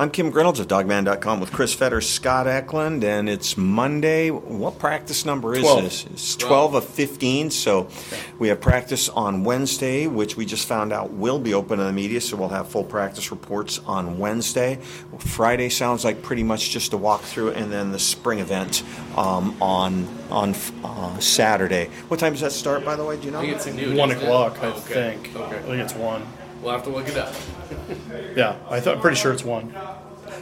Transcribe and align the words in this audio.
I'm 0.00 0.10
Kim 0.10 0.30
Grinolds 0.30 0.60
of 0.60 0.68
Dawgman.com 0.68 1.40
with 1.40 1.50
Chris 1.50 1.74
Fetter, 1.74 2.00
Scott 2.00 2.46
Eklund, 2.46 3.02
and 3.02 3.28
it's 3.28 3.56
Monday. 3.56 4.30
What 4.30 4.78
practice 4.78 5.24
number 5.24 5.56
is 5.56 5.62
12. 5.62 5.82
this? 5.82 6.06
It's 6.06 6.36
12 6.36 6.74
of 6.74 6.84
15. 6.84 7.50
So 7.50 7.88
we 8.38 8.46
have 8.46 8.60
practice 8.60 9.08
on 9.08 9.42
Wednesday, 9.42 10.06
which 10.06 10.36
we 10.36 10.46
just 10.46 10.68
found 10.68 10.92
out 10.92 11.10
will 11.14 11.40
be 11.40 11.52
open 11.52 11.78
to 11.78 11.84
the 11.84 11.92
media. 11.92 12.20
So 12.20 12.36
we'll 12.36 12.48
have 12.50 12.68
full 12.68 12.84
practice 12.84 13.32
reports 13.32 13.80
on 13.86 14.18
Wednesday. 14.20 14.76
Friday 15.18 15.68
sounds 15.68 16.04
like 16.04 16.22
pretty 16.22 16.44
much 16.44 16.70
just 16.70 16.92
a 16.92 16.96
walkthrough, 16.96 17.56
and 17.56 17.72
then 17.72 17.90
the 17.90 17.98
spring 17.98 18.38
event 18.38 18.84
um, 19.16 19.60
on 19.60 20.06
on 20.30 20.54
uh, 20.84 21.18
Saturday. 21.18 21.86
What 22.06 22.20
time 22.20 22.34
does 22.34 22.42
that 22.42 22.52
start, 22.52 22.84
by 22.84 22.94
the 22.94 23.04
way? 23.04 23.16
Do 23.16 23.24
you 23.24 23.30
know? 23.32 23.40
I 23.40 23.46
think 23.46 23.56
it's 23.56 23.66
noon. 23.66 23.96
One 23.96 24.12
o'clock, 24.12 24.62
I 24.62 24.66
Oh, 24.68 24.70
okay. 24.74 25.18
think. 25.18 25.34
Okay. 25.34 25.56
I 25.56 25.62
think 25.62 25.82
it's 25.82 25.94
one. 25.94 26.24
We'll 26.62 26.72
have 26.72 26.84
to 26.84 26.90
look 26.90 27.08
it 27.08 27.16
up. 27.16 27.34
Yeah, 28.36 28.56
I 28.68 28.80
I'm 28.96 29.00
pretty 29.00 29.16
sure 29.16 29.32
it's 29.32 29.44
one. 29.44 29.72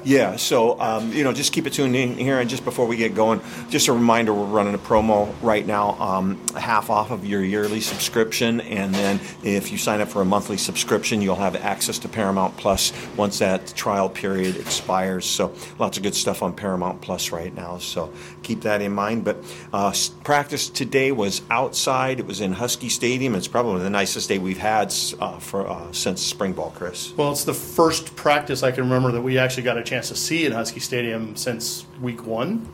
Yeah, 0.05 0.37
so 0.37 0.79
um, 0.81 1.13
you 1.13 1.25
know, 1.25 1.33
just 1.33 1.53
keep 1.53 1.67
it 1.67 1.73
tuned 1.73 1.97
in 1.97 2.17
here. 2.17 2.39
And 2.41 2.49
just 2.49 2.65
before 2.65 2.87
we 2.87 2.97
get 2.97 3.15
going, 3.15 3.41
just 3.69 3.89
a 3.89 3.93
reminder: 3.93 4.33
we're 4.33 4.45
running 4.45 4.75
a 4.75 4.79
promo 4.79 5.33
right 5.43 5.67
now, 5.67 5.93
um, 6.01 6.41
half 6.57 6.91
off 6.91 7.11
of 7.11 7.25
your 7.25 7.43
yearly 7.43 7.81
subscription, 7.81 8.61
and 8.61 8.95
then 8.95 9.21
if 9.43 9.73
you 9.73 9.79
sign 9.79 10.01
up 10.01 10.09
for 10.09 10.23
a 10.23 10.25
monthly 10.25 10.57
subscription, 10.57 11.23
you'll 11.23 11.37
have 11.37 11.57
access 11.57 11.99
to 12.01 12.09
Paramount 12.09 12.57
Plus 12.57 12.93
once 13.17 13.39
that 13.39 13.67
trial 13.77 14.09
period 14.09 14.57
expires. 14.57 15.25
So 15.25 15.53
lots 15.79 15.97
of 15.97 16.03
good 16.03 16.15
stuff 16.15 16.43
on 16.43 16.55
Paramount 16.55 17.01
Plus 17.01 17.33
right 17.33 17.55
now. 17.55 17.79
So 17.79 18.13
keep 18.43 18.63
that 18.63 18.83
in 18.83 18.93
mind. 18.93 19.25
But 19.25 19.37
uh, 19.73 19.93
practice 20.25 20.69
today 20.69 21.13
was 21.13 21.43
outside. 21.51 22.21
It 22.21 22.27
was 22.27 22.41
in 22.41 22.53
Husky 22.53 22.89
Stadium. 22.89 23.35
It's 23.35 23.49
probably 23.49 23.83
the 23.83 23.91
nicest 23.91 24.29
day 24.29 24.39
we've 24.39 24.59
had 24.59 24.93
uh, 25.21 25.39
for 25.39 25.67
uh, 25.69 25.93
since 25.93 26.23
spring 26.23 26.53
ball, 26.53 26.73
Chris. 26.75 27.13
Well, 27.17 27.33
it's 27.33 27.45
the 27.45 27.55
first 27.55 28.15
practice 28.17 28.63
I 28.63 28.71
can 28.71 28.85
remember 28.85 29.13
that 29.13 29.23
we 29.23 29.39
actually 29.39 29.65
got 29.65 29.79
a 29.79 29.83
chance 29.87 30.09
to 30.09 30.17
see 30.17 30.45
in 30.45 30.53
Husky 30.53 30.81
Stadium 30.81 31.37
since 31.37 31.87
week 32.01 32.27
one. 32.27 32.69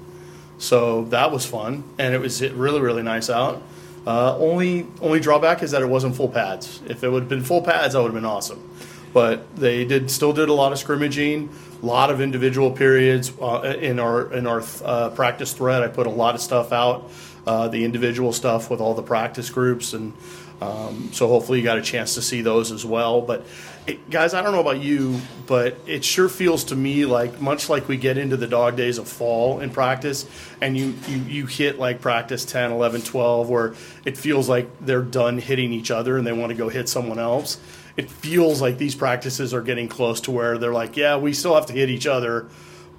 So 0.58 1.04
that 1.06 1.32
was 1.32 1.44
fun, 1.44 1.84
and 1.98 2.14
it 2.14 2.20
was 2.20 2.42
really 2.42 2.80
really 2.80 3.02
nice 3.02 3.30
out. 3.30 3.62
Uh, 4.06 4.36
only 4.38 4.86
only 5.00 5.20
drawback 5.20 5.62
is 5.62 5.70
that 5.70 5.82
it 5.82 5.88
wasn't 5.88 6.16
full 6.16 6.28
pads. 6.28 6.80
If 6.88 7.04
it 7.04 7.08
would 7.10 7.24
have 7.24 7.28
been 7.28 7.44
full 7.44 7.62
pads, 7.62 7.94
that 7.94 8.00
would 8.00 8.12
have 8.12 8.14
been 8.14 8.24
awesome. 8.24 8.68
But 9.12 9.56
they 9.56 9.84
did 9.84 10.10
still 10.10 10.32
did 10.32 10.48
a 10.48 10.52
lot 10.52 10.72
of 10.72 10.78
scrimmaging, 10.78 11.50
a 11.82 11.86
lot 11.86 12.10
of 12.10 12.20
individual 12.20 12.70
periods 12.70 13.32
uh, 13.40 13.76
in 13.80 13.98
our 13.98 14.32
in 14.32 14.46
our 14.46 14.62
uh, 14.84 15.10
practice 15.10 15.52
thread. 15.52 15.82
I 15.82 15.88
put 15.88 16.06
a 16.06 16.10
lot 16.10 16.34
of 16.34 16.40
stuff 16.40 16.72
out, 16.72 17.10
uh, 17.46 17.68
the 17.68 17.84
individual 17.84 18.32
stuff 18.32 18.70
with 18.70 18.80
all 18.80 18.94
the 18.94 19.02
practice 19.02 19.50
groups, 19.50 19.92
and 19.92 20.14
um, 20.62 21.10
so 21.12 21.26
hopefully 21.26 21.58
you 21.58 21.64
got 21.64 21.78
a 21.78 21.82
chance 21.82 22.14
to 22.14 22.22
see 22.22 22.40
those 22.40 22.70
as 22.70 22.86
well. 22.86 23.20
But 23.20 23.44
it, 23.86 24.08
guys, 24.10 24.32
I 24.32 24.42
don't 24.42 24.52
know 24.52 24.60
about 24.60 24.80
you, 24.80 25.20
but 25.46 25.76
it 25.86 26.04
sure 26.04 26.28
feels 26.28 26.64
to 26.64 26.76
me 26.76 27.04
like 27.04 27.40
much 27.40 27.68
like 27.68 27.88
we 27.88 27.96
get 27.96 28.16
into 28.16 28.36
the 28.36 28.46
dog 28.46 28.76
days 28.76 28.98
of 28.98 29.08
fall 29.08 29.58
in 29.58 29.70
practice, 29.70 30.24
and 30.60 30.76
you 30.76 30.94
you, 31.08 31.18
you 31.18 31.46
hit 31.46 31.78
like 31.78 32.00
practice 32.00 32.44
10, 32.44 32.70
11, 32.70 33.02
12, 33.02 33.48
where 33.48 33.74
it 34.04 34.16
feels 34.16 34.48
like 34.48 34.68
they're 34.80 35.02
done 35.02 35.38
hitting 35.38 35.72
each 35.72 35.90
other 35.90 36.16
and 36.16 36.24
they 36.24 36.32
want 36.32 36.50
to 36.50 36.56
go 36.56 36.68
hit 36.68 36.88
someone 36.88 37.18
else. 37.18 37.58
It 37.96 38.08
feels 38.08 38.62
like 38.62 38.78
these 38.78 38.94
practices 38.94 39.52
are 39.52 39.62
getting 39.62 39.88
close 39.88 40.20
to 40.22 40.30
where 40.30 40.58
they're 40.58 40.72
like, 40.72 40.96
yeah, 40.96 41.16
we 41.16 41.32
still 41.32 41.56
have 41.56 41.66
to 41.66 41.72
hit 41.72 41.90
each 41.90 42.06
other, 42.06 42.48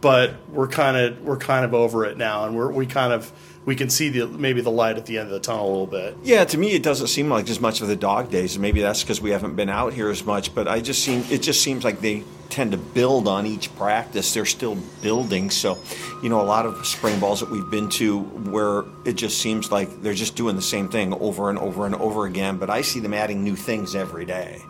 but 0.02 0.36
we're 0.50 0.68
kind 0.68 0.98
of 0.98 1.22
we're 1.22 1.38
kind 1.38 1.64
of 1.64 1.74
over 1.74 2.04
it 2.04 2.18
now, 2.18 2.46
and 2.46 2.58
we're 2.58 2.72
we 2.72 2.86
kind 2.86 3.14
of 3.14 3.32
we 3.66 3.76
can 3.76 3.90
see 3.90 4.10
the 4.10 4.28
maybe 4.28 4.62
the 4.62 4.72
light 4.72 4.98
at 4.98 5.06
the 5.06 5.18
end 5.18 5.28
of 5.28 5.34
the 5.34 5.40
tunnel 5.40 5.66
a 5.66 5.70
little 5.70 5.88
bit. 5.88 6.18
Yeah, 6.24 6.44
to 6.46 6.58
me, 6.58 6.74
it 6.74 6.84
doesn't 6.84 7.08
seem 7.08 7.30
like 7.30 7.50
as 7.50 7.60
much 7.60 7.82
of 7.82 7.88
the 7.88 7.96
dog 7.96 8.30
days. 8.30 8.58
Maybe 8.60 8.82
that's 8.82 9.04
because 9.04 9.22
we 9.22 9.32
haven't 9.32 9.56
been 9.56 9.70
out 9.70 9.94
here 9.94 10.10
as 10.10 10.26
much. 10.26 10.54
But 10.54 10.68
I 10.68 10.82
just 10.82 11.04
seem 11.04 11.24
it 11.30 11.42
just 11.42 11.62
seems 11.62 11.84
like 11.84 12.02
they 12.02 12.24
tend 12.50 12.72
to 12.72 12.78
build 12.78 13.28
on 13.28 13.46
each 13.46 13.76
practice. 13.76 14.34
They're 14.34 14.46
still 14.46 14.76
building. 15.02 15.50
So, 15.50 15.78
you 16.22 16.30
know, 16.30 16.42
a 16.42 16.44
lot 16.44 16.66
of 16.66 16.86
spring 16.86 17.20
balls 17.20 17.40
that 17.40 17.50
we've 17.50 17.70
been 17.70 17.90
to 17.92 18.20
where 18.22 18.84
it 19.06 19.14
just 19.14 19.40
seems 19.40 19.72
like 19.72 20.02
they're 20.02 20.14
just 20.14 20.36
doing 20.36 20.56
the 20.56 20.62
same 20.62 20.90
thing 20.90 21.14
over 21.14 21.50
and 21.50 21.58
over 21.58 21.86
and 21.86 21.96
over 21.96 22.26
again. 22.26 22.58
But 22.58 22.70
I 22.70 22.82
see 22.82 23.00
them 23.00 23.14
adding 23.14 23.44
new 23.44 23.56
things 23.56 23.96
every 23.96 24.26
day. 24.26 24.62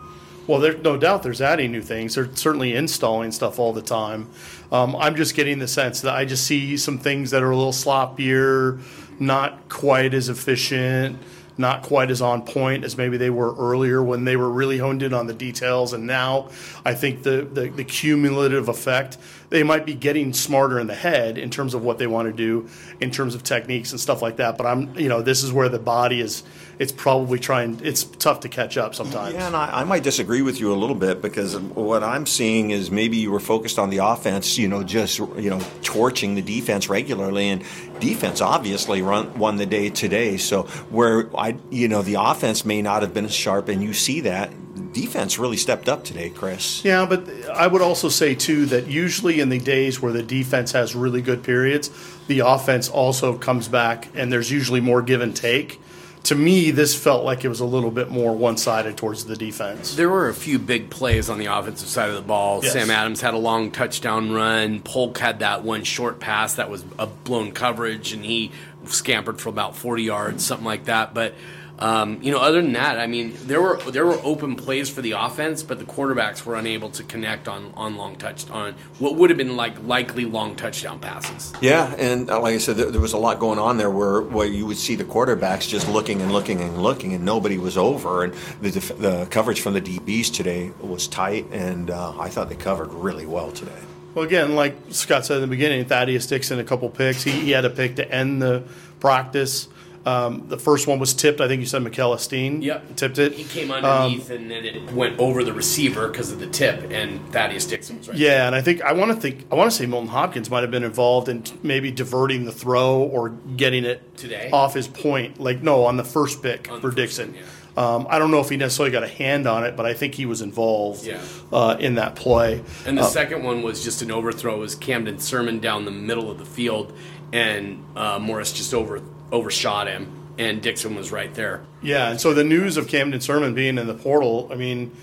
Well, 0.46 0.60
there's 0.60 0.82
no 0.82 0.98
doubt 0.98 1.22
there's 1.22 1.40
adding 1.40 1.72
new 1.72 1.80
things. 1.80 2.16
They're 2.16 2.34
certainly 2.34 2.74
installing 2.74 3.32
stuff 3.32 3.58
all 3.58 3.72
the 3.72 3.82
time. 3.82 4.28
Um, 4.74 4.96
I'm 4.96 5.14
just 5.14 5.36
getting 5.36 5.60
the 5.60 5.68
sense 5.68 6.00
that 6.00 6.16
I 6.16 6.24
just 6.24 6.48
see 6.48 6.76
some 6.76 6.98
things 6.98 7.30
that 7.30 7.44
are 7.44 7.50
a 7.52 7.56
little 7.56 7.70
sloppier, 7.70 8.80
not 9.20 9.68
quite 9.68 10.12
as 10.14 10.28
efficient, 10.28 11.16
not 11.56 11.82
quite 11.82 12.10
as 12.10 12.20
on 12.20 12.42
point 12.42 12.82
as 12.82 12.96
maybe 12.96 13.16
they 13.16 13.30
were 13.30 13.54
earlier 13.54 14.02
when 14.02 14.24
they 14.24 14.34
were 14.34 14.50
really 14.50 14.78
honed 14.78 15.04
in 15.04 15.14
on 15.14 15.28
the 15.28 15.32
details. 15.32 15.92
And 15.92 16.08
now 16.08 16.48
I 16.84 16.94
think 16.94 17.22
the, 17.22 17.42
the, 17.42 17.68
the 17.68 17.84
cumulative 17.84 18.68
effect, 18.68 19.16
they 19.48 19.62
might 19.62 19.86
be 19.86 19.94
getting 19.94 20.32
smarter 20.32 20.80
in 20.80 20.88
the 20.88 20.94
head 20.96 21.38
in 21.38 21.50
terms 21.50 21.74
of 21.74 21.84
what 21.84 21.98
they 21.98 22.08
want 22.08 22.26
to 22.26 22.32
do 22.32 22.68
in 23.00 23.12
terms 23.12 23.36
of 23.36 23.44
techniques 23.44 23.92
and 23.92 24.00
stuff 24.00 24.22
like 24.22 24.38
that. 24.38 24.58
But 24.58 24.66
I'm, 24.66 24.98
you 24.98 25.08
know, 25.08 25.22
this 25.22 25.44
is 25.44 25.52
where 25.52 25.68
the 25.68 25.78
body 25.78 26.20
is, 26.20 26.42
it's 26.78 26.92
probably 26.92 27.38
trying, 27.38 27.80
it's 27.82 28.04
tough 28.04 28.40
to 28.40 28.48
catch 28.48 28.76
up 28.76 28.94
sometimes. 28.94 29.34
Yeah, 29.34 29.46
and 29.46 29.56
I, 29.56 29.80
I 29.80 29.84
might 29.84 30.02
disagree 30.02 30.42
with 30.42 30.60
you 30.60 30.72
a 30.72 30.76
little 30.76 30.96
bit 30.96 31.22
because 31.22 31.58
what 31.58 32.02
I'm 32.02 32.26
seeing 32.26 32.70
is 32.70 32.90
maybe 32.90 33.16
you 33.16 33.30
were 33.30 33.40
focused 33.40 33.78
on 33.78 33.90
the 33.90 33.98
offense, 33.98 34.58
you 34.58 34.68
know, 34.68 34.82
just 34.82 35.18
you 35.18 35.50
know, 35.50 35.60
torching 35.82 36.34
the 36.34 36.42
defense 36.42 36.88
regularly, 36.88 37.48
and 37.48 37.64
defense 38.00 38.40
obviously 38.40 39.02
run, 39.02 39.38
won 39.38 39.56
the 39.56 39.66
day 39.66 39.90
today. 39.90 40.36
So 40.36 40.64
where 40.90 41.28
I, 41.36 41.56
you 41.70 41.88
know, 41.88 42.02
the 42.02 42.14
offense 42.14 42.64
may 42.64 42.82
not 42.82 43.02
have 43.02 43.14
been 43.14 43.26
as 43.26 43.34
sharp, 43.34 43.68
and 43.68 43.82
you 43.82 43.92
see 43.92 44.20
that 44.22 44.50
defense 44.92 45.38
really 45.38 45.56
stepped 45.56 45.88
up 45.88 46.04
today, 46.04 46.30
Chris. 46.30 46.84
Yeah, 46.84 47.04
but 47.06 47.28
I 47.50 47.66
would 47.66 47.82
also 47.82 48.08
say 48.08 48.34
too 48.34 48.66
that 48.66 48.86
usually 48.86 49.40
in 49.40 49.48
the 49.48 49.58
days 49.58 50.00
where 50.00 50.12
the 50.12 50.22
defense 50.22 50.72
has 50.72 50.94
really 50.94 51.20
good 51.20 51.42
periods, 51.42 51.90
the 52.26 52.40
offense 52.40 52.88
also 52.88 53.36
comes 53.36 53.68
back 53.68 54.08
and 54.14 54.32
there's 54.32 54.50
usually 54.50 54.80
more 54.80 55.02
give 55.02 55.20
and 55.20 55.36
take. 55.36 55.80
To 56.24 56.34
me, 56.34 56.70
this 56.70 56.94
felt 56.94 57.24
like 57.24 57.44
it 57.44 57.48
was 57.48 57.60
a 57.60 57.66
little 57.66 57.90
bit 57.90 58.10
more 58.10 58.34
one-sided 58.34 58.96
towards 58.96 59.26
the 59.26 59.36
defense. 59.36 59.94
There 59.94 60.08
were 60.08 60.28
a 60.28 60.34
few 60.34 60.58
big 60.58 60.88
plays 60.88 61.28
on 61.28 61.38
the 61.38 61.46
offensive 61.46 61.88
side 61.88 62.08
of 62.08 62.14
the 62.14 62.22
ball. 62.22 62.60
Yes. 62.62 62.72
Sam 62.72 62.90
Adams 62.90 63.20
had 63.20 63.34
a 63.34 63.38
long 63.38 63.70
touchdown 63.70 64.32
run. 64.32 64.80
Polk 64.80 65.18
had 65.18 65.40
that 65.40 65.64
one 65.64 65.84
short 65.84 66.20
pass 66.20 66.54
that 66.54 66.70
was 66.70 66.82
a 66.98 67.06
blown 67.06 67.52
coverage, 67.52 68.14
and 68.14 68.24
he 68.24 68.52
scampered 68.86 69.38
for 69.38 69.50
about 69.50 69.76
40 69.76 70.02
yards, 70.02 70.44
something 70.44 70.66
like 70.66 70.86
that. 70.86 71.12
But 71.12 71.34
um, 71.78 72.22
you 72.22 72.30
know, 72.30 72.38
other 72.38 72.62
than 72.62 72.72
that, 72.74 73.00
I 73.00 73.06
mean, 73.08 73.34
there 73.46 73.60
were 73.60 73.78
there 73.90 74.06
were 74.06 74.18
open 74.22 74.54
plays 74.54 74.88
for 74.88 75.02
the 75.02 75.12
offense, 75.12 75.62
but 75.64 75.80
the 75.80 75.84
quarterbacks 75.84 76.44
were 76.44 76.54
unable 76.54 76.90
to 76.90 77.02
connect 77.02 77.48
on 77.48 77.72
on 77.74 77.96
long 77.96 78.16
touch 78.16 78.48
on 78.50 78.74
what 79.00 79.16
would 79.16 79.30
have 79.30 79.36
been 79.36 79.56
like 79.56 79.82
likely 79.84 80.24
long 80.24 80.54
touchdown 80.54 81.00
passes. 81.00 81.52
Yeah, 81.60 81.92
and 81.98 82.30
uh, 82.30 82.40
like 82.40 82.54
I 82.54 82.58
said, 82.58 82.76
there, 82.76 82.90
there 82.92 83.00
was 83.00 83.12
a 83.12 83.18
lot 83.18 83.40
going 83.40 83.58
on 83.58 83.76
there 83.76 83.90
where, 83.90 84.22
where 84.22 84.46
you 84.46 84.66
would 84.66 84.76
see 84.76 84.94
the 84.94 85.04
quarterbacks 85.04 85.68
just 85.68 85.88
looking 85.88 86.22
and 86.22 86.32
looking 86.32 86.60
and 86.60 86.80
looking, 86.80 87.12
and 87.12 87.24
nobody 87.24 87.58
was 87.58 87.76
over. 87.76 88.22
And 88.22 88.34
the, 88.60 88.70
def- 88.70 88.98
the 88.98 89.26
coverage 89.30 89.60
from 89.60 89.74
the 89.74 89.80
DBs 89.80 90.32
today 90.32 90.70
was 90.80 91.08
tight, 91.08 91.46
and 91.50 91.90
uh, 91.90 92.16
I 92.18 92.28
thought 92.28 92.48
they 92.48 92.56
covered 92.56 92.92
really 92.92 93.26
well 93.26 93.50
today. 93.50 93.72
Well, 94.14 94.24
again, 94.24 94.54
like 94.54 94.76
Scott 94.90 95.26
said 95.26 95.36
in 95.36 95.40
the 95.40 95.48
beginning, 95.48 95.84
Thaddeus 95.86 96.28
Dixon 96.28 96.60
a 96.60 96.64
couple 96.64 96.88
picks. 96.88 97.24
He, 97.24 97.32
he 97.32 97.50
had 97.50 97.64
a 97.64 97.70
pick 97.70 97.96
to 97.96 98.08
end 98.08 98.40
the 98.40 98.62
practice. 99.00 99.68
Um, 100.06 100.44
the 100.48 100.58
first 100.58 100.86
one 100.86 100.98
was 100.98 101.14
tipped. 101.14 101.40
I 101.40 101.48
think 101.48 101.60
you 101.60 101.66
said 101.66 101.82
Makell 101.82 102.14
Esteen 102.14 102.62
Yep. 102.62 102.96
tipped 102.96 103.18
it. 103.18 103.32
He 103.32 103.44
came 103.44 103.70
Um, 103.70 103.82
underneath, 103.84 104.28
and 104.30 104.50
then 104.50 104.64
it 104.64 104.92
went 104.92 105.18
over 105.18 105.42
the 105.42 105.52
receiver 105.54 106.08
because 106.08 106.30
of 106.30 106.40
the 106.40 106.46
tip, 106.46 106.90
and 106.90 107.20
Thaddeus 107.32 107.64
Dixon 107.66 107.98
was 107.98 108.08
right. 108.08 108.18
Yeah, 108.18 108.46
and 108.46 108.54
I 108.54 108.60
think 108.60 108.82
I 108.82 108.92
want 108.92 109.12
to 109.12 109.16
think 109.16 109.46
I 109.50 109.54
want 109.54 109.70
to 109.70 109.76
say 109.76 109.86
Milton 109.86 110.08
Hopkins 110.10 110.50
might 110.50 110.60
have 110.60 110.70
been 110.70 110.84
involved 110.84 111.28
in 111.30 111.42
t- 111.42 111.54
maybe 111.62 111.90
diverting 111.90 112.44
the 112.44 112.52
throw 112.52 112.98
or 112.98 113.30
getting 113.56 113.84
it 113.84 114.16
Today? 114.18 114.50
off 114.52 114.74
his 114.74 114.88
point. 114.88 115.40
Like 115.40 115.62
no, 115.62 115.84
on 115.84 115.96
the 115.96 116.04
first 116.04 116.42
pick 116.42 116.70
On 116.70 116.80
for 116.82 116.90
Dixon. 116.90 117.34
one, 117.74 117.84
um, 117.84 118.06
I 118.10 118.18
don't 118.18 118.30
know 118.30 118.40
if 118.40 118.50
he 118.50 118.56
necessarily 118.58 118.92
got 118.92 119.04
a 119.04 119.08
hand 119.08 119.46
on 119.46 119.64
it, 119.64 119.74
but 119.74 119.86
I 119.86 119.94
think 119.94 120.14
he 120.16 120.26
was 120.26 120.42
involved 120.42 121.06
Yeah. 121.06 121.18
uh, 121.52 121.76
in 121.80 121.94
that 121.94 122.14
play. 122.14 122.60
And 122.86 122.98
the 122.98 123.02
Uh, 123.02 123.06
second 123.06 123.42
one 123.42 123.62
was 123.62 123.82
just 123.82 124.02
an 124.02 124.10
overthrow. 124.10 124.56
It 124.56 124.58
was 124.58 124.74
Camden 124.74 125.16
Sirmon 125.16 125.60
down 125.62 125.86
the 125.86 125.90
middle 125.90 126.30
of 126.30 126.38
the 126.38 126.44
field, 126.44 126.92
and 127.32 127.82
uh, 127.96 128.18
Morris 128.20 128.52
just 128.52 128.74
over 128.74 129.00
overshot 129.32 129.86
him, 129.86 130.10
and 130.38 130.62
Dixon 130.62 130.94
was 130.94 131.12
right 131.12 131.32
there. 131.34 131.64
Yeah, 131.82 132.10
and 132.10 132.20
so 132.20 132.34
the 132.34 132.44
news 132.44 132.76
of 132.76 132.88
Camden 132.88 133.20
Sirmon 133.20 133.54
being 133.54 133.78
in 133.78 133.86
the 133.86 133.94
portal, 133.94 134.48
I 134.50 134.56
mean, 134.56 134.94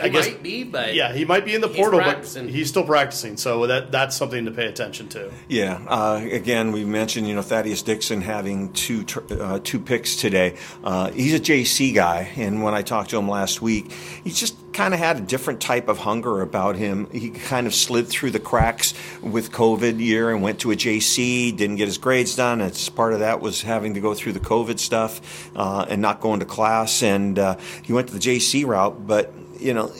I 0.00 0.08
guess 0.08 0.26
might 0.26 0.42
be, 0.42 0.64
but 0.64 0.94
yeah, 0.94 1.12
he 1.12 1.24
might 1.24 1.44
be 1.44 1.54
in 1.54 1.60
the 1.60 1.68
he's 1.68 1.76
portal, 1.76 2.00
but 2.00 2.24
he's 2.24 2.68
still 2.68 2.84
practicing. 2.84 3.36
So 3.36 3.66
that 3.66 3.92
that's 3.92 4.16
something 4.16 4.44
to 4.44 4.50
pay 4.50 4.66
attention 4.66 5.08
to. 5.10 5.32
Yeah. 5.48 5.84
Uh, 5.88 6.26
again, 6.30 6.72
we 6.72 6.84
mentioned 6.84 7.28
you 7.28 7.34
know 7.34 7.42
Thaddeus 7.42 7.82
Dixon 7.82 8.20
having 8.20 8.72
two 8.72 9.04
uh, 9.30 9.60
two 9.62 9.78
picks 9.78 10.16
today. 10.16 10.56
Uh, 10.82 11.10
he's 11.10 11.34
a 11.34 11.40
JC 11.40 11.94
guy, 11.94 12.32
and 12.36 12.62
when 12.62 12.74
I 12.74 12.82
talked 12.82 13.10
to 13.10 13.18
him 13.18 13.28
last 13.28 13.62
week, 13.62 13.92
he 13.92 14.30
just 14.30 14.56
kind 14.74 14.92
of 14.92 15.00
had 15.00 15.16
a 15.16 15.20
different 15.20 15.60
type 15.60 15.88
of 15.88 15.98
hunger 15.98 16.42
about 16.42 16.76
him. 16.76 17.08
He 17.10 17.30
kind 17.30 17.66
of 17.66 17.74
slid 17.74 18.08
through 18.08 18.32
the 18.32 18.40
cracks 18.40 18.92
with 19.22 19.52
COVID 19.52 20.00
year 20.00 20.30
and 20.30 20.42
went 20.42 20.60
to 20.60 20.72
a 20.72 20.74
JC. 20.74 21.56
Didn't 21.56 21.76
get 21.76 21.86
his 21.86 21.98
grades 21.98 22.34
done. 22.34 22.60
It's 22.60 22.88
part 22.88 23.12
of 23.12 23.20
that 23.20 23.40
was 23.40 23.62
having 23.62 23.94
to 23.94 24.00
go 24.00 24.14
through 24.14 24.32
the 24.32 24.40
COVID 24.40 24.78
stuff 24.78 25.50
uh, 25.56 25.86
and 25.88 26.02
not 26.02 26.20
going 26.20 26.40
to 26.40 26.46
class. 26.46 27.02
And 27.02 27.38
uh, 27.38 27.56
he 27.82 27.92
went 27.92 28.08
to 28.08 28.14
the 28.14 28.20
JC 28.20 28.66
route, 28.66 29.06
but 29.06 29.32
you 29.64 29.72
know, 29.72 29.90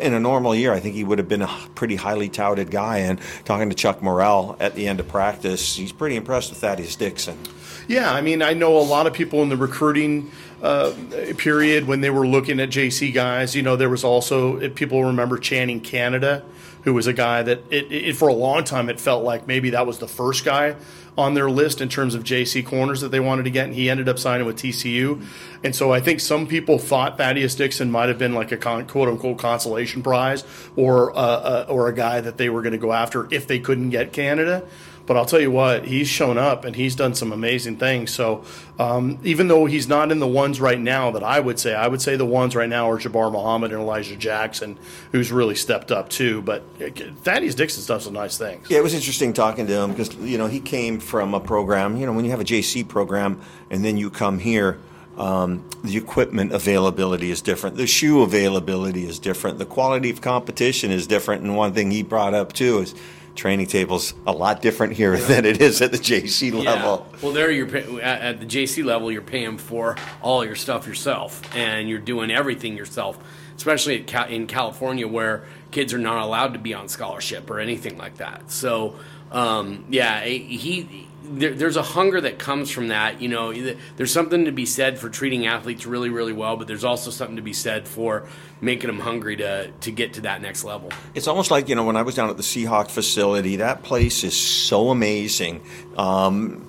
in 0.00 0.12
a 0.12 0.18
normal 0.18 0.54
year, 0.54 0.72
I 0.72 0.80
think 0.80 0.96
he 0.96 1.04
would 1.04 1.18
have 1.18 1.28
been 1.28 1.42
a 1.42 1.58
pretty 1.76 1.94
highly 1.94 2.28
touted 2.28 2.70
guy. 2.70 2.98
And 2.98 3.20
talking 3.44 3.70
to 3.70 3.76
Chuck 3.76 4.02
Morrell 4.02 4.56
at 4.58 4.74
the 4.74 4.88
end 4.88 4.98
of 4.98 5.08
practice, 5.08 5.76
he's 5.76 5.92
pretty 5.92 6.16
impressed 6.16 6.50
with 6.50 6.58
Thaddeus 6.58 6.96
Dixon. 6.96 7.38
Yeah, 7.86 8.12
I 8.12 8.20
mean, 8.20 8.42
I 8.42 8.54
know 8.54 8.76
a 8.76 8.82
lot 8.82 9.06
of 9.06 9.12
people 9.12 9.42
in 9.42 9.50
the 9.50 9.56
recruiting 9.56 10.30
uh, 10.62 10.92
period 11.36 11.86
when 11.86 12.00
they 12.00 12.10
were 12.10 12.26
looking 12.26 12.58
at 12.58 12.70
JC 12.70 13.14
guys. 13.14 13.54
You 13.54 13.62
know, 13.62 13.76
there 13.76 13.90
was 13.90 14.02
also 14.02 14.68
people 14.70 15.04
remember 15.04 15.38
Channing 15.38 15.80
Canada, 15.80 16.44
who 16.82 16.92
was 16.92 17.06
a 17.06 17.12
guy 17.12 17.42
that 17.42 17.60
it, 17.70 17.92
it 17.92 18.16
for 18.16 18.28
a 18.28 18.32
long 18.34 18.64
time 18.64 18.88
it 18.88 18.98
felt 18.98 19.22
like 19.22 19.46
maybe 19.46 19.70
that 19.70 19.86
was 19.86 19.98
the 19.98 20.08
first 20.08 20.44
guy 20.44 20.74
on 21.16 21.34
their 21.34 21.48
list 21.48 21.80
in 21.80 21.88
terms 21.88 22.14
of 22.14 22.24
JC 22.24 22.64
corners 22.64 23.00
that 23.00 23.10
they 23.10 23.20
wanted 23.20 23.44
to 23.44 23.50
get, 23.50 23.66
and 23.66 23.74
he 23.74 23.88
ended 23.88 24.08
up 24.08 24.18
signing 24.18 24.46
with 24.46 24.56
TCU. 24.56 25.24
And 25.62 25.74
so 25.74 25.92
I 25.92 26.00
think 26.00 26.20
some 26.20 26.46
people 26.46 26.78
thought 26.78 27.16
Thaddeus 27.16 27.54
Dixon 27.54 27.90
might 27.90 28.08
have 28.08 28.18
been 28.18 28.34
like 28.34 28.52
a 28.52 28.56
con, 28.56 28.86
quote 28.86 29.08
unquote 29.08 29.38
consolation 29.38 30.02
prize 30.02 30.44
or 30.76 31.16
uh, 31.16 31.20
uh, 31.20 31.66
or 31.68 31.88
a 31.88 31.94
guy 31.94 32.20
that 32.20 32.36
they 32.36 32.48
were 32.48 32.62
going 32.62 32.72
to 32.72 32.78
go 32.78 32.92
after 32.92 33.32
if 33.32 33.46
they 33.46 33.58
couldn't 33.58 33.90
get 33.90 34.12
Canada. 34.12 34.66
But 35.06 35.16
I'll 35.16 35.26
tell 35.26 35.40
you 35.40 35.50
what, 35.50 35.84
he's 35.86 36.08
shown 36.08 36.38
up 36.38 36.64
and 36.64 36.74
he's 36.74 36.94
done 36.94 37.14
some 37.14 37.32
amazing 37.32 37.76
things. 37.76 38.12
So 38.12 38.44
um, 38.78 39.18
even 39.22 39.48
though 39.48 39.66
he's 39.66 39.86
not 39.86 40.10
in 40.10 40.18
the 40.18 40.26
ones 40.26 40.60
right 40.60 40.80
now 40.80 41.10
that 41.10 41.22
I 41.22 41.40
would 41.40 41.58
say, 41.58 41.74
I 41.74 41.88
would 41.88 42.00
say 42.00 42.16
the 42.16 42.24
ones 42.24 42.56
right 42.56 42.68
now 42.68 42.90
are 42.90 42.98
Jabbar 42.98 43.30
Muhammad 43.30 43.72
and 43.72 43.80
Elijah 43.80 44.16
Jackson, 44.16 44.78
who's 45.12 45.30
really 45.30 45.54
stepped 45.54 45.92
up 45.92 46.08
too. 46.08 46.40
But 46.42 46.62
uh, 46.80 46.88
Thaddeus 47.22 47.54
Dixon's 47.54 47.86
done 47.86 48.00
some 48.00 48.14
nice 48.14 48.38
things. 48.38 48.68
Yeah, 48.70 48.78
it 48.78 48.82
was 48.82 48.94
interesting 48.94 49.32
talking 49.32 49.66
to 49.66 49.72
him 49.72 49.90
because 49.90 50.14
you 50.16 50.38
know 50.38 50.46
he 50.46 50.60
came 50.60 51.00
from 51.00 51.34
a 51.34 51.40
program. 51.40 51.96
You 51.96 52.06
know, 52.06 52.12
when 52.12 52.24
you 52.24 52.30
have 52.30 52.40
a 52.40 52.44
JC 52.44 52.86
program 52.86 53.40
and 53.70 53.84
then 53.84 53.96
you 53.96 54.10
come 54.10 54.38
here, 54.38 54.78
um, 55.16 55.64
the 55.82 55.96
equipment 55.96 56.52
availability 56.52 57.30
is 57.30 57.40
different. 57.40 57.76
The 57.76 57.86
shoe 57.86 58.22
availability 58.22 59.06
is 59.06 59.18
different. 59.18 59.58
The 59.58 59.66
quality 59.66 60.10
of 60.10 60.20
competition 60.20 60.90
is 60.90 61.06
different. 61.06 61.42
And 61.42 61.56
one 61.56 61.72
thing 61.72 61.90
he 61.90 62.02
brought 62.02 62.34
up 62.34 62.52
too 62.52 62.78
is 62.78 62.94
training 63.34 63.66
tables 63.66 64.14
a 64.26 64.32
lot 64.32 64.62
different 64.62 64.92
here 64.92 65.16
than 65.16 65.44
it 65.44 65.60
is 65.60 65.82
at 65.82 65.92
the 65.92 65.98
JC 65.98 66.52
level. 66.52 67.06
Yeah. 67.12 67.18
Well, 67.22 67.32
there 67.32 67.50
you're 67.50 67.66
pay- 67.66 68.00
at 68.00 68.20
at 68.22 68.40
the 68.40 68.46
JC 68.46 68.84
level, 68.84 69.10
you're 69.10 69.22
paying 69.22 69.58
for 69.58 69.96
all 70.22 70.44
your 70.44 70.54
stuff 70.54 70.86
yourself, 70.86 71.42
and 71.54 71.88
you're 71.88 71.98
doing 71.98 72.30
everything 72.30 72.76
yourself. 72.76 73.18
Especially 73.56 74.00
at 74.00 74.08
Ca- 74.08 74.26
in 74.26 74.48
California, 74.48 75.06
where 75.06 75.44
kids 75.70 75.94
are 75.94 75.98
not 75.98 76.22
allowed 76.24 76.54
to 76.54 76.58
be 76.58 76.74
on 76.74 76.88
scholarship 76.88 77.48
or 77.50 77.60
anything 77.60 77.96
like 77.96 78.16
that. 78.16 78.50
So, 78.50 78.96
um, 79.30 79.84
yeah, 79.90 80.22
he. 80.24 81.08
There, 81.26 81.54
there's 81.54 81.76
a 81.76 81.82
hunger 81.82 82.20
that 82.20 82.38
comes 82.38 82.70
from 82.70 82.88
that. 82.88 83.20
You 83.20 83.28
know, 83.28 83.52
there's 83.96 84.12
something 84.12 84.44
to 84.44 84.52
be 84.52 84.66
said 84.66 84.98
for 84.98 85.08
treating 85.08 85.46
athletes 85.46 85.86
really, 85.86 86.10
really 86.10 86.34
well, 86.34 86.56
but 86.56 86.68
there's 86.68 86.84
also 86.84 87.10
something 87.10 87.36
to 87.36 87.42
be 87.42 87.54
said 87.54 87.88
for 87.88 88.28
making 88.60 88.88
them 88.88 89.00
hungry 89.00 89.36
to 89.36 89.70
to 89.70 89.90
get 89.90 90.14
to 90.14 90.20
that 90.22 90.42
next 90.42 90.64
level. 90.64 90.90
It's 91.14 91.26
almost 91.26 91.50
like 91.50 91.68
you 91.68 91.74
know 91.74 91.84
when 91.84 91.96
I 91.96 92.02
was 92.02 92.14
down 92.14 92.28
at 92.30 92.36
the 92.36 92.42
Seahawk 92.42 92.90
facility. 92.90 93.56
That 93.56 93.82
place 93.82 94.22
is 94.22 94.36
so 94.36 94.90
amazing. 94.90 95.62
Um, 95.96 96.68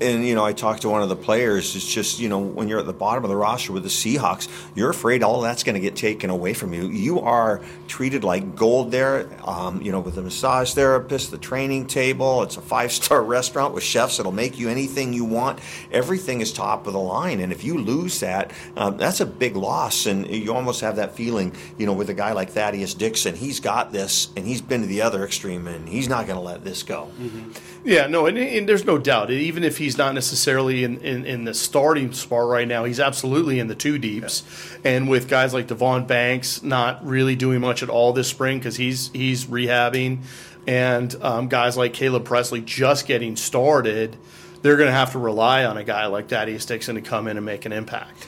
and 0.00 0.26
you 0.26 0.34
know, 0.34 0.44
I 0.44 0.52
talked 0.52 0.82
to 0.82 0.88
one 0.88 1.02
of 1.02 1.08
the 1.08 1.16
players. 1.16 1.74
It's 1.74 1.86
just 1.86 2.18
you 2.18 2.28
know, 2.28 2.38
when 2.38 2.68
you're 2.68 2.80
at 2.80 2.86
the 2.86 2.92
bottom 2.92 3.24
of 3.24 3.30
the 3.30 3.36
roster 3.36 3.72
with 3.72 3.82
the 3.82 3.88
Seahawks, 3.88 4.48
you're 4.74 4.90
afraid 4.90 5.22
all 5.22 5.40
that's 5.40 5.62
going 5.62 5.74
to 5.74 5.80
get 5.80 5.96
taken 5.96 6.30
away 6.30 6.54
from 6.54 6.72
you. 6.72 6.88
You 6.88 7.20
are 7.20 7.60
treated 7.88 8.24
like 8.24 8.56
gold 8.56 8.90
there. 8.90 9.28
Um, 9.44 9.80
you 9.82 9.92
know, 9.92 10.00
with 10.00 10.16
the 10.16 10.22
massage 10.22 10.74
therapist, 10.74 11.30
the 11.30 11.38
training 11.38 11.86
table. 11.86 12.42
It's 12.42 12.56
a 12.56 12.60
five 12.60 12.92
star 12.92 13.22
restaurant 13.36 13.74
with 13.74 13.84
chefs 13.84 14.16
that'll 14.16 14.32
make 14.32 14.58
you 14.58 14.68
anything 14.68 15.12
you 15.12 15.24
want. 15.24 15.60
Everything 15.90 16.40
is 16.40 16.52
top 16.52 16.86
of 16.86 16.92
the 16.92 16.98
line, 16.98 17.40
and 17.40 17.52
if 17.52 17.64
you 17.64 17.78
lose 17.78 18.20
that, 18.20 18.52
um, 18.76 18.96
that's 18.96 19.20
a 19.20 19.26
big 19.26 19.56
loss. 19.56 20.06
And 20.06 20.28
you 20.28 20.54
almost 20.54 20.80
have 20.80 20.96
that 20.96 21.14
feeling, 21.14 21.52
you 21.78 21.86
know, 21.86 21.92
with 21.92 22.10
a 22.10 22.14
guy 22.14 22.32
like 22.32 22.50
Thaddeus 22.50 22.94
Dixon. 22.94 23.34
He's 23.34 23.60
got 23.60 23.92
this, 23.92 24.28
and 24.36 24.46
he's 24.46 24.60
been 24.60 24.82
to 24.82 24.86
the 24.86 25.02
other 25.02 25.24
extreme, 25.24 25.66
and 25.66 25.88
he's 25.88 26.08
not 26.08 26.26
going 26.26 26.38
to 26.38 26.44
let 26.44 26.64
this 26.64 26.82
go. 26.82 27.08
Mm-hmm. 27.18 27.52
Yeah, 27.84 28.08
no, 28.08 28.26
and, 28.26 28.36
and, 28.36 28.68
there's 28.68 28.84
no 28.84 28.98
doubt. 28.98 29.30
Even 29.30 29.62
if 29.62 29.78
he's 29.86 29.96
not 29.96 30.14
necessarily 30.14 30.82
in, 30.82 30.98
in, 30.98 31.24
in, 31.24 31.44
the 31.44 31.54
starting 31.54 32.12
spot 32.12 32.48
right 32.48 32.66
now, 32.66 32.82
he's 32.82 32.98
absolutely 32.98 33.60
in 33.60 33.68
the 33.68 33.74
two 33.74 33.98
deeps. 33.98 34.42
Yeah. 34.82 34.96
And 34.96 35.08
with 35.08 35.28
guys 35.28 35.54
like 35.54 35.68
Davon 35.68 36.06
Banks 36.06 36.60
not 36.60 37.06
really 37.06 37.36
doing 37.36 37.60
much 37.60 37.84
at 37.84 37.88
all 37.88 38.12
this 38.12 38.28
spring 38.28 38.58
because 38.58 38.76
he's 38.76 39.10
he's 39.12 39.46
rehabbing, 39.46 40.22
and 40.66 41.14
um, 41.22 41.46
guys 41.46 41.76
like 41.76 41.94
Caleb 41.94 42.24
Presley 42.24 42.60
just 42.60 43.06
getting 43.06 43.36
started, 43.36 44.16
they're 44.62 44.76
going 44.76 44.88
to 44.88 44.92
have 44.92 45.12
to 45.12 45.20
rely 45.20 45.64
on 45.64 45.76
a 45.76 45.84
guy 45.84 46.06
like 46.06 46.28
Thaddeus 46.28 46.66
Dixon 46.66 46.96
to 46.96 47.00
come 47.00 47.28
in 47.28 47.36
and 47.36 47.46
make 47.46 47.64
an 47.64 47.72
impact. 47.72 48.26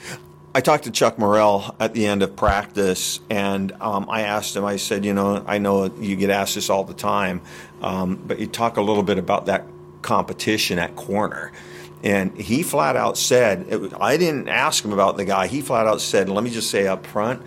I 0.55 0.61
talked 0.61 0.85
to 0.85 0.91
Chuck 0.91 1.19
Morrell 1.19 1.75
at 1.77 1.93
the 1.93 2.07
end 2.07 2.23
of 2.23 2.37
practice, 2.37 3.19
and 3.29 3.73
um, 3.81 4.09
I 4.09 4.21
asked 4.21 4.55
him. 4.55 4.63
I 4.63 4.77
said, 4.77 5.03
"You 5.03 5.13
know, 5.13 5.43
I 5.45 5.57
know 5.57 5.91
you 5.99 6.15
get 6.15 6.29
asked 6.29 6.55
this 6.55 6.69
all 6.69 6.85
the 6.85 6.93
time, 6.93 7.41
um, 7.81 8.15
but 8.15 8.39
you 8.39 8.47
talk 8.47 8.77
a 8.77 8.81
little 8.81 9.03
bit 9.03 9.17
about 9.17 9.47
that 9.47 9.65
competition 10.01 10.79
at 10.79 10.95
corner." 10.95 11.51
And 12.03 12.37
he 12.37 12.63
flat 12.63 12.95
out 12.95 13.17
said, 13.17 13.67
"I 13.99 14.17
didn't 14.17 14.47
ask 14.47 14.83
him 14.83 14.93
about 14.93 15.17
the 15.17 15.25
guy. 15.25 15.47
He 15.47 15.61
flat 15.61 15.87
out 15.87 16.01
said, 16.01 16.29
let 16.29 16.43
me 16.43 16.49
just 16.49 16.69
say 16.69 16.87
up 16.87 17.05
front, 17.05 17.41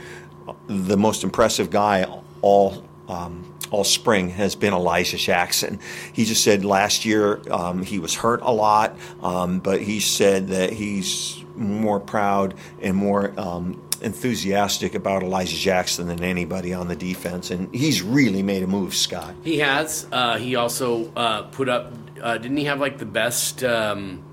the 0.67 0.97
most 0.97 1.25
impressive 1.25 1.71
guy 1.71 2.07
all." 2.41 2.85
Um, 3.09 3.53
all 3.73 3.85
spring 3.85 4.29
has 4.29 4.55
been 4.55 4.75
Elijah 4.75 5.17
Jackson. 5.17 5.81
He 6.13 6.27
just 6.27 6.45
said 6.45 6.63
last 6.65 7.05
year 7.07 7.41
um, 7.51 7.83
he 7.83 7.99
was 7.99 8.15
hurt 8.15 8.43
a 8.43 8.53
lot, 8.53 8.97
um, 9.23 9.61
but 9.61 9.81
he 9.81 9.99
said 9.99 10.49
that 10.49 10.71
he's 10.71 11.43
more 11.57 11.99
proud 11.99 12.55
and 12.81 12.97
more 12.97 13.33
um, 13.41 13.83
enthusiastic 14.03 14.95
about 14.95 15.23
Elijah 15.23 15.57
Jackson 15.57 16.07
than 16.07 16.23
anybody 16.23 16.75
on 16.75 16.89
the 16.89 16.97
defense, 16.97 17.51
and 17.51 17.75
he's 17.75 18.03
really 18.03 18.43
made 18.43 18.63
a 18.63 18.67
move, 18.67 18.95
Scott. 18.95 19.35
He 19.43 19.59
has. 19.59 20.07
Uh, 20.13 20.39
he 20.39 20.57
also 20.57 21.11
uh, 21.17 21.43
put 21.43 21.69
up. 21.69 21.93
Uh, 22.23 22.39
didn't 22.39 22.57
he 22.57 22.65
have 22.65 22.81
like 22.81 22.99
the 22.99 23.07
best? 23.07 23.65
Um, 23.65 24.25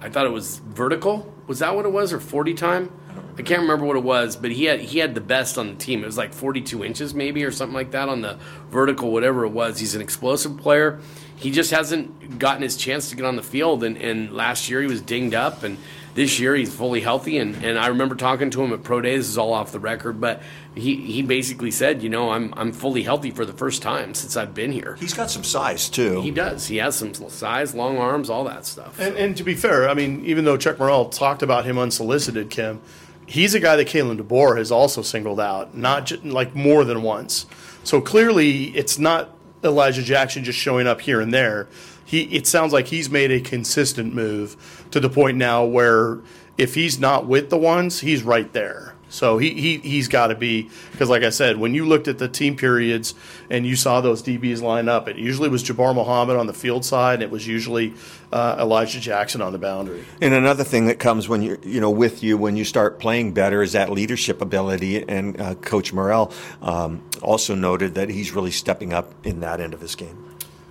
I 0.00 0.08
thought 0.08 0.26
it 0.26 0.32
was 0.32 0.58
vertical. 0.58 1.32
Was 1.46 1.60
that 1.60 1.74
what 1.74 1.86
it 1.86 1.92
was, 1.92 2.12
or 2.12 2.20
forty 2.20 2.54
time? 2.54 2.92
I 3.38 3.42
can't 3.42 3.62
remember 3.62 3.86
what 3.86 3.96
it 3.96 4.02
was, 4.02 4.36
but 4.36 4.50
he 4.50 4.64
had 4.64 4.80
he 4.80 4.98
had 4.98 5.14
the 5.14 5.20
best 5.20 5.58
on 5.58 5.68
the 5.68 5.74
team. 5.76 6.02
It 6.02 6.06
was 6.06 6.18
like 6.18 6.32
42 6.34 6.84
inches, 6.84 7.14
maybe, 7.14 7.44
or 7.44 7.52
something 7.52 7.74
like 7.74 7.92
that 7.92 8.08
on 8.08 8.20
the 8.20 8.36
vertical, 8.68 9.12
whatever 9.12 9.44
it 9.44 9.50
was. 9.50 9.78
He's 9.78 9.94
an 9.94 10.02
explosive 10.02 10.56
player. 10.56 10.98
He 11.38 11.50
just 11.50 11.70
hasn't 11.70 12.38
gotten 12.38 12.62
his 12.62 12.76
chance 12.76 13.10
to 13.10 13.16
get 13.16 13.24
on 13.24 13.36
the 13.36 13.42
field, 13.42 13.84
and, 13.84 13.96
and 13.96 14.32
last 14.32 14.68
year 14.68 14.80
he 14.80 14.86
was 14.86 15.00
dinged 15.00 15.34
up, 15.34 15.62
and 15.62 15.78
this 16.14 16.40
year 16.40 16.56
he's 16.56 16.74
fully 16.74 17.00
healthy. 17.00 17.38
And, 17.38 17.54
and 17.64 17.78
I 17.78 17.86
remember 17.88 18.16
talking 18.16 18.50
to 18.50 18.62
him 18.62 18.72
at 18.72 18.82
pro 18.82 19.00
days. 19.00 19.20
This 19.20 19.28
is 19.28 19.38
all 19.38 19.52
off 19.52 19.70
the 19.70 19.78
record, 19.78 20.20
but 20.20 20.42
he, 20.74 20.96
he 20.96 21.22
basically 21.22 21.70
said, 21.70 22.02
you 22.02 22.08
know, 22.08 22.30
I'm 22.30 22.52
I'm 22.56 22.72
fully 22.72 23.04
healthy 23.04 23.30
for 23.30 23.44
the 23.44 23.52
first 23.52 23.82
time 23.82 24.14
since 24.14 24.36
I've 24.36 24.52
been 24.52 24.72
here. 24.72 24.96
He's 24.98 25.14
got 25.14 25.30
some 25.30 25.44
size 25.44 25.88
too. 25.88 26.20
He 26.22 26.32
does. 26.32 26.66
He 26.66 26.78
has 26.78 26.96
some 26.96 27.14
size, 27.14 27.74
long 27.74 27.98
arms, 27.98 28.30
all 28.30 28.44
that 28.44 28.66
stuff. 28.66 28.98
And, 28.98 29.16
and 29.16 29.36
to 29.36 29.44
be 29.44 29.54
fair, 29.54 29.88
I 29.88 29.94
mean, 29.94 30.24
even 30.24 30.44
though 30.44 30.56
Chuck 30.56 30.78
Morrell 30.78 31.08
talked 31.08 31.42
about 31.42 31.64
him 31.64 31.78
unsolicited, 31.78 32.50
Kim 32.50 32.80
he's 33.28 33.54
a 33.54 33.60
guy 33.60 33.76
that 33.76 33.86
Kalen 33.86 34.18
DeBoer 34.18 34.56
has 34.58 34.72
also 34.72 35.02
singled 35.02 35.38
out, 35.38 35.76
not 35.76 36.06
just, 36.06 36.24
like 36.24 36.54
more 36.54 36.84
than 36.84 37.02
once. 37.02 37.46
So 37.84 38.00
clearly, 38.00 38.76
it's 38.76 38.98
not 38.98 39.30
Elijah 39.62 40.02
Jackson 40.02 40.44
just 40.44 40.58
showing 40.58 40.86
up 40.86 41.00
here 41.00 41.20
and 41.20 41.32
there. 41.32 41.68
He, 42.04 42.22
it 42.34 42.46
sounds 42.46 42.72
like 42.72 42.86
he's 42.86 43.10
made 43.10 43.30
a 43.30 43.40
consistent 43.40 44.14
move 44.14 44.86
to 44.90 45.00
the 45.00 45.10
point 45.10 45.36
now 45.36 45.64
where 45.64 46.18
if 46.56 46.74
he's 46.74 46.98
not 46.98 47.26
with 47.26 47.50
the 47.50 47.58
ones, 47.58 48.00
he's 48.00 48.22
right 48.22 48.52
there. 48.52 48.94
So 49.08 49.38
he, 49.38 49.54
he, 49.54 49.78
he's 49.78 50.08
got 50.08 50.28
to 50.28 50.34
be, 50.34 50.70
because 50.92 51.08
like 51.08 51.22
I 51.22 51.30
said, 51.30 51.56
when 51.56 51.74
you 51.74 51.86
looked 51.86 52.08
at 52.08 52.18
the 52.18 52.28
team 52.28 52.56
periods 52.56 53.14
and 53.48 53.66
you 53.66 53.76
saw 53.76 54.00
those 54.00 54.22
DBs 54.22 54.60
line 54.60 54.88
up, 54.88 55.08
it 55.08 55.16
usually 55.16 55.48
was 55.48 55.64
Jabbar 55.64 55.94
Muhammad 55.94 56.36
on 56.36 56.46
the 56.46 56.52
field 56.52 56.84
side, 56.84 57.14
and 57.14 57.22
it 57.22 57.30
was 57.30 57.46
usually 57.46 57.94
uh, 58.32 58.56
Elijah 58.58 59.00
Jackson 59.00 59.40
on 59.40 59.52
the 59.52 59.58
boundary. 59.58 60.04
And 60.20 60.34
another 60.34 60.64
thing 60.64 60.86
that 60.86 60.98
comes 60.98 61.28
when 61.28 61.42
you 61.42 61.58
you 61.62 61.80
know 61.80 61.90
with 61.90 62.22
you 62.22 62.36
when 62.36 62.56
you 62.56 62.64
start 62.64 62.98
playing 62.98 63.32
better 63.32 63.62
is 63.62 63.72
that 63.72 63.90
leadership 63.90 64.42
ability. 64.42 65.08
And 65.08 65.40
uh, 65.40 65.54
Coach 65.56 65.92
Morrell 65.92 66.32
um, 66.60 67.02
also 67.22 67.54
noted 67.54 67.94
that 67.94 68.08
he's 68.08 68.32
really 68.32 68.50
stepping 68.50 68.92
up 68.92 69.12
in 69.24 69.40
that 69.40 69.60
end 69.60 69.74
of 69.74 69.80
his 69.80 69.94
game. 69.94 70.24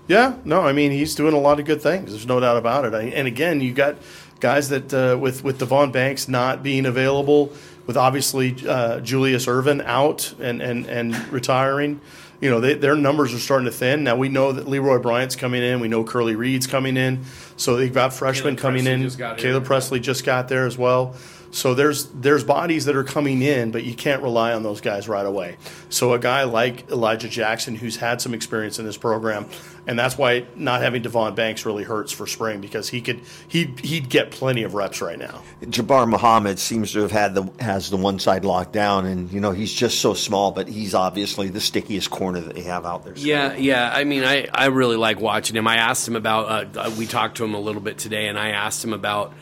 Yeah, 0.08 0.38
no, 0.46 0.62
I 0.62 0.72
mean 0.72 0.92
he's 0.92 1.16
doing 1.16 1.34
a 1.34 1.40
lot 1.40 1.60
of 1.60 1.66
good 1.66 1.82
things. 1.82 2.12
There's 2.12 2.28
no 2.28 2.40
doubt 2.40 2.58
about 2.58 2.86
it. 2.86 2.94
I, 2.94 3.04
and 3.04 3.28
again, 3.28 3.60
you 3.60 3.74
got 3.74 3.98
guys 4.40 4.70
that 4.70 4.94
uh, 4.94 5.18
with 5.18 5.44
with 5.44 5.58
Davon 5.58 5.92
Banks 5.92 6.28
not 6.28 6.64
being 6.64 6.86
available, 6.86 7.52
with 7.88 7.98
obviously 7.98 8.56
uh, 8.68 9.00
Julius 9.00 9.48
Irvin 9.48 9.82
out 9.82 10.34
and 10.40 10.62
and 10.62 10.86
and 10.86 11.28
retiring. 11.30 12.02
You 12.40 12.52
know, 12.52 12.60
they, 12.60 12.76
their 12.76 12.96
numbers 12.96 13.34
are 13.34 13.40
starting 13.40 13.66
to 13.66 13.72
thin. 13.72 14.04
Now 14.04 14.16
we 14.16 14.30
know 14.30 14.52
that 14.52 14.68
Leroy 14.68 15.00
Bryant's 15.00 15.36
coming 15.36 15.64
in. 15.64 15.80
We 15.80 15.88
know 15.88 16.04
Curly 16.04 16.36
Reed's 16.36 16.68
coming 16.68 16.96
in. 16.96 17.24
So 17.56 17.78
they've 17.78 17.92
got 17.92 18.14
freshmen 18.14 18.56
Caleb 18.56 18.60
coming 18.60 18.84
Presley 18.86 19.24
in. 19.26 19.38
Caleb. 19.38 19.66
Presley 19.66 20.00
just 20.00 20.24
got 20.24 20.48
there 20.48 20.68
as 20.68 20.78
well. 20.78 21.16
So 21.52 21.74
there's 21.74 22.06
there's 22.08 22.44
bodies 22.44 22.86
that 22.86 22.96
are 22.96 23.04
coming 23.04 23.42
in, 23.42 23.72
but 23.72 23.84
you 23.84 23.94
can't 23.94 24.22
rely 24.22 24.54
on 24.54 24.64
those 24.64 24.82
guys 24.82 25.08
right 25.08 25.26
away. 25.26 25.58
So 25.90 26.14
a 26.14 26.20
guy 26.20 26.44
like 26.44 26.90
Elijah 26.90 27.30
Jackson, 27.30 27.76
who's 27.76 27.98
had 27.98 28.22
some 28.22 28.34
experience 28.34 28.80
in 28.80 28.86
this 28.86 28.98
program, 28.98 29.48
and 29.88 29.98
that's 29.98 30.18
why 30.18 30.46
not 30.56 30.82
having 30.82 31.02
Davon 31.02 31.36
Banks 31.36 31.66
really 31.66 31.84
hurts 31.84 32.12
for 32.12 32.28
spring 32.28 32.62
because 32.62 32.90
he 32.90 33.02
could 33.02 33.22
he 33.48 33.74
he'd 33.82 34.10
get 34.10 34.32
plenty 34.32 34.64
of 34.64 34.74
reps 34.74 35.02
right 35.02 35.18
now. 35.18 35.42
Jabbar 35.62 36.08
Muhammad 36.08 36.60
seems 36.60 36.92
to 36.94 37.02
have 37.02 37.12
had 37.12 37.34
the 37.34 37.50
has 37.60 37.90
the 37.90 37.98
one 37.98 38.20
side 38.20 38.46
locked 38.46 38.74
down, 38.74 39.06
and 39.06 39.32
you 39.32 39.40
know 39.40 39.52
he's 39.52 39.74
just 39.74 40.00
so 40.00 40.14
small, 40.14 40.52
but 40.52 40.68
he's 40.68 40.94
obviously 40.94 41.48
the 41.50 41.62
stickiest 41.62 42.10
corner 42.10 42.42
that 42.42 42.56
they 42.56 42.64
have 42.64 42.86
out 42.86 43.06
there. 43.06 43.14
Yeah, 43.16 43.56
yeah. 43.56 43.92
I 43.94 44.04
mean, 44.04 44.24
I, 44.24 44.48
I 44.54 44.66
really 44.68 44.98
like 44.98 45.20
watching 45.20 45.56
him. 45.56 45.68
I 45.68 45.78
asked 45.78 46.08
him 46.08 46.16
about. 46.16 46.78
Uh, 46.78 46.92
we 46.98 47.08
talked 47.08 47.38
to 47.38 47.46
him 47.46 47.54
a 47.54 47.60
little 47.60 47.82
bit 47.82 47.98
today, 47.98 48.28
and 48.28 48.38
I 48.38 48.50
asked 48.50 48.84
him 48.84 48.94
about 48.94 49.34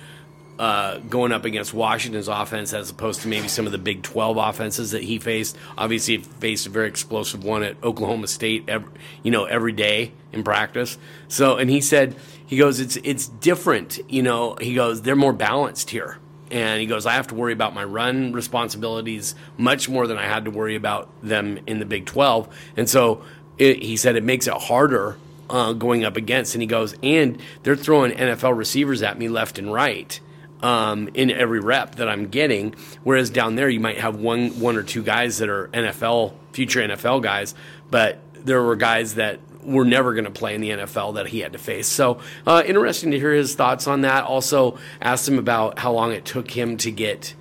uh, 0.58 1.00
going 1.00 1.32
up 1.32 1.46
against 1.46 1.74
Washington's 1.74 2.28
offense 2.28 2.74
as 2.74 2.90
opposed 2.90 3.22
to 3.22 3.28
maybe 3.28 3.48
some 3.48 3.66
of 3.66 3.72
the 3.72 3.78
Big 3.78 4.04
Twelve 4.04 4.38
offenses 4.38 4.92
that 4.92 5.04
he 5.04 5.20
faced. 5.20 5.58
Obviously, 5.78 6.18
he 6.18 6.24
faced 6.24 6.68
a 6.68 6.70
very 6.70 6.88
explosive 6.88 7.44
one 7.44 7.64
at 7.64 7.76
Oklahoma 7.84 8.28
State. 8.28 8.64
Every, 8.68 8.90
you 9.24 9.32
know, 9.32 9.46
every 9.46 9.74
day 9.74 10.14
in 10.32 10.44
practice. 10.44 10.98
So, 11.28 11.58
and 11.58 11.70
he 11.70 11.82
said 11.82 12.16
he 12.46 12.58
goes, 12.58 12.80
it's 12.80 12.98
it's 12.98 13.28
different. 13.28 14.00
You 14.10 14.24
know, 14.24 14.56
he 14.62 14.76
goes, 14.76 15.02
they're 15.02 15.16
more 15.16 15.34
balanced 15.34 15.90
here. 15.90 16.20
And 16.52 16.80
he 16.80 16.86
goes, 16.86 17.06
I 17.06 17.14
have 17.14 17.28
to 17.28 17.36
worry 17.36 17.54
about 17.54 17.74
my 17.74 17.84
run 17.84 18.32
responsibilities 18.32 19.34
much 19.58 19.90
more 19.90 20.06
than 20.06 20.18
I 20.18 20.26
had 20.26 20.46
to 20.46 20.52
worry 20.52 20.76
about 20.76 21.10
them 21.24 21.60
in 21.66 21.80
the 21.80 21.86
Big 21.86 22.06
12. 22.06 22.48
And 22.78 22.88
so 22.88 23.24
it, 23.58 23.82
he 23.82 23.98
said 23.98 24.16
it 24.16 24.24
makes 24.24 24.46
it 24.46 24.54
harder 24.54 25.18
uh, 25.50 25.74
going 25.74 26.06
up 26.06 26.18
against. 26.18 26.54
And 26.54 26.62
he 26.62 26.68
goes, 26.68 26.96
and 27.02 27.42
they're 27.64 27.76
throwing 27.76 28.12
NFL 28.12 28.56
receivers 28.56 29.02
at 29.02 29.18
me 29.18 29.28
left 29.28 29.58
and 29.58 29.74
right 29.74 30.20
um, 30.66 31.10
in 31.14 31.30
every 31.30 31.60
rep 31.60 31.96
that 31.96 32.10
I'm 32.10 32.30
getting. 32.30 32.74
Whereas 33.04 33.30
down 33.30 33.54
there, 33.54 33.70
you 33.70 33.80
might 33.80 34.00
have 34.00 34.16
one 34.16 34.60
one 34.60 34.78
or 34.78 34.84
two 34.84 35.04
guys 35.04 35.38
that 35.38 35.48
are 35.48 35.68
NFL 35.68 36.34
future 36.54 36.82
NFL 36.82 37.22
guys, 37.22 37.54
but 37.92 38.18
there 38.34 38.64
were 38.64 38.76
guys 38.76 39.16
that 39.16 39.40
were 39.64 39.86
never 39.86 40.14
going 40.14 40.26
to 40.26 40.32
play 40.32 40.56
in 40.56 40.62
the 40.62 40.72
NFL 40.72 41.16
that 41.16 41.28
he 41.28 41.40
had 41.40 41.54
to 41.54 41.60
face. 41.60 41.88
So 41.88 42.20
uh, 42.48 42.64
interesting 42.66 43.12
to 43.12 43.20
hear 43.20 43.34
his 43.34 43.54
thoughts 43.54 43.88
on 43.88 44.02
that. 44.02 44.24
Also 44.24 44.80
asked 45.02 45.28
him 45.28 45.38
about 45.38 45.78
how 45.80 45.92
long 45.92 46.12
it 46.12 46.26
took 46.26 46.50
him 46.50 46.78
to 46.78 46.92
get. 46.92 47.36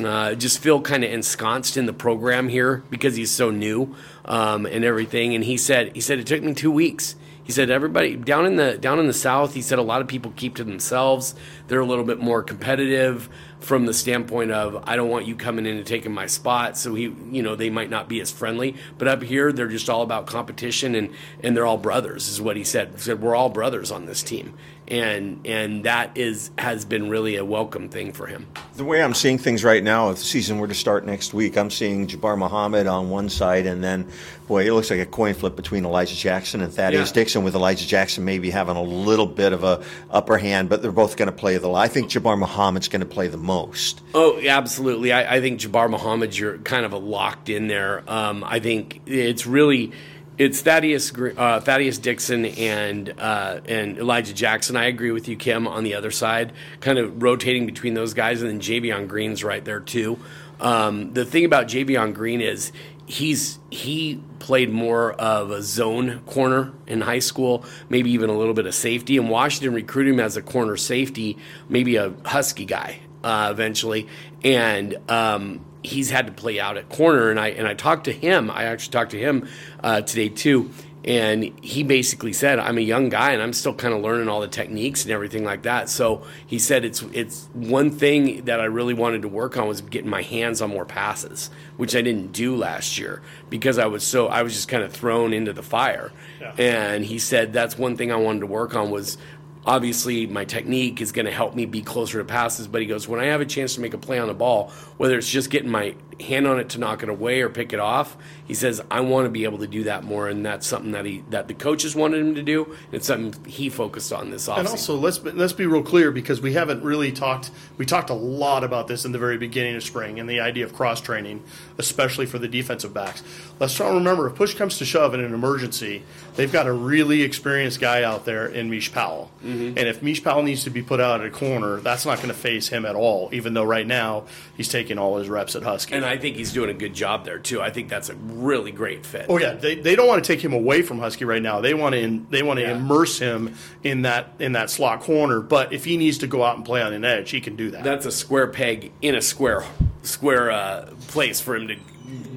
Uh, 0.00 0.34
just 0.34 0.60
feel 0.60 0.80
kind 0.80 1.02
of 1.02 1.10
ensconced 1.10 1.76
in 1.76 1.86
the 1.86 1.92
program 1.92 2.48
here 2.48 2.84
because 2.90 3.16
he's 3.16 3.32
so 3.32 3.50
new 3.50 3.96
um, 4.24 4.66
and 4.66 4.84
everything. 4.84 5.34
And 5.34 5.42
he 5.42 5.56
said 5.56 5.96
he 5.96 6.00
said 6.00 6.20
it 6.20 6.28
took 6.28 6.44
me 6.44 6.54
two 6.54 6.70
weeks. 6.70 7.16
He 7.48 7.52
said 7.52 7.70
everybody 7.70 8.14
down 8.14 8.44
in 8.44 8.56
the 8.56 8.76
down 8.76 9.00
in 9.00 9.06
the 9.06 9.14
south. 9.14 9.54
He 9.54 9.62
said 9.62 9.78
a 9.78 9.82
lot 9.82 10.02
of 10.02 10.06
people 10.06 10.34
keep 10.36 10.54
to 10.56 10.64
themselves. 10.64 11.34
They're 11.68 11.80
a 11.80 11.86
little 11.86 12.04
bit 12.04 12.18
more 12.18 12.42
competitive 12.42 13.28
from 13.60 13.86
the 13.86 13.94
standpoint 13.94 14.52
of 14.52 14.84
I 14.86 14.94
don't 14.96 15.08
want 15.08 15.26
you 15.26 15.34
coming 15.34 15.66
in 15.66 15.76
and 15.76 15.86
taking 15.86 16.12
my 16.12 16.26
spot. 16.26 16.76
So 16.78 16.94
he, 16.94 17.12
you 17.30 17.42
know, 17.42 17.56
they 17.56 17.70
might 17.70 17.90
not 17.90 18.08
be 18.08 18.20
as 18.20 18.30
friendly. 18.30 18.76
But 18.98 19.08
up 19.08 19.22
here, 19.22 19.52
they're 19.52 19.68
just 19.68 19.90
all 19.90 20.02
about 20.02 20.26
competition 20.26 20.94
and 20.94 21.10
and 21.42 21.56
they're 21.56 21.66
all 21.66 21.78
brothers. 21.78 22.28
Is 22.28 22.40
what 22.40 22.56
he 22.56 22.64
said. 22.64 22.92
He 22.94 23.00
said 23.00 23.20
we're 23.20 23.34
all 23.34 23.48
brothers 23.48 23.90
on 23.90 24.06
this 24.06 24.22
team, 24.22 24.54
and 24.86 25.44
and 25.44 25.84
that 25.84 26.16
is 26.16 26.50
has 26.56 26.84
been 26.84 27.08
really 27.08 27.36
a 27.36 27.44
welcome 27.44 27.88
thing 27.88 28.12
for 28.12 28.26
him. 28.26 28.46
The 28.76 28.84
way 28.84 29.02
I'm 29.02 29.14
seeing 29.14 29.38
things 29.38 29.64
right 29.64 29.82
now, 29.82 30.10
if 30.10 30.18
the 30.18 30.24
season 30.24 30.58
were 30.58 30.68
to 30.68 30.74
start 30.74 31.04
next 31.04 31.34
week, 31.34 31.58
I'm 31.58 31.70
seeing 31.70 32.06
Jabbar 32.06 32.38
Muhammad 32.38 32.86
on 32.86 33.10
one 33.10 33.28
side, 33.28 33.66
and 33.66 33.82
then, 33.82 34.08
boy, 34.46 34.66
it 34.66 34.72
looks 34.72 34.88
like 34.90 35.00
a 35.00 35.06
coin 35.06 35.34
flip 35.34 35.56
between 35.56 35.84
Elijah 35.84 36.14
Jackson 36.14 36.60
and 36.60 36.72
Thaddeus 36.72 37.08
Yeah. 37.08 37.14
Dixon, 37.14 37.42
with 37.42 37.56
Elijah 37.56 37.86
Jackson 37.88 38.24
maybe 38.24 38.50
having 38.50 38.76
a 38.76 38.82
little 38.82 39.26
bit 39.26 39.52
of 39.52 39.64
a 39.64 39.82
upper 40.10 40.38
hand, 40.38 40.68
but 40.68 40.80
they're 40.80 40.92
both 40.92 41.16
going 41.16 41.26
to 41.26 41.32
play 41.36 41.57
the. 41.58 41.70
I 41.72 41.88
think 41.88 42.10
Jabbar 42.10 42.38
Muhammad's 42.38 42.88
going 42.88 43.00
to 43.00 43.06
play 43.06 43.28
the 43.28 43.36
most. 43.36 44.02
Oh, 44.14 44.40
absolutely. 44.40 45.12
I, 45.12 45.36
I 45.36 45.40
think 45.40 45.60
Jabbar 45.60 45.90
Muhammad, 45.90 46.36
you're 46.36 46.58
kind 46.58 46.84
of 46.84 46.92
locked 46.92 47.48
in 47.48 47.68
there. 47.68 48.02
Um, 48.10 48.44
I 48.44 48.60
think 48.60 49.02
it's 49.06 49.46
really 49.46 49.92
it's 50.38 50.60
Thaddeus 50.60 51.12
uh, 51.36 51.60
Thaddeus 51.60 51.98
Dixon 51.98 52.44
and 52.46 53.12
uh, 53.18 53.60
and 53.66 53.98
Elijah 53.98 54.32
Jackson. 54.32 54.76
I 54.76 54.84
agree 54.86 55.10
with 55.10 55.28
you, 55.28 55.36
Kim, 55.36 55.66
on 55.66 55.82
the 55.82 55.94
other 55.94 56.12
side, 56.12 56.52
kind 56.80 56.98
of 56.98 57.22
rotating 57.22 57.66
between 57.66 57.94
those 57.94 58.14
guys, 58.14 58.40
and 58.40 58.50
then 58.50 58.60
Javion 58.60 59.08
Green's 59.08 59.42
right 59.42 59.64
there 59.64 59.80
too. 59.80 60.18
Um, 60.60 61.12
the 61.12 61.24
thing 61.24 61.44
about 61.44 61.68
Javion 61.68 62.14
Green 62.14 62.40
is 62.40 62.72
he's 63.08 63.58
he 63.70 64.20
played 64.38 64.70
more 64.70 65.12
of 65.14 65.50
a 65.50 65.62
zone 65.62 66.20
corner 66.20 66.72
in 66.86 67.00
high 67.00 67.18
school, 67.18 67.64
maybe 67.88 68.10
even 68.10 68.30
a 68.30 68.36
little 68.36 68.54
bit 68.54 68.66
of 68.66 68.74
safety. 68.74 69.16
And 69.16 69.28
Washington 69.30 69.74
recruited 69.74 70.14
him 70.14 70.20
as 70.20 70.36
a 70.36 70.42
corner 70.42 70.76
safety, 70.76 71.38
maybe 71.68 71.96
a 71.96 72.12
husky 72.24 72.66
guy 72.66 73.00
uh, 73.24 73.48
eventually, 73.50 74.06
and 74.44 74.96
um, 75.10 75.64
he's 75.82 76.10
had 76.10 76.26
to 76.26 76.32
play 76.32 76.60
out 76.60 76.76
at 76.76 76.88
corner. 76.90 77.30
And 77.30 77.40
I 77.40 77.48
and 77.48 77.66
I 77.66 77.74
talked 77.74 78.04
to 78.04 78.12
him. 78.12 78.50
I 78.50 78.64
actually 78.64 78.92
talked 78.92 79.10
to 79.12 79.18
him 79.18 79.48
uh, 79.82 80.02
today 80.02 80.28
too. 80.28 80.70
And 81.04 81.52
he 81.62 81.82
basically 81.84 82.32
said, 82.32 82.58
"I'm 82.58 82.76
a 82.76 82.82
young 82.82 83.08
guy, 83.08 83.32
and 83.32 83.40
I'm 83.40 83.52
still 83.52 83.72
kind 83.72 83.94
of 83.94 84.02
learning 84.02 84.28
all 84.28 84.40
the 84.40 84.48
techniques 84.48 85.04
and 85.04 85.12
everything 85.12 85.44
like 85.44 85.62
that." 85.62 85.88
So 85.88 86.22
he 86.46 86.58
said, 86.58 86.84
"It's 86.84 87.02
it's 87.12 87.48
one 87.52 87.90
thing 87.90 88.44
that 88.44 88.60
I 88.60 88.64
really 88.64 88.94
wanted 88.94 89.22
to 89.22 89.28
work 89.28 89.56
on 89.56 89.68
was 89.68 89.80
getting 89.80 90.10
my 90.10 90.22
hands 90.22 90.60
on 90.60 90.70
more 90.70 90.84
passes, 90.84 91.50
which 91.76 91.94
I 91.94 92.02
didn't 92.02 92.32
do 92.32 92.56
last 92.56 92.98
year 92.98 93.22
because 93.48 93.78
I 93.78 93.86
was 93.86 94.02
so 94.02 94.26
I 94.26 94.42
was 94.42 94.54
just 94.54 94.68
kind 94.68 94.82
of 94.82 94.92
thrown 94.92 95.32
into 95.32 95.52
the 95.52 95.62
fire." 95.62 96.10
And 96.58 97.04
he 97.04 97.18
said 97.18 97.52
that's 97.52 97.78
one 97.78 97.96
thing 97.96 98.10
I 98.10 98.16
wanted 98.16 98.40
to 98.40 98.46
work 98.46 98.74
on 98.74 98.90
was 98.90 99.18
obviously 99.66 100.26
my 100.26 100.44
technique 100.44 101.00
is 101.00 101.12
going 101.12 101.26
to 101.26 101.32
help 101.32 101.54
me 101.54 101.66
be 101.66 101.82
closer 101.82 102.18
to 102.18 102.24
passes 102.24 102.66
but 102.66 102.80
he 102.80 102.86
goes 102.86 103.06
when 103.06 103.20
i 103.20 103.24
have 103.24 103.40
a 103.40 103.44
chance 103.44 103.74
to 103.74 103.80
make 103.82 103.92
a 103.92 103.98
play 103.98 104.18
on 104.18 104.28
the 104.28 104.34
ball 104.34 104.70
whether 104.96 105.18
it's 105.18 105.28
just 105.28 105.50
getting 105.50 105.68
my 105.70 105.94
hand 106.20 106.46
on 106.46 106.58
it 106.58 106.68
to 106.70 106.78
knock 106.78 107.02
it 107.02 107.08
away 107.08 107.40
or 107.40 107.48
pick 107.48 107.72
it 107.72 107.78
off 107.78 108.16
he 108.46 108.54
says 108.54 108.80
i 108.90 109.00
want 109.00 109.24
to 109.24 109.30
be 109.30 109.44
able 109.44 109.58
to 109.58 109.66
do 109.66 109.84
that 109.84 110.02
more 110.02 110.28
and 110.28 110.44
that's 110.44 110.66
something 110.66 110.92
that 110.92 111.04
he 111.04 111.22
that 111.30 111.46
the 111.48 111.54
coaches 111.54 111.94
wanted 111.94 112.20
him 112.20 112.34
to 112.34 112.42
do 112.42 112.64
and 112.64 112.94
it's 112.94 113.06
something 113.06 113.44
he 113.44 113.68
focused 113.68 114.12
on 114.12 114.30
this 114.30 114.48
offseason 114.48 114.58
And 114.58 114.68
also, 114.68 114.96
let's 114.96 115.18
be, 115.18 115.30
let's 115.30 115.52
be 115.52 115.66
real 115.66 115.82
clear 115.82 116.10
because 116.10 116.40
we 116.40 116.54
haven't 116.54 116.82
really 116.82 117.12
talked. 117.12 117.50
We 117.76 117.86
talked 117.86 118.10
a 118.10 118.14
lot 118.14 118.64
about 118.64 118.88
this 118.88 119.04
in 119.04 119.12
the 119.12 119.18
very 119.18 119.38
beginning 119.38 119.76
of 119.76 119.82
spring 119.84 120.18
and 120.18 120.28
the 120.28 120.40
idea 120.40 120.64
of 120.64 120.74
cross 120.74 121.00
training, 121.00 121.42
especially 121.78 122.26
for 122.26 122.38
the 122.38 122.48
defensive 122.48 122.92
backs. 122.92 123.22
Let's 123.60 123.74
try 123.74 123.88
to 123.88 123.94
remember 123.94 124.26
if 124.26 124.34
push 124.34 124.54
comes 124.54 124.78
to 124.78 124.84
shove 124.84 125.14
in 125.14 125.20
an 125.20 125.34
emergency, 125.34 126.02
they've 126.36 126.50
got 126.52 126.66
a 126.66 126.72
really 126.72 127.22
experienced 127.22 127.80
guy 127.80 128.02
out 128.02 128.24
there 128.24 128.46
in 128.46 128.70
Mish 128.70 128.92
Powell. 128.92 129.30
Mm-hmm. 129.44 129.78
And 129.78 129.88
if 129.88 130.02
Mish 130.02 130.22
Powell 130.22 130.42
needs 130.42 130.64
to 130.64 130.70
be 130.70 130.82
put 130.82 131.00
out 131.00 131.20
at 131.20 131.26
a 131.26 131.30
corner, 131.30 131.76
that's 131.76 132.04
not 132.06 132.16
going 132.16 132.28
to 132.28 132.34
face 132.34 132.68
him 132.68 132.84
at 132.84 132.94
all. 132.96 133.28
Even 133.32 133.54
though 133.54 133.64
right 133.64 133.86
now 133.86 134.24
he's 134.56 134.68
taking 134.68 134.98
all 134.98 135.18
his 135.18 135.28
reps 135.28 135.54
at 135.56 135.62
Husky. 135.62 135.94
and 135.94 136.04
i 136.08 136.16
think 136.16 136.36
he's 136.36 136.52
doing 136.52 136.70
a 136.70 136.74
good 136.74 136.94
job 136.94 137.24
there 137.24 137.38
too 137.38 137.60
i 137.60 137.70
think 137.70 137.88
that's 137.88 138.08
a 138.08 138.14
really 138.14 138.72
great 138.72 139.04
fit 139.06 139.26
Oh 139.28 139.38
yeah, 139.38 139.52
they, 139.54 139.74
they 139.76 139.94
don't 139.94 140.08
want 140.08 140.24
to 140.24 140.26
take 140.32 140.42
him 140.42 140.52
away 140.52 140.82
from 140.82 140.98
Husky 140.98 141.24
right 141.24 141.42
now. 141.42 141.60
They 141.60 141.74
want 141.74 141.92
to 141.94 142.00
in, 142.00 142.26
they 142.30 142.42
want 142.42 142.58
to 142.58 142.62
Yeah. 142.64 142.76
immerse 142.76 143.18
him 143.18 143.54
in 143.84 144.02
that 144.02 144.32
in 144.38 144.52
that 144.52 144.70
slot 144.70 145.00
corner. 145.00 145.40
But 145.40 145.72
if 145.72 145.84
he 145.84 145.96
needs 145.96 146.18
to 146.18 146.26
go 146.26 146.42
out 146.42 146.56
and 146.56 146.64
play 146.64 146.80
on 146.82 146.92
an 146.92 147.04
edge, 147.04 147.30
he 147.30 147.40
can 147.40 147.54
do 147.56 147.70
that. 147.72 147.84
that's 147.84 148.06
a 148.06 148.10
square 148.12 148.46
peg 148.48 148.90
in 149.02 149.14
a 149.14 149.20
square 149.22 149.64
square 150.02 150.50
uh, 150.50 150.86
place 151.08 151.40
for 151.40 151.54
him 151.56 151.68
to 151.68 151.76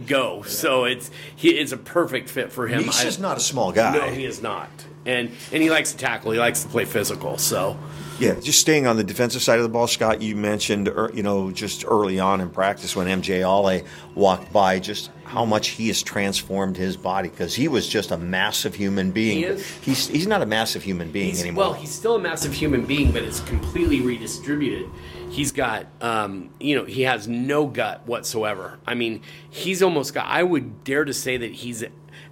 go 0.06 0.42
so 0.44 0.84
it's 0.84 1.10
he, 1.36 1.50
it's 1.52 1.72
a 1.72 1.78
perfect 1.78 2.30
fit 2.30 2.52
for 2.52 2.68
him 2.68 2.84
He's 2.84 3.02
just 3.02 3.20
not 3.22 3.38
a 3.38 3.40
small 3.40 3.72
guy. 3.72 3.94
No, 3.98 4.08
he 4.10 4.26
is 4.26 4.42
not. 4.42 4.70
And 5.06 5.32
and 5.54 5.64
he 5.64 5.70
likes 5.70 5.92
to 5.94 5.98
tackle. 5.98 6.32
He 6.32 6.40
likes 6.40 6.64
to 6.64 6.68
play 6.70 6.86
physical. 6.86 7.38
So 7.38 7.78
Yeah, 8.22 8.40
just 8.40 8.60
staying 8.60 8.86
on 8.86 8.98
the 8.98 9.04
defensive 9.04 9.42
side 9.42 9.58
of 9.58 9.64
the 9.64 9.70
ball, 9.70 9.88
Scott. 9.88 10.22
You 10.22 10.36
mentioned, 10.36 10.88
er, 10.88 11.10
you 11.14 11.24
know, 11.24 11.52
just 11.52 11.84
early 11.88 12.20
on 12.20 12.40
in 12.40 12.50
practice 12.50 12.96
when 12.96 13.08
MJ 13.08 13.40
Ale 13.40 13.84
walked 14.14 14.54
by, 14.54 14.80
just 14.80 15.10
how 15.24 15.46
much 15.46 15.70
he 15.70 15.88
has 15.88 16.04
transformed 16.04 16.78
his 16.78 16.98
body 16.98 17.30
because 17.30 17.56
he 17.56 17.68
was 17.68 17.88
just 17.88 18.12
a 18.12 18.18
massive 18.18 18.76
human 18.76 19.12
being. 19.12 19.38
He 19.38 19.44
is. 19.46 19.68
He's 19.82 20.08
he's 20.08 20.28
not 20.28 20.42
a 20.42 20.46
massive 20.46 20.84
human 20.84 21.12
being 21.12 21.30
he's, 21.30 21.42
anymore. 21.42 21.64
well, 21.64 21.74
he's 21.74 21.92
still 21.92 22.16
a 22.16 22.20
massive 22.20 22.54
human 22.54 22.86
being, 22.86 23.12
but 23.12 23.24
it's 23.24 23.40
completely 23.40 24.02
redistributed. 24.02 24.90
He's 25.30 25.52
got, 25.52 25.88
um, 26.02 26.50
you 26.60 26.76
know, 26.76 26.86
he 26.86 27.04
has 27.04 27.28
no 27.28 27.66
gut 27.66 28.06
whatsoever. 28.06 28.78
I 28.86 28.94
mean, 28.94 29.22
he's 29.50 29.82
almost 29.82 30.14
got. 30.14 30.28
I 30.28 30.44
would 30.44 30.84
dare 30.84 31.06
to 31.06 31.14
say 31.14 31.38
that 31.38 31.52
he's 31.52 31.84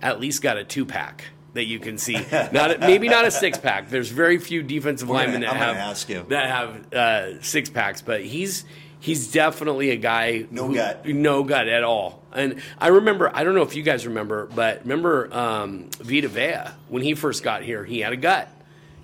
at 0.02 0.20
least 0.20 0.42
got 0.42 0.58
a 0.58 0.64
two 0.64 0.86
pack. 0.86 1.26
That 1.60 1.66
you 1.66 1.80
can 1.80 1.98
see, 1.98 2.14
not 2.54 2.72
a, 2.72 2.78
maybe 2.80 3.10
not 3.10 3.26
a 3.26 3.32
six 3.32 3.58
pack. 3.58 3.90
There's 3.90 4.08
very 4.08 4.38
few 4.38 4.64
defensive 4.64 5.10
linemen 5.10 5.42
gonna- 5.42 5.54
that 5.54 5.58
have 5.58 5.76
ask 5.76 6.08
you. 6.08 6.26
that 6.30 6.48
have 6.50 6.94
uh, 6.94 7.42
six 7.42 7.70
packs, 7.70 8.02
but 8.02 8.24
he's 8.24 8.64
he's 9.02 9.30
definitely 9.34 9.90
a 9.90 9.98
guy 9.98 10.46
No 10.52 10.68
who- 10.68 10.76
gut. 10.76 11.06
no 11.06 11.44
gut 11.44 11.68
at 11.68 11.84
all. 11.84 12.24
And 12.32 12.62
I 12.80 12.88
remember, 12.88 13.30
I 13.34 13.44
don't 13.44 13.56
know 13.56 13.64
if 13.64 13.76
you 13.76 13.84
guys 13.84 14.08
remember, 14.08 14.46
but 14.56 14.84
remember 14.84 15.28
um, 15.36 15.90
Vita 16.00 16.30
Vea 16.30 16.72
when 16.88 17.02
he 17.04 17.14
first 17.14 17.44
got 17.44 17.62
here, 17.64 17.84
he 17.84 18.00
had 18.00 18.14
a 18.14 18.18
gut, 18.18 18.48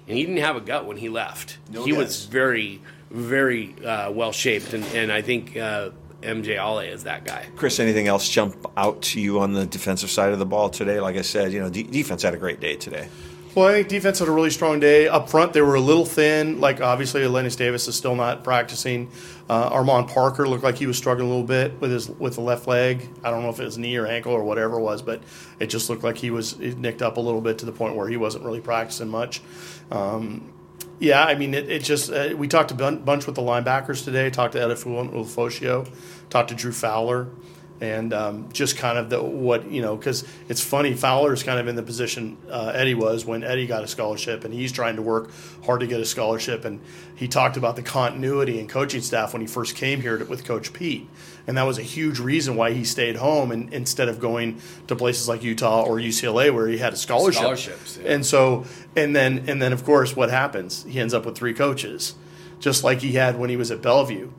and 0.07 0.17
he 0.17 0.25
didn't 0.25 0.41
have 0.41 0.55
a 0.55 0.61
gut 0.61 0.85
when 0.85 0.95
he 0.95 1.09
left. 1.09 1.57
No 1.69 1.83
he 1.83 1.91
was 1.91 2.23
very, 2.23 2.79
very 3.11 3.75
uh, 3.83 4.11
well 4.11 4.31
shaped, 4.31 4.73
and, 4.73 4.85
and 4.95 5.11
I 5.11 5.21
think 5.21 5.57
uh, 5.57 5.89
MJ 6.25 6.55
Ale 6.55 6.79
is 6.79 7.03
that 7.03 7.25
guy. 7.25 7.45
Chris, 7.55 7.79
anything 7.79 8.07
else 8.07 8.27
jump 8.27 8.55
out 8.75 9.01
to 9.03 9.21
you 9.21 9.39
on 9.39 9.53
the 9.53 9.65
defensive 9.65 10.09
side 10.09 10.33
of 10.33 10.39
the 10.39 10.45
ball 10.45 10.69
today? 10.69 10.99
Like 10.99 11.15
I 11.15 11.21
said, 11.21 11.53
you 11.53 11.59
know, 11.59 11.69
de- 11.69 11.83
defense 11.83 12.23
had 12.23 12.33
a 12.33 12.37
great 12.37 12.59
day 12.59 12.75
today. 12.75 13.07
Well, 13.55 13.69
I 13.69 13.71
think 13.71 13.87
defense 13.87 14.19
had 14.19 14.27
a 14.27 14.31
really 14.31 14.49
strong 14.49 14.81
day. 14.81 15.07
Up 15.07 15.29
front, 15.29 15.53
they 15.53 15.61
were 15.61 15.75
a 15.75 15.79
little 15.79 16.05
thin. 16.05 16.59
Like, 16.59 16.81
obviously, 16.81 17.25
Lennox 17.25 17.55
Davis 17.55 17.87
is 17.87 17.95
still 17.95 18.13
not 18.13 18.43
practicing. 18.43 19.09
Uh, 19.49 19.69
Armon 19.69 20.09
Parker 20.09 20.45
looked 20.45 20.65
like 20.65 20.75
he 20.75 20.87
was 20.87 20.97
struggling 20.97 21.27
a 21.27 21.29
little 21.29 21.47
bit 21.47 21.79
with 21.79 21.89
his 21.89 22.09
with 22.09 22.35
the 22.35 22.41
left 22.41 22.67
leg. 22.67 23.07
I 23.23 23.31
don't 23.31 23.43
know 23.43 23.49
if 23.49 23.59
it 23.61 23.63
was 23.63 23.77
knee 23.77 23.95
or 23.95 24.07
ankle 24.07 24.33
or 24.33 24.43
whatever 24.43 24.77
it 24.77 24.81
was, 24.81 25.01
but 25.01 25.23
it 25.57 25.67
just 25.67 25.89
looked 25.89 26.03
like 26.03 26.17
he 26.17 26.31
was 26.31 26.59
nicked 26.59 27.01
up 27.01 27.15
a 27.15 27.21
little 27.21 27.39
bit 27.39 27.59
to 27.59 27.65
the 27.65 27.71
point 27.71 27.95
where 27.95 28.09
he 28.09 28.17
wasn't 28.17 28.43
really 28.43 28.59
practicing 28.59 29.07
much. 29.07 29.41
Um, 29.89 30.51
yeah, 30.99 31.23
I 31.23 31.35
mean, 31.35 31.53
it, 31.53 31.69
it 31.69 31.83
just, 31.83 32.11
uh, 32.11 32.33
we 32.37 32.47
talked 32.47 32.71
a 32.71 32.75
bunch 32.75 33.25
with 33.25 33.35
the 33.35 33.41
linebackers 33.41 34.03
today, 34.03 34.29
talked 34.29 34.53
to 34.53 34.59
Edefuan 34.59 35.11
Ulofoshio, 35.11 35.89
talked 36.29 36.49
to 36.49 36.55
Drew 36.55 36.71
Fowler, 36.71 37.27
and 37.81 38.13
um, 38.13 38.49
just 38.53 38.77
kind 38.77 38.97
of 38.97 39.09
the 39.09 39.21
what, 39.21 39.69
you 39.69 39.81
know, 39.81 39.95
because 39.95 40.23
it's 40.47 40.61
funny, 40.61 40.93
Fowler's 40.93 41.43
kind 41.43 41.59
of 41.59 41.67
in 41.67 41.75
the 41.75 41.83
position 41.83 42.37
uh, 42.49 42.71
Eddie 42.73 42.93
was 42.93 43.25
when 43.25 43.43
Eddie 43.43 43.67
got 43.67 43.83
a 43.83 43.87
scholarship, 43.87 44.45
and 44.45 44.53
he's 44.53 44.71
trying 44.71 44.95
to 44.95 45.01
work 45.01 45.29
hard 45.65 45.81
to 45.81 45.87
get 45.87 45.99
a 45.99 46.05
scholarship. 46.05 46.63
And 46.63 46.79
he 47.15 47.27
talked 47.27 47.57
about 47.57 47.75
the 47.75 47.81
continuity 47.81 48.59
and 48.59 48.69
coaching 48.69 49.01
staff 49.01 49.33
when 49.33 49.41
he 49.41 49.47
first 49.47 49.75
came 49.75 50.01
here 50.01 50.17
to, 50.17 50.25
with 50.25 50.45
Coach 50.45 50.71
Pete. 50.71 51.09
And 51.47 51.57
that 51.57 51.63
was 51.63 51.77
a 51.77 51.83
huge 51.83 52.19
reason 52.19 52.55
why 52.55 52.71
he 52.71 52.83
stayed 52.83 53.17
home 53.17 53.51
and 53.51 53.71
instead 53.73 54.09
of 54.09 54.19
going 54.19 54.61
to 54.87 54.95
places 54.95 55.27
like 55.27 55.43
Utah 55.43 55.83
or 55.83 55.97
UCLA 55.97 56.53
where 56.53 56.67
he 56.67 56.77
had 56.77 56.93
a 56.93 56.97
scholarship. 56.97 57.41
Scholarships, 57.41 57.99
yeah. 58.01 58.13
And 58.13 58.25
so, 58.25 58.65
and 58.95 59.15
then, 59.15 59.45
and 59.47 59.61
then, 59.61 59.73
of 59.73 59.83
course, 59.83 60.15
what 60.15 60.29
happens? 60.29 60.85
He 60.85 60.99
ends 60.99 61.13
up 61.13 61.25
with 61.25 61.37
three 61.37 61.53
coaches, 61.53 62.15
just 62.59 62.83
like 62.83 63.01
he 63.01 63.13
had 63.13 63.37
when 63.37 63.49
he 63.49 63.57
was 63.57 63.69
at 63.69 63.81
Bellevue. 63.81 64.31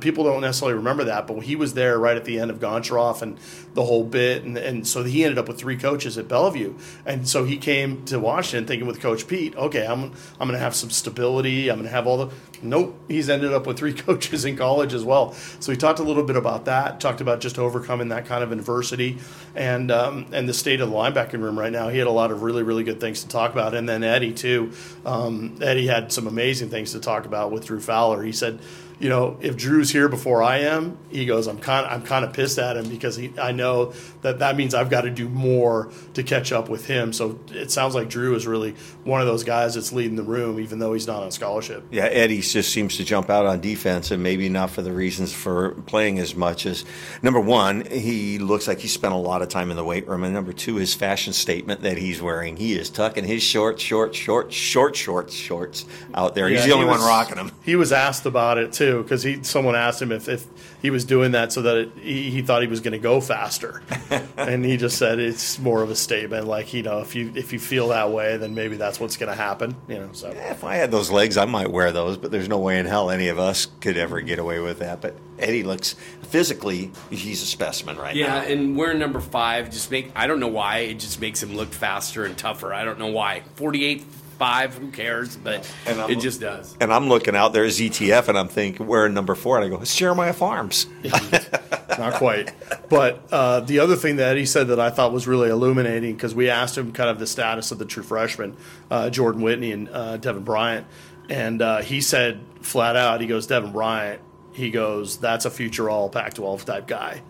People 0.00 0.24
don't 0.24 0.42
necessarily 0.42 0.76
remember 0.76 1.04
that, 1.04 1.26
but 1.26 1.40
he 1.40 1.56
was 1.56 1.74
there 1.74 1.98
right 1.98 2.16
at 2.16 2.24
the 2.24 2.38
end 2.38 2.50
of 2.50 2.58
Goncharoff 2.58 3.22
and 3.22 3.38
the 3.74 3.84
whole 3.84 4.04
bit, 4.04 4.44
and, 4.44 4.58
and 4.58 4.86
so 4.86 5.02
he 5.02 5.24
ended 5.24 5.38
up 5.38 5.48
with 5.48 5.58
three 5.58 5.76
coaches 5.76 6.18
at 6.18 6.28
Bellevue, 6.28 6.74
and 7.06 7.26
so 7.26 7.44
he 7.44 7.56
came 7.56 8.04
to 8.04 8.18
Washington 8.18 8.66
thinking 8.66 8.86
with 8.86 9.00
Coach 9.00 9.26
Pete, 9.26 9.56
okay, 9.56 9.86
I'm 9.86 10.12
I'm 10.38 10.48
going 10.48 10.52
to 10.52 10.58
have 10.58 10.74
some 10.74 10.90
stability, 10.90 11.70
I'm 11.70 11.76
going 11.76 11.88
to 11.88 11.94
have 11.94 12.06
all 12.06 12.26
the. 12.26 12.34
Nope, 12.62 12.98
he's 13.08 13.28
ended 13.28 13.52
up 13.52 13.66
with 13.66 13.78
three 13.78 13.92
coaches 13.92 14.44
in 14.44 14.56
college 14.56 14.94
as 14.94 15.04
well. 15.04 15.32
So 15.60 15.72
he 15.72 15.78
talked 15.78 15.98
a 15.98 16.02
little 16.02 16.22
bit 16.22 16.36
about 16.36 16.66
that, 16.66 17.00
talked 17.00 17.20
about 17.20 17.40
just 17.40 17.58
overcoming 17.58 18.08
that 18.08 18.26
kind 18.26 18.44
of 18.44 18.52
adversity, 18.52 19.18
and 19.54 19.90
um, 19.90 20.26
and 20.32 20.48
the 20.48 20.54
state 20.54 20.80
of 20.80 20.90
the 20.90 20.94
linebacking 20.94 21.40
room 21.40 21.58
right 21.58 21.72
now. 21.72 21.88
He 21.88 21.98
had 21.98 22.06
a 22.06 22.12
lot 22.12 22.30
of 22.30 22.42
really 22.42 22.62
really 22.62 22.84
good 22.84 23.00
things 23.00 23.22
to 23.22 23.28
talk 23.28 23.52
about, 23.52 23.74
and 23.74 23.88
then 23.88 24.04
Eddie 24.04 24.32
too. 24.32 24.72
Um, 25.04 25.58
Eddie 25.60 25.86
had 25.86 26.12
some 26.12 26.26
amazing 26.26 26.70
things 26.70 26.92
to 26.92 27.00
talk 27.00 27.26
about 27.26 27.52
with 27.52 27.66
Drew 27.66 27.80
Fowler. 27.80 28.22
He 28.22 28.32
said 28.32 28.60
you 29.02 29.08
know, 29.08 29.36
if 29.40 29.56
Drew's 29.56 29.90
here 29.90 30.08
before 30.08 30.44
I 30.44 30.58
am, 30.58 30.96
he 31.10 31.26
goes, 31.26 31.48
I'm 31.48 31.58
kind, 31.58 31.84
I'm 31.88 32.02
kind 32.02 32.24
of 32.24 32.32
pissed 32.32 32.56
at 32.60 32.76
him 32.76 32.88
because 32.88 33.16
he, 33.16 33.32
I 33.36 33.50
know 33.50 33.94
that 34.20 34.38
that 34.38 34.56
means 34.56 34.74
I've 34.74 34.90
got 34.90 35.00
to 35.00 35.10
do 35.10 35.28
more 35.28 35.90
to 36.14 36.22
catch 36.22 36.52
up 36.52 36.68
with 36.68 36.86
him. 36.86 37.12
So 37.12 37.40
it 37.50 37.72
sounds 37.72 37.96
like 37.96 38.08
Drew 38.08 38.36
is 38.36 38.46
really 38.46 38.76
one 39.02 39.20
of 39.20 39.26
those 39.26 39.42
guys 39.42 39.74
that's 39.74 39.92
leading 39.92 40.14
the 40.14 40.22
room, 40.22 40.60
even 40.60 40.78
though 40.78 40.92
he's 40.92 41.08
not 41.08 41.20
on 41.24 41.32
scholarship. 41.32 41.84
Yeah, 41.90 42.04
Eddie 42.04 42.42
just 42.52 42.72
seems 42.72 42.96
to 42.96 43.04
jump 43.04 43.30
out 43.30 43.46
on 43.46 43.60
defense, 43.60 44.10
and 44.10 44.22
maybe 44.22 44.48
not 44.48 44.70
for 44.70 44.82
the 44.82 44.92
reasons 44.92 45.32
for 45.32 45.70
playing 45.86 46.18
as 46.18 46.34
much 46.34 46.66
as 46.66 46.84
number 47.22 47.40
one, 47.40 47.84
he 47.86 48.38
looks 48.38 48.68
like 48.68 48.78
he 48.78 48.88
spent 48.88 49.14
a 49.14 49.16
lot 49.16 49.42
of 49.42 49.48
time 49.48 49.70
in 49.70 49.76
the 49.76 49.84
weight 49.84 50.06
room, 50.06 50.24
and 50.24 50.34
number 50.34 50.52
two, 50.52 50.76
his 50.76 50.94
fashion 50.94 51.32
statement 51.32 51.82
that 51.82 51.98
he's 51.98 52.20
wearing. 52.20 52.56
He 52.56 52.74
is 52.74 52.90
tucking 52.90 53.24
his 53.24 53.42
short, 53.42 53.80
short, 53.80 54.14
short, 54.14 54.52
short, 54.52 54.96
shorts, 54.96 55.34
shorts 55.34 55.84
out 56.14 56.34
there. 56.34 56.48
he's 56.48 56.64
the 56.64 56.72
only 56.72 56.86
he 56.86 56.90
one 56.90 57.00
rocking 57.00 57.36
them. 57.36 57.52
He 57.62 57.76
was 57.76 57.92
asked 57.92 58.26
about 58.26 58.58
it 58.58 58.72
too 58.72 59.02
because 59.02 59.22
he 59.22 59.42
someone 59.42 59.74
asked 59.74 60.02
him 60.02 60.12
if, 60.12 60.28
if 60.28 60.46
he 60.82 60.90
was 60.90 61.04
doing 61.04 61.32
that 61.32 61.52
so 61.52 61.62
that 61.62 61.76
it, 61.76 61.92
he, 62.00 62.30
he 62.30 62.42
thought 62.42 62.60
he 62.60 62.68
was 62.68 62.80
going 62.80 62.92
to 62.92 62.98
go 62.98 63.20
faster, 63.20 63.82
and 64.36 64.64
he 64.64 64.76
just 64.76 64.98
said 64.98 65.18
it's 65.20 65.58
more 65.58 65.82
of 65.82 65.90
a 65.90 65.94
statement 65.96 66.46
like 66.46 66.74
you 66.74 66.82
know 66.82 66.98
if 66.98 67.14
you 67.14 67.32
if 67.34 67.52
you 67.52 67.58
feel 67.58 67.88
that 67.88 68.10
way 68.10 68.36
then 68.36 68.54
maybe 68.54 68.76
that's 68.76 68.98
what's 69.00 69.16
going 69.16 69.30
to 69.30 69.36
happen 69.36 69.74
you 69.88 69.98
know 69.98 70.10
so 70.12 70.28
If 70.30 70.64
I 70.64 70.74
had 70.74 70.90
those 70.90 71.10
legs, 71.10 71.36
I 71.36 71.44
might 71.44 71.70
wear 71.70 71.92
those, 71.92 72.16
but 72.18 72.30
there's 72.30 72.48
no 72.48 72.58
way 72.58 72.78
in 72.78 72.86
hell 72.86 73.10
any 73.10 73.28
of 73.28 73.38
us 73.38 73.66
could 73.80 73.96
ever 73.96 74.20
get 74.20 74.38
away 74.38 74.58
with 74.58 74.80
that. 74.80 75.00
But 75.00 75.14
Eddie 75.38 75.62
looks 75.62 75.94
physically, 76.22 76.90
he's 77.10 77.42
a 77.42 77.46
specimen 77.46 77.96
right 77.96 78.16
Yeah, 78.16 78.26
now. 78.26 78.42
Yeah, 78.42 78.48
and 78.52 78.76
wearing 78.76 78.98
number 78.98 79.20
five 79.20 79.70
just 79.70 79.90
make 79.90 80.10
I 80.16 80.26
don't 80.26 80.40
know 80.40 80.48
why 80.48 80.78
it 80.78 80.94
just 80.98 81.20
makes 81.20 81.42
him 81.42 81.54
look 81.54 81.72
faster 81.72 82.24
and 82.24 82.36
tougher. 82.36 82.74
I 82.74 82.84
don't 82.84 82.98
know 82.98 83.08
why. 83.08 83.42
Forty 83.54 83.84
eight 83.84 84.04
five, 84.42 84.76
who 84.76 84.90
cares? 84.90 85.36
But 85.36 85.72
And 85.86 86.10
it 86.10 86.18
just 86.18 86.40
does. 86.40 86.76
And 86.80 86.92
I'm 86.92 87.08
looking 87.08 87.36
out 87.36 87.52
there 87.52 87.62
as 87.62 87.78
ZTF, 87.78 88.26
and 88.26 88.36
I'm 88.36 88.48
thinking, 88.48 88.88
wearing 88.88 89.14
number 89.14 89.36
four, 89.36 89.56
and 89.56 89.64
I 89.64 89.68
go, 89.68 89.80
it's 89.80 89.94
Jeremiah 89.94 90.32
Farms. 90.32 90.88
not 91.96 92.14
quite. 92.14 92.52
But 92.88 93.22
uh, 93.30 93.60
the 93.60 93.78
other 93.78 93.94
thing 93.94 94.16
that 94.16 94.36
he 94.36 94.44
said 94.44 94.66
that 94.68 94.80
I 94.80 94.90
thought 94.90 95.12
was 95.12 95.28
really 95.28 95.48
illuminating 95.48 96.16
because 96.16 96.34
we 96.34 96.50
asked 96.50 96.76
him 96.76 96.90
kind 96.90 97.08
of 97.08 97.20
the 97.20 97.26
status 97.28 97.70
of 97.70 97.78
the 97.78 97.84
true 97.84 98.02
freshmen, 98.02 98.56
uh, 98.90 99.10
Jordan 99.10 99.42
Whitney 99.42 99.70
and 99.70 99.88
uh, 99.88 100.16
Devin 100.16 100.42
Bryant, 100.42 100.88
and 101.30 101.62
uh, 101.62 101.82
he 101.82 102.00
said 102.00 102.40
flat 102.62 102.96
out, 102.96 103.20
he 103.20 103.28
goes, 103.28 103.46
Devin 103.46 103.70
Bryant, 103.70 104.20
he 104.54 104.72
goes, 104.72 105.18
that's 105.18 105.44
a 105.44 105.50
future 105.50 105.88
All 105.88 106.08
Pac-12 106.08 106.64
type 106.64 106.88
guy. 106.88 107.22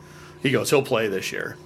He 0.42 0.50
goes, 0.50 0.70
he'll 0.70 0.82
play 0.82 1.08
this 1.08 1.30
year. 1.30 1.58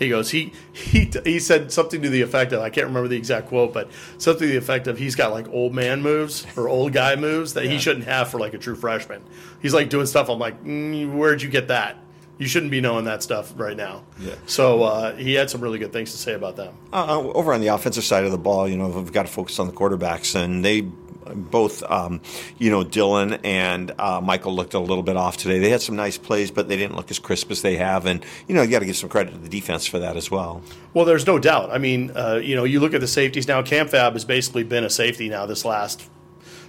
He 0.00 0.08
goes, 0.08 0.30
he 0.30 0.54
he 0.72 1.10
he 1.24 1.38
said 1.38 1.70
something 1.70 2.00
to 2.00 2.08
the 2.08 2.22
effect 2.22 2.52
of 2.52 2.62
I 2.62 2.70
can't 2.70 2.86
remember 2.86 3.06
the 3.06 3.18
exact 3.18 3.48
quote, 3.48 3.74
but 3.74 3.90
something 4.16 4.48
to 4.48 4.52
the 4.52 4.56
effect 4.56 4.86
of 4.86 4.96
he's 4.96 5.14
got 5.14 5.30
like 5.30 5.46
old 5.50 5.74
man 5.74 6.00
moves 6.00 6.46
or 6.56 6.70
old 6.70 6.94
guy 6.94 7.16
moves 7.16 7.52
that 7.52 7.66
he 7.66 7.78
shouldn't 7.78 8.06
have 8.06 8.30
for 8.30 8.40
like 8.40 8.54
a 8.54 8.58
true 8.58 8.74
freshman. 8.74 9.22
He's 9.60 9.74
like 9.74 9.90
doing 9.90 10.06
stuff. 10.06 10.30
I'm 10.30 10.38
like, 10.38 10.64
mm, 10.64 11.14
where'd 11.14 11.42
you 11.42 11.50
get 11.50 11.68
that? 11.68 11.98
You 12.38 12.46
shouldn't 12.46 12.70
be 12.70 12.80
knowing 12.80 13.04
that 13.04 13.22
stuff 13.22 13.52
right 13.56 13.76
now. 13.76 14.04
Yeah. 14.18 14.36
So 14.46 14.84
uh, 14.84 15.14
he 15.16 15.34
had 15.34 15.50
some 15.50 15.60
really 15.60 15.78
good 15.78 15.92
things 15.92 16.12
to 16.12 16.16
say 16.16 16.32
about 16.32 16.56
them. 16.56 16.74
Uh, 16.90 17.18
over 17.34 17.52
on 17.52 17.60
the 17.60 17.66
offensive 17.66 18.04
side 18.04 18.24
of 18.24 18.30
the 18.30 18.38
ball, 18.38 18.66
you 18.66 18.78
know, 18.78 18.88
we've 18.88 19.12
got 19.12 19.26
to 19.26 19.32
focus 19.32 19.58
on 19.58 19.66
the 19.66 19.74
quarterbacks, 19.74 20.34
and 20.34 20.64
they 20.64 20.88
both, 21.34 21.82
um, 21.84 22.20
you 22.58 22.70
know, 22.70 22.84
Dylan 22.84 23.40
and 23.44 23.92
uh, 23.98 24.20
Michael 24.22 24.54
looked 24.54 24.74
a 24.74 24.78
little 24.78 25.02
bit 25.02 25.16
off 25.16 25.36
today. 25.36 25.58
They 25.58 25.70
had 25.70 25.82
some 25.82 25.96
nice 25.96 26.18
plays, 26.18 26.50
but 26.50 26.68
they 26.68 26.76
didn't 26.76 26.96
look 26.96 27.10
as 27.10 27.18
crisp 27.18 27.50
as 27.50 27.62
they 27.62 27.76
have, 27.76 28.06
and 28.06 28.24
you 28.48 28.54
know, 28.54 28.62
you 28.62 28.70
got 28.70 28.80
to 28.80 28.86
give 28.86 28.96
some 28.96 29.08
credit 29.08 29.32
to 29.32 29.38
the 29.38 29.48
defense 29.48 29.86
for 29.86 29.98
that 29.98 30.16
as 30.16 30.30
well. 30.30 30.62
Well, 30.94 31.04
there's 31.04 31.26
no 31.26 31.38
doubt. 31.38 31.70
I 31.70 31.78
mean, 31.78 32.10
uh, 32.14 32.40
you 32.42 32.56
know, 32.56 32.64
you 32.64 32.80
look 32.80 32.94
at 32.94 33.00
the 33.00 33.08
safeties 33.08 33.48
now. 33.48 33.62
Cam 33.62 33.88
Fab 33.88 34.14
has 34.14 34.24
basically 34.24 34.64
been 34.64 34.84
a 34.84 34.90
safety 34.90 35.28
now 35.28 35.46
this 35.46 35.64
last 35.64 36.08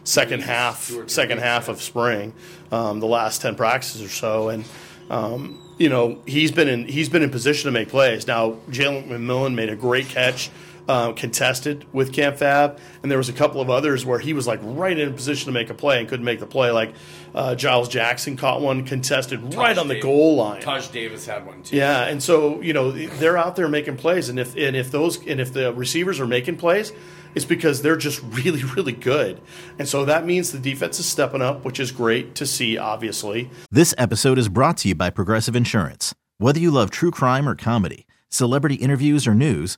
second 0.04 0.44
half, 0.44 0.88
two 0.88 1.00
or 1.00 1.02
three 1.04 1.10
second 1.10 1.38
weeks, 1.38 1.44
half 1.46 1.68
of 1.68 1.82
spring, 1.82 2.34
um, 2.72 3.00
the 3.00 3.08
last 3.08 3.42
ten 3.42 3.56
practices 3.56 4.02
or 4.02 4.10
so, 4.10 4.50
and 4.50 4.66
um, 5.10 5.62
you 5.78 5.90
know 5.90 6.22
he's 6.26 6.52
been 6.52 6.68
in 6.68 6.88
he's 6.88 7.10
been 7.10 7.24
in 7.24 7.30
position 7.30 7.68
to 7.68 7.72
make 7.72 7.90
plays. 7.90 8.28
Now 8.28 8.58
Jalen 8.70 9.08
McMillan 9.08 9.54
made 9.54 9.70
a 9.70 9.76
great 9.76 10.08
catch. 10.08 10.50
Uh, 10.88 11.14
contested 11.14 11.86
with 11.94 12.12
Cam 12.12 12.36
Fab, 12.36 12.78
and 13.02 13.10
there 13.10 13.18
was 13.20 13.30
a 13.30 13.34
couple 13.34 13.62
of 13.62 13.70
others 13.70 14.04
where 14.04 14.18
he 14.20 14.34
was 14.34 14.46
like 14.48 14.60
right 14.64 14.98
in 14.98 15.08
a 15.08 15.12
position 15.14 15.46
to 15.46 15.52
make 15.52 15.70
a 15.70 15.74
play 15.74 16.00
and 16.00 16.10
couldn't 16.10 16.26
make 16.26 16.40
the 16.40 16.46
play. 16.48 16.72
Like 16.72 16.96
uh, 17.36 17.56
Giles 17.56 17.88
Jackson 17.88 18.36
caught 18.36 18.62
one 18.62 18.84
contested 18.84 19.54
right 19.56 19.78
on 19.78 19.88
the 19.88 19.94
Davis- 19.94 20.04
goal 20.04 20.36
line. 20.36 20.60
Taj 20.62 20.88
Davis 20.88 21.26
had 21.28 21.46
one 21.46 21.62
too. 21.64 21.78
Yeah, 21.78 22.06
and 22.08 22.22
so 22.22 22.60
you 22.62 22.74
know 22.74 22.92
they're 22.92 23.38
out 23.38 23.56
there 23.56 23.70
making 23.70 23.98
plays, 23.98 24.28
and 24.28 24.40
if 24.40 24.56
and 24.58 24.76
if 24.76 24.92
those 24.92 25.26
and 25.28 25.40
if 25.40 25.54
the 25.54 25.72
receivers 25.74 26.20
are 26.20 26.28
making 26.28 26.58
plays, 26.58 26.92
it's 27.36 27.46
because 27.46 27.84
they're 27.84 27.96
just 27.96 28.22
really 28.44 28.64
really 28.64 28.92
good, 28.94 29.40
and 29.80 29.88
so 29.88 30.04
that 30.06 30.26
means 30.26 30.52
the 30.52 30.60
defense 30.60 31.00
is 31.00 31.06
stepping 31.06 31.44
up, 31.44 31.64
which 31.64 31.80
is 31.80 31.92
great 31.92 32.34
to 32.36 32.46
see. 32.46 32.78
Obviously, 32.78 33.50
This 33.70 33.94
episode 34.00 34.40
is 34.40 34.50
brought 34.50 34.78
to 34.78 34.90
you 34.90 34.96
by 34.96 35.12
Progressive 35.12 35.56
Insurance. 35.56 36.14
Whether 36.40 36.60
you 36.60 36.72
love 36.72 36.90
true 36.90 37.12
crime 37.12 37.48
or 37.48 37.56
comedy, 37.56 38.08
celebrity 38.30 38.76
interviews 38.76 39.28
or 39.28 39.36
news, 39.36 39.78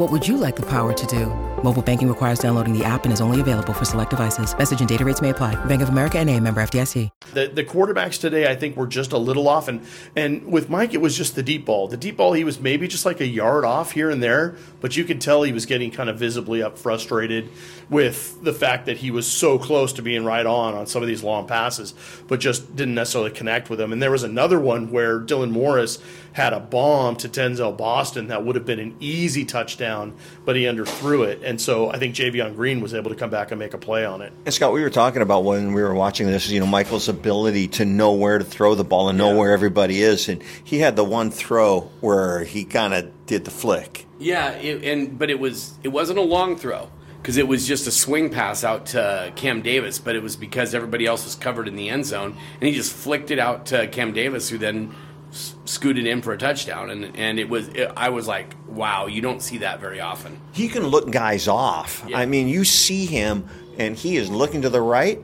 What 0.00 0.10
would 0.12 0.26
you 0.26 0.38
like 0.38 0.56
the 0.56 0.64
power 0.64 0.94
to 0.94 1.06
do? 1.06 1.26
Mobile 1.62 1.82
banking 1.82 2.08
requires 2.08 2.38
downloading 2.38 2.72
the 2.72 2.82
app 2.82 3.04
and 3.04 3.12
is 3.12 3.20
only 3.20 3.38
available 3.38 3.74
for 3.74 3.84
select 3.84 4.08
devices. 4.08 4.56
Message 4.56 4.80
and 4.80 4.88
data 4.88 5.04
rates 5.04 5.20
may 5.20 5.28
apply. 5.28 5.62
Bank 5.66 5.82
of 5.82 5.90
America 5.90 6.18
and 6.18 6.30
a 6.30 6.40
member 6.40 6.62
FDIC. 6.62 7.10
The, 7.34 7.48
the 7.48 7.64
quarterbacks 7.64 8.18
today, 8.18 8.50
I 8.50 8.56
think, 8.56 8.78
were 8.78 8.86
just 8.86 9.12
a 9.12 9.18
little 9.18 9.46
off. 9.46 9.68
And, 9.68 9.82
and 10.16 10.50
with 10.50 10.70
Mike, 10.70 10.94
it 10.94 11.02
was 11.02 11.18
just 11.18 11.34
the 11.34 11.42
deep 11.42 11.66
ball. 11.66 11.86
The 11.86 11.98
deep 11.98 12.16
ball, 12.16 12.32
he 12.32 12.44
was 12.44 12.58
maybe 12.58 12.88
just 12.88 13.04
like 13.04 13.20
a 13.20 13.26
yard 13.26 13.66
off 13.66 13.92
here 13.92 14.08
and 14.08 14.22
there, 14.22 14.56
but 14.80 14.96
you 14.96 15.04
could 15.04 15.20
tell 15.20 15.42
he 15.42 15.52
was 15.52 15.66
getting 15.66 15.90
kind 15.90 16.08
of 16.08 16.18
visibly 16.18 16.62
up 16.62 16.78
frustrated 16.78 17.50
with 17.90 18.42
the 18.42 18.54
fact 18.54 18.86
that 18.86 18.96
he 18.96 19.10
was 19.10 19.26
so 19.26 19.58
close 19.58 19.92
to 19.92 20.00
being 20.00 20.24
right 20.24 20.46
on 20.46 20.72
on 20.72 20.86
some 20.86 21.02
of 21.02 21.08
these 21.08 21.22
long 21.22 21.46
passes, 21.46 21.92
but 22.26 22.40
just 22.40 22.74
didn't 22.74 22.94
necessarily 22.94 23.32
connect 23.32 23.68
with 23.68 23.78
them. 23.78 23.92
And 23.92 24.02
there 24.02 24.10
was 24.10 24.22
another 24.22 24.58
one 24.58 24.90
where 24.90 25.20
Dylan 25.20 25.50
Morris 25.50 25.98
had 26.32 26.52
a 26.52 26.60
bomb 26.60 27.16
to 27.16 27.28
Denzel 27.28 27.76
Boston 27.76 28.28
that 28.28 28.44
would 28.44 28.54
have 28.54 28.64
been 28.64 28.78
an 28.78 28.96
easy 29.00 29.44
touchdown, 29.44 29.89
but 30.44 30.56
he 30.56 30.62
underthrew 30.62 31.26
it. 31.26 31.42
And 31.44 31.60
so 31.60 31.90
I 31.90 31.98
think 31.98 32.14
Javion 32.14 32.54
Green 32.56 32.80
was 32.80 32.94
able 32.94 33.10
to 33.10 33.16
come 33.16 33.30
back 33.30 33.50
and 33.50 33.58
make 33.58 33.74
a 33.74 33.78
play 33.78 34.04
on 34.04 34.22
it. 34.22 34.32
And 34.44 34.54
Scott, 34.54 34.72
we 34.72 34.82
were 34.82 34.90
talking 34.90 35.22
about 35.22 35.44
when 35.44 35.72
we 35.72 35.82
were 35.82 35.94
watching 35.94 36.26
this, 36.26 36.48
you 36.48 36.60
know, 36.60 36.66
Michael's 36.66 37.08
ability 37.08 37.68
to 37.68 37.84
know 37.84 38.12
where 38.12 38.38
to 38.38 38.44
throw 38.44 38.74
the 38.74 38.84
ball 38.84 39.08
and 39.08 39.18
know 39.18 39.30
Yeah. 39.32 39.36
where 39.38 39.52
everybody 39.52 40.02
is. 40.02 40.28
And 40.28 40.42
he 40.64 40.78
had 40.80 40.96
the 40.96 41.04
one 41.04 41.30
throw 41.30 41.90
where 42.00 42.44
he 42.44 42.64
kind 42.64 42.94
of 42.94 43.10
did 43.26 43.44
the 43.44 43.50
flick. 43.50 44.06
Yeah, 44.18 44.50
it, 44.52 44.84
and 44.84 45.18
but 45.18 45.30
it 45.30 45.38
was 45.40 45.74
it 45.82 45.88
wasn't 45.88 46.18
a 46.18 46.22
long 46.22 46.56
throw 46.56 46.90
because 47.22 47.36
it 47.36 47.46
was 47.48 47.66
just 47.66 47.86
a 47.86 47.90
swing 47.90 48.30
pass 48.30 48.64
out 48.64 48.86
to 48.86 49.32
Cam 49.36 49.60
Davis, 49.62 49.98
but 49.98 50.14
it 50.16 50.22
was 50.22 50.36
because 50.36 50.74
everybody 50.74 51.06
else 51.06 51.24
was 51.24 51.34
covered 51.34 51.68
in 51.68 51.76
the 51.76 51.88
end 51.90 52.06
zone, 52.06 52.34
and 52.60 52.68
he 52.68 52.74
just 52.74 52.92
flicked 52.92 53.30
it 53.30 53.38
out 53.38 53.66
to 53.66 53.86
Cam 53.88 54.12
Davis, 54.12 54.48
who 54.48 54.56
then 54.58 54.90
s- 54.90 54.94
scooted 55.30 56.06
in 56.06 56.22
for 56.22 56.32
a 56.32 56.38
touchdown, 56.38 56.90
and 56.90 57.16
and 57.16 57.38
it 57.38 57.48
was 57.48 57.68
it, 57.68 57.90
I 57.96 58.08
was 58.10 58.26
like, 58.26 58.54
wow, 58.66 59.06
you 59.06 59.20
don't 59.20 59.42
see 59.42 59.58
that 59.58 59.80
very 59.80 60.00
often. 60.00 60.40
He 60.52 60.68
can 60.68 60.86
look 60.86 61.10
guys 61.10 61.48
off. 61.48 62.04
Yeah. 62.06 62.18
I 62.18 62.26
mean, 62.26 62.48
you 62.48 62.64
see 62.64 63.06
him 63.06 63.48
and 63.78 63.96
he 63.96 64.16
is 64.16 64.30
looking 64.30 64.62
to 64.62 64.68
the 64.68 64.80
right 64.80 65.22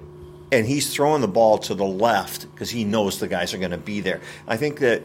and 0.53 0.67
he's 0.67 0.93
throwing 0.93 1.21
the 1.21 1.29
ball 1.29 1.59
to 1.59 1.75
the 1.75 1.85
left 1.85 2.51
because 2.53 2.71
he 2.71 2.85
knows 2.85 3.19
the 3.19 3.29
guys 3.29 3.53
are 3.53 3.59
going 3.59 3.73
to 3.73 3.77
be 3.77 4.01
there. 4.01 4.21
I 4.47 4.57
think 4.57 4.79
that 4.79 5.03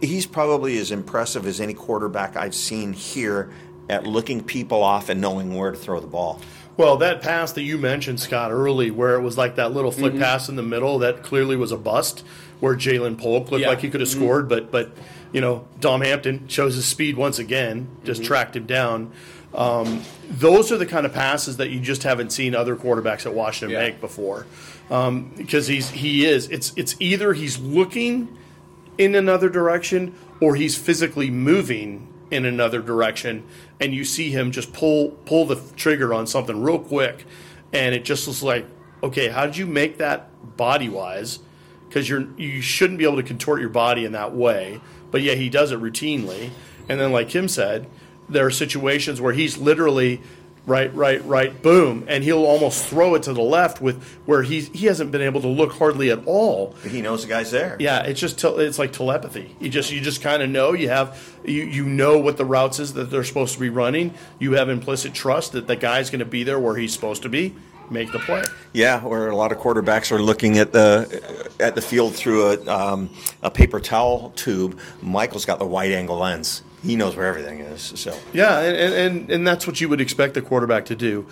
he's 0.00 0.26
probably 0.26 0.78
as 0.78 0.90
impressive 0.90 1.46
as 1.46 1.60
any 1.60 1.74
quarterback 1.74 2.36
I've 2.36 2.54
seen 2.54 2.92
here 2.92 3.52
at 3.88 4.06
looking 4.06 4.42
people 4.42 4.82
off 4.82 5.08
and 5.08 5.20
knowing 5.20 5.54
where 5.54 5.70
to 5.70 5.76
throw 5.76 6.00
the 6.00 6.06
ball. 6.06 6.40
Well, 6.76 6.96
that 6.98 7.20
pass 7.20 7.52
that 7.52 7.62
you 7.62 7.76
mentioned, 7.76 8.20
Scott, 8.20 8.52
early, 8.52 8.90
where 8.90 9.14
it 9.14 9.20
was 9.20 9.36
like 9.36 9.56
that 9.56 9.72
little 9.72 9.90
flick 9.90 10.14
mm-hmm. 10.14 10.22
pass 10.22 10.48
in 10.48 10.56
the 10.56 10.62
middle, 10.62 10.98
that 11.00 11.22
clearly 11.22 11.56
was 11.56 11.72
a 11.72 11.76
bust, 11.76 12.24
where 12.60 12.74
Jalen 12.76 13.18
Polk 13.18 13.50
looked 13.50 13.62
Yeah. 13.62 13.68
like 13.68 13.80
he 13.80 13.90
could 13.90 14.00
have 14.00 14.08
scored, 14.08 14.48
but 14.48 14.70
but 14.70 14.90
you 15.32 15.40
know, 15.40 15.66
Dom 15.80 16.00
Hampton 16.00 16.48
shows 16.48 16.74
his 16.74 16.84
speed 16.86 17.16
once 17.16 17.38
again, 17.38 17.88
just 18.04 18.24
tracked 18.24 18.56
him 18.56 18.66
down. 18.66 19.12
Um, 19.54 20.02
those 20.28 20.70
are 20.72 20.76
the 20.76 20.86
kind 20.86 21.04
of 21.06 21.12
passes 21.12 21.56
that 21.56 21.70
you 21.70 21.80
just 21.80 22.02
haven't 22.04 22.30
seen 22.30 22.54
other 22.54 22.76
quarterbacks 22.76 23.26
at 23.26 23.34
Washington 23.34 23.76
Yeah. 23.76 23.84
make 23.86 24.00
before, 24.00 24.46
um, 24.90 25.32
because 25.36 25.66
he's 25.66 25.90
he 25.90 26.24
is 26.24 26.48
it's 26.48 26.72
it's 26.76 26.94
either 27.00 27.32
he's 27.32 27.58
looking 27.58 28.28
in 28.98 29.14
another 29.14 29.48
direction 29.48 30.14
or 30.40 30.54
he's 30.56 30.76
physically 30.76 31.30
moving 31.30 32.06
in 32.30 32.44
another 32.44 32.80
direction 32.80 33.42
and 33.80 33.92
you 33.92 34.04
see 34.04 34.30
him 34.30 34.52
just 34.52 34.72
pull 34.72 35.10
pull 35.24 35.46
the 35.46 35.56
trigger 35.74 36.14
on 36.14 36.26
something 36.28 36.62
real 36.62 36.78
quick 36.78 37.24
and 37.72 37.92
it 37.94 38.04
just 38.04 38.28
looks 38.28 38.40
like 38.42 38.64
okay 39.02 39.28
how 39.28 39.46
did 39.46 39.56
you 39.56 39.66
make 39.66 39.98
that 39.98 40.28
body 40.56 40.88
wise 40.88 41.40
because 41.90 42.08
you're 42.08 42.26
you 42.38 42.62
shouldn't 42.62 42.98
be 42.98 43.04
able 43.04 43.16
to 43.16 43.22
contort 43.22 43.60
your 43.60 43.68
body 43.68 44.04
in 44.04 44.12
that 44.12 44.32
way 44.32 44.80
but 45.10 45.20
yeah 45.20 45.34
he 45.34 45.50
does 45.50 45.72
it 45.72 45.80
routinely 45.80 46.50
and 46.88 47.00
then 47.00 47.12
like 47.12 47.28
kim 47.28 47.48
said 47.48 47.86
there 48.28 48.46
are 48.46 48.50
situations 48.50 49.20
where 49.20 49.32
he's 49.32 49.58
literally 49.58 50.22
right, 50.66 50.94
right, 50.94 51.24
right, 51.26 51.62
boom, 51.62 52.04
and 52.06 52.22
he'll 52.22 52.44
almost 52.44 52.84
throw 52.86 53.14
it 53.14 53.24
to 53.24 53.32
the 53.32 53.42
left 53.42 53.80
with 53.80 54.02
where 54.24 54.42
he 54.42 54.60
he 54.60 54.86
hasn't 54.86 55.10
been 55.10 55.22
able 55.22 55.40
to 55.40 55.48
look 55.48 55.72
hardly 55.72 56.10
at 56.10 56.24
all. 56.26 56.76
But 56.82 56.92
he 56.92 57.02
knows 57.02 57.22
the 57.22 57.28
guy's 57.28 57.50
there. 57.50 57.76
Yeah, 57.80 58.02
it's 58.02 58.20
just 58.20 58.38
tel- 58.38 58.58
it's 58.58 58.78
like 58.78 58.92
telepathy. 58.92 59.56
You 59.58 59.68
just 59.68 59.90
you 59.90 60.00
just 60.00 60.22
kind 60.22 60.42
of 60.42 60.48
know 60.48 60.72
you 60.72 60.88
have 60.88 61.20
you 61.44 61.62
you 61.64 61.84
know 61.84 62.18
what 62.18 62.36
the 62.36 62.44
routes 62.44 62.78
is 62.78 62.94
that 62.94 63.10
they're 63.10 63.24
supposed 63.24 63.54
to 63.54 63.60
be 63.60 63.68
running. 63.68 64.14
You 64.38 64.52
have 64.52 64.68
implicit 64.68 65.14
trust 65.14 65.52
that 65.52 65.66
the 65.66 65.76
guy's 65.76 66.10
going 66.10 66.20
to 66.20 66.24
be 66.24 66.44
there 66.44 66.58
where 66.58 66.76
he's 66.76 66.92
supposed 66.92 67.22
to 67.22 67.28
be. 67.28 67.54
Make 67.90 68.12
the 68.12 68.20
play. 68.20 68.44
Yeah, 68.72 69.04
where 69.04 69.28
a 69.28 69.36
lot 69.36 69.50
of 69.50 69.58
quarterbacks 69.58 70.12
are 70.12 70.22
looking 70.22 70.58
at 70.58 70.72
the 70.72 71.50
at 71.58 71.74
the 71.74 71.82
field 71.82 72.14
through 72.14 72.52
a 72.52 72.66
um, 72.66 73.10
a 73.42 73.50
paper 73.50 73.80
towel 73.80 74.30
tube. 74.36 74.78
Michael's 75.02 75.44
got 75.44 75.58
the 75.58 75.66
wide 75.66 75.90
angle 75.90 76.18
lens. 76.18 76.62
He 76.82 76.96
knows 76.96 77.16
where 77.16 77.26
everything 77.26 77.60
is. 77.60 77.82
So 77.96 78.16
Yeah, 78.32 78.60
and, 78.60 78.76
and, 78.76 78.94
and, 78.94 79.30
and 79.30 79.46
that's 79.46 79.66
what 79.66 79.80
you 79.80 79.88
would 79.88 80.00
expect 80.00 80.34
the 80.34 80.42
quarterback 80.42 80.86
to 80.86 80.96
do. 80.96 81.26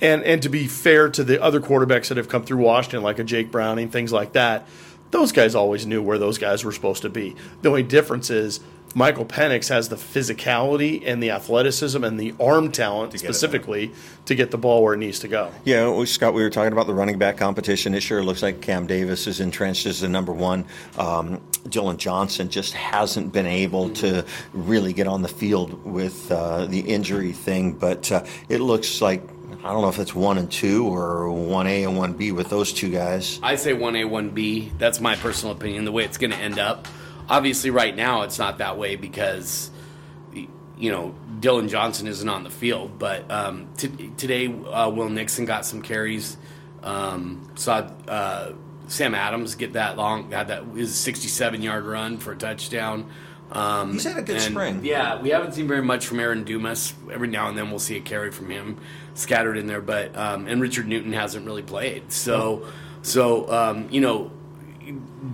And 0.00 0.22
and 0.24 0.42
to 0.42 0.48
be 0.48 0.66
fair 0.68 1.08
to 1.10 1.24
the 1.24 1.42
other 1.42 1.60
quarterbacks 1.60 2.08
that 2.08 2.16
have 2.16 2.28
come 2.28 2.44
through 2.44 2.58
Washington, 2.58 3.02
like 3.02 3.18
a 3.18 3.24
Jake 3.24 3.50
Browning, 3.50 3.88
things 3.88 4.12
like 4.12 4.32
that, 4.32 4.66
those 5.10 5.32
guys 5.32 5.54
always 5.54 5.86
knew 5.86 6.02
where 6.02 6.18
those 6.18 6.38
guys 6.38 6.64
were 6.64 6.72
supposed 6.72 7.02
to 7.02 7.08
be. 7.08 7.34
The 7.62 7.68
only 7.68 7.82
difference 7.82 8.30
is 8.30 8.60
Michael 8.96 9.26
Penix 9.26 9.68
has 9.68 9.90
the 9.90 9.96
physicality 9.96 11.02
and 11.04 11.22
the 11.22 11.30
athleticism 11.30 12.02
and 12.02 12.18
the 12.18 12.34
arm 12.40 12.72
talent 12.72 13.12
get 13.12 13.20
it 13.20 13.24
specifically 13.24 13.92
to 14.24 14.34
get 14.34 14.50
the 14.50 14.56
ball 14.56 14.82
where 14.82 14.94
it 14.94 14.96
needs 14.96 15.18
to 15.18 15.28
go. 15.28 15.52
yeah, 15.66 15.86
well, 15.86 16.06
Scott, 16.06 16.32
we 16.32 16.42
were 16.42 16.48
talking 16.48 16.72
about 16.72 16.86
the 16.86 16.94
running 16.94 17.18
back 17.18 17.36
competition. 17.36 17.92
It 17.92 18.00
sure 18.00 18.22
looks 18.22 18.42
like 18.42 18.62
Cam 18.62 18.86
Davis 18.86 19.26
is 19.26 19.38
entrenched 19.38 19.84
as 19.84 20.00
the 20.00 20.08
number 20.08 20.32
one. 20.32 20.64
Um, 20.96 21.42
Dillon 21.68 21.98
Johnson 21.98 22.48
just 22.48 22.72
hasn't 22.72 23.34
been 23.34 23.44
able 23.44 23.90
to 23.96 24.24
really 24.54 24.94
get 24.94 25.06
on 25.06 25.20
the 25.20 25.28
field 25.28 25.84
with 25.84 26.32
uh, 26.32 26.64
the 26.64 26.80
injury 26.80 27.32
thing, 27.32 27.74
but 27.74 28.10
uh, 28.10 28.24
it 28.48 28.62
looks 28.62 29.02
like. 29.02 29.22
I 29.62 29.72
don't 29.72 29.82
know 29.82 29.88
if 29.88 29.98
it's 29.98 30.14
one 30.14 30.38
and 30.38 30.50
two 30.50 30.86
or 30.86 31.28
one 31.30 31.66
A 31.66 31.84
and 31.84 31.96
one 31.96 32.12
B 32.12 32.30
with 32.30 32.48
those 32.48 32.72
two 32.72 32.90
guys. 32.90 33.40
I 33.42 33.56
say 33.56 33.72
one 33.72 33.96
A, 33.96 34.04
one 34.04 34.30
B. 34.30 34.72
That's 34.78 35.00
my 35.00 35.16
personal 35.16 35.54
opinion. 35.54 35.84
The 35.84 35.92
way 35.92 36.04
it's 36.04 36.18
going 36.18 36.30
to 36.30 36.36
end 36.36 36.60
up. 36.60 36.86
Obviously, 37.28 37.70
right 37.70 37.94
now 37.94 38.22
it's 38.22 38.38
not 38.38 38.58
that 38.58 38.78
way 38.78 38.96
because 38.96 39.70
you 40.32 40.90
know 40.90 41.14
Dillon 41.40 41.68
Johnson 41.68 42.06
isn't 42.06 42.28
on 42.28 42.44
the 42.44 42.50
field. 42.50 42.98
But 42.98 43.30
um, 43.30 43.68
t- 43.76 44.12
today, 44.16 44.46
uh, 44.46 44.90
Will 44.90 45.08
Nixon 45.08 45.44
got 45.44 45.64
some 45.64 45.82
carries. 45.82 46.36
Um, 46.82 47.50
saw 47.56 47.88
uh, 48.06 48.52
Sam 48.88 49.14
Adams 49.14 49.54
get 49.54 49.72
that 49.72 49.96
long, 49.96 50.30
had 50.30 50.48
that 50.48 50.64
his 50.74 50.94
67 50.94 51.62
yard 51.62 51.84
run 51.84 52.18
for 52.18 52.32
a 52.32 52.36
touchdown. 52.36 53.10
Um, 53.50 53.92
He's 53.92 54.04
had 54.04 54.18
a 54.18 54.22
good 54.22 54.36
and, 54.36 54.44
spring. 54.44 54.84
Yeah, 54.84 55.20
we 55.20 55.30
haven't 55.30 55.52
seen 55.54 55.68
very 55.68 55.82
much 55.82 56.06
from 56.06 56.20
Aaron 56.20 56.44
Dumas. 56.44 56.94
Every 57.10 57.28
now 57.28 57.48
and 57.48 57.56
then 57.56 57.70
we'll 57.70 57.78
see 57.78 57.96
a 57.96 58.00
carry 58.00 58.32
from 58.32 58.50
him 58.50 58.78
scattered 59.14 59.56
in 59.56 59.66
there, 59.66 59.80
but 59.80 60.16
um, 60.16 60.46
and 60.46 60.60
Richard 60.60 60.86
Newton 60.86 61.12
hasn't 61.12 61.46
really 61.46 61.62
played. 61.62 62.12
So, 62.12 62.66
so 63.02 63.50
um, 63.50 63.88
you 63.90 64.00
know, 64.00 64.30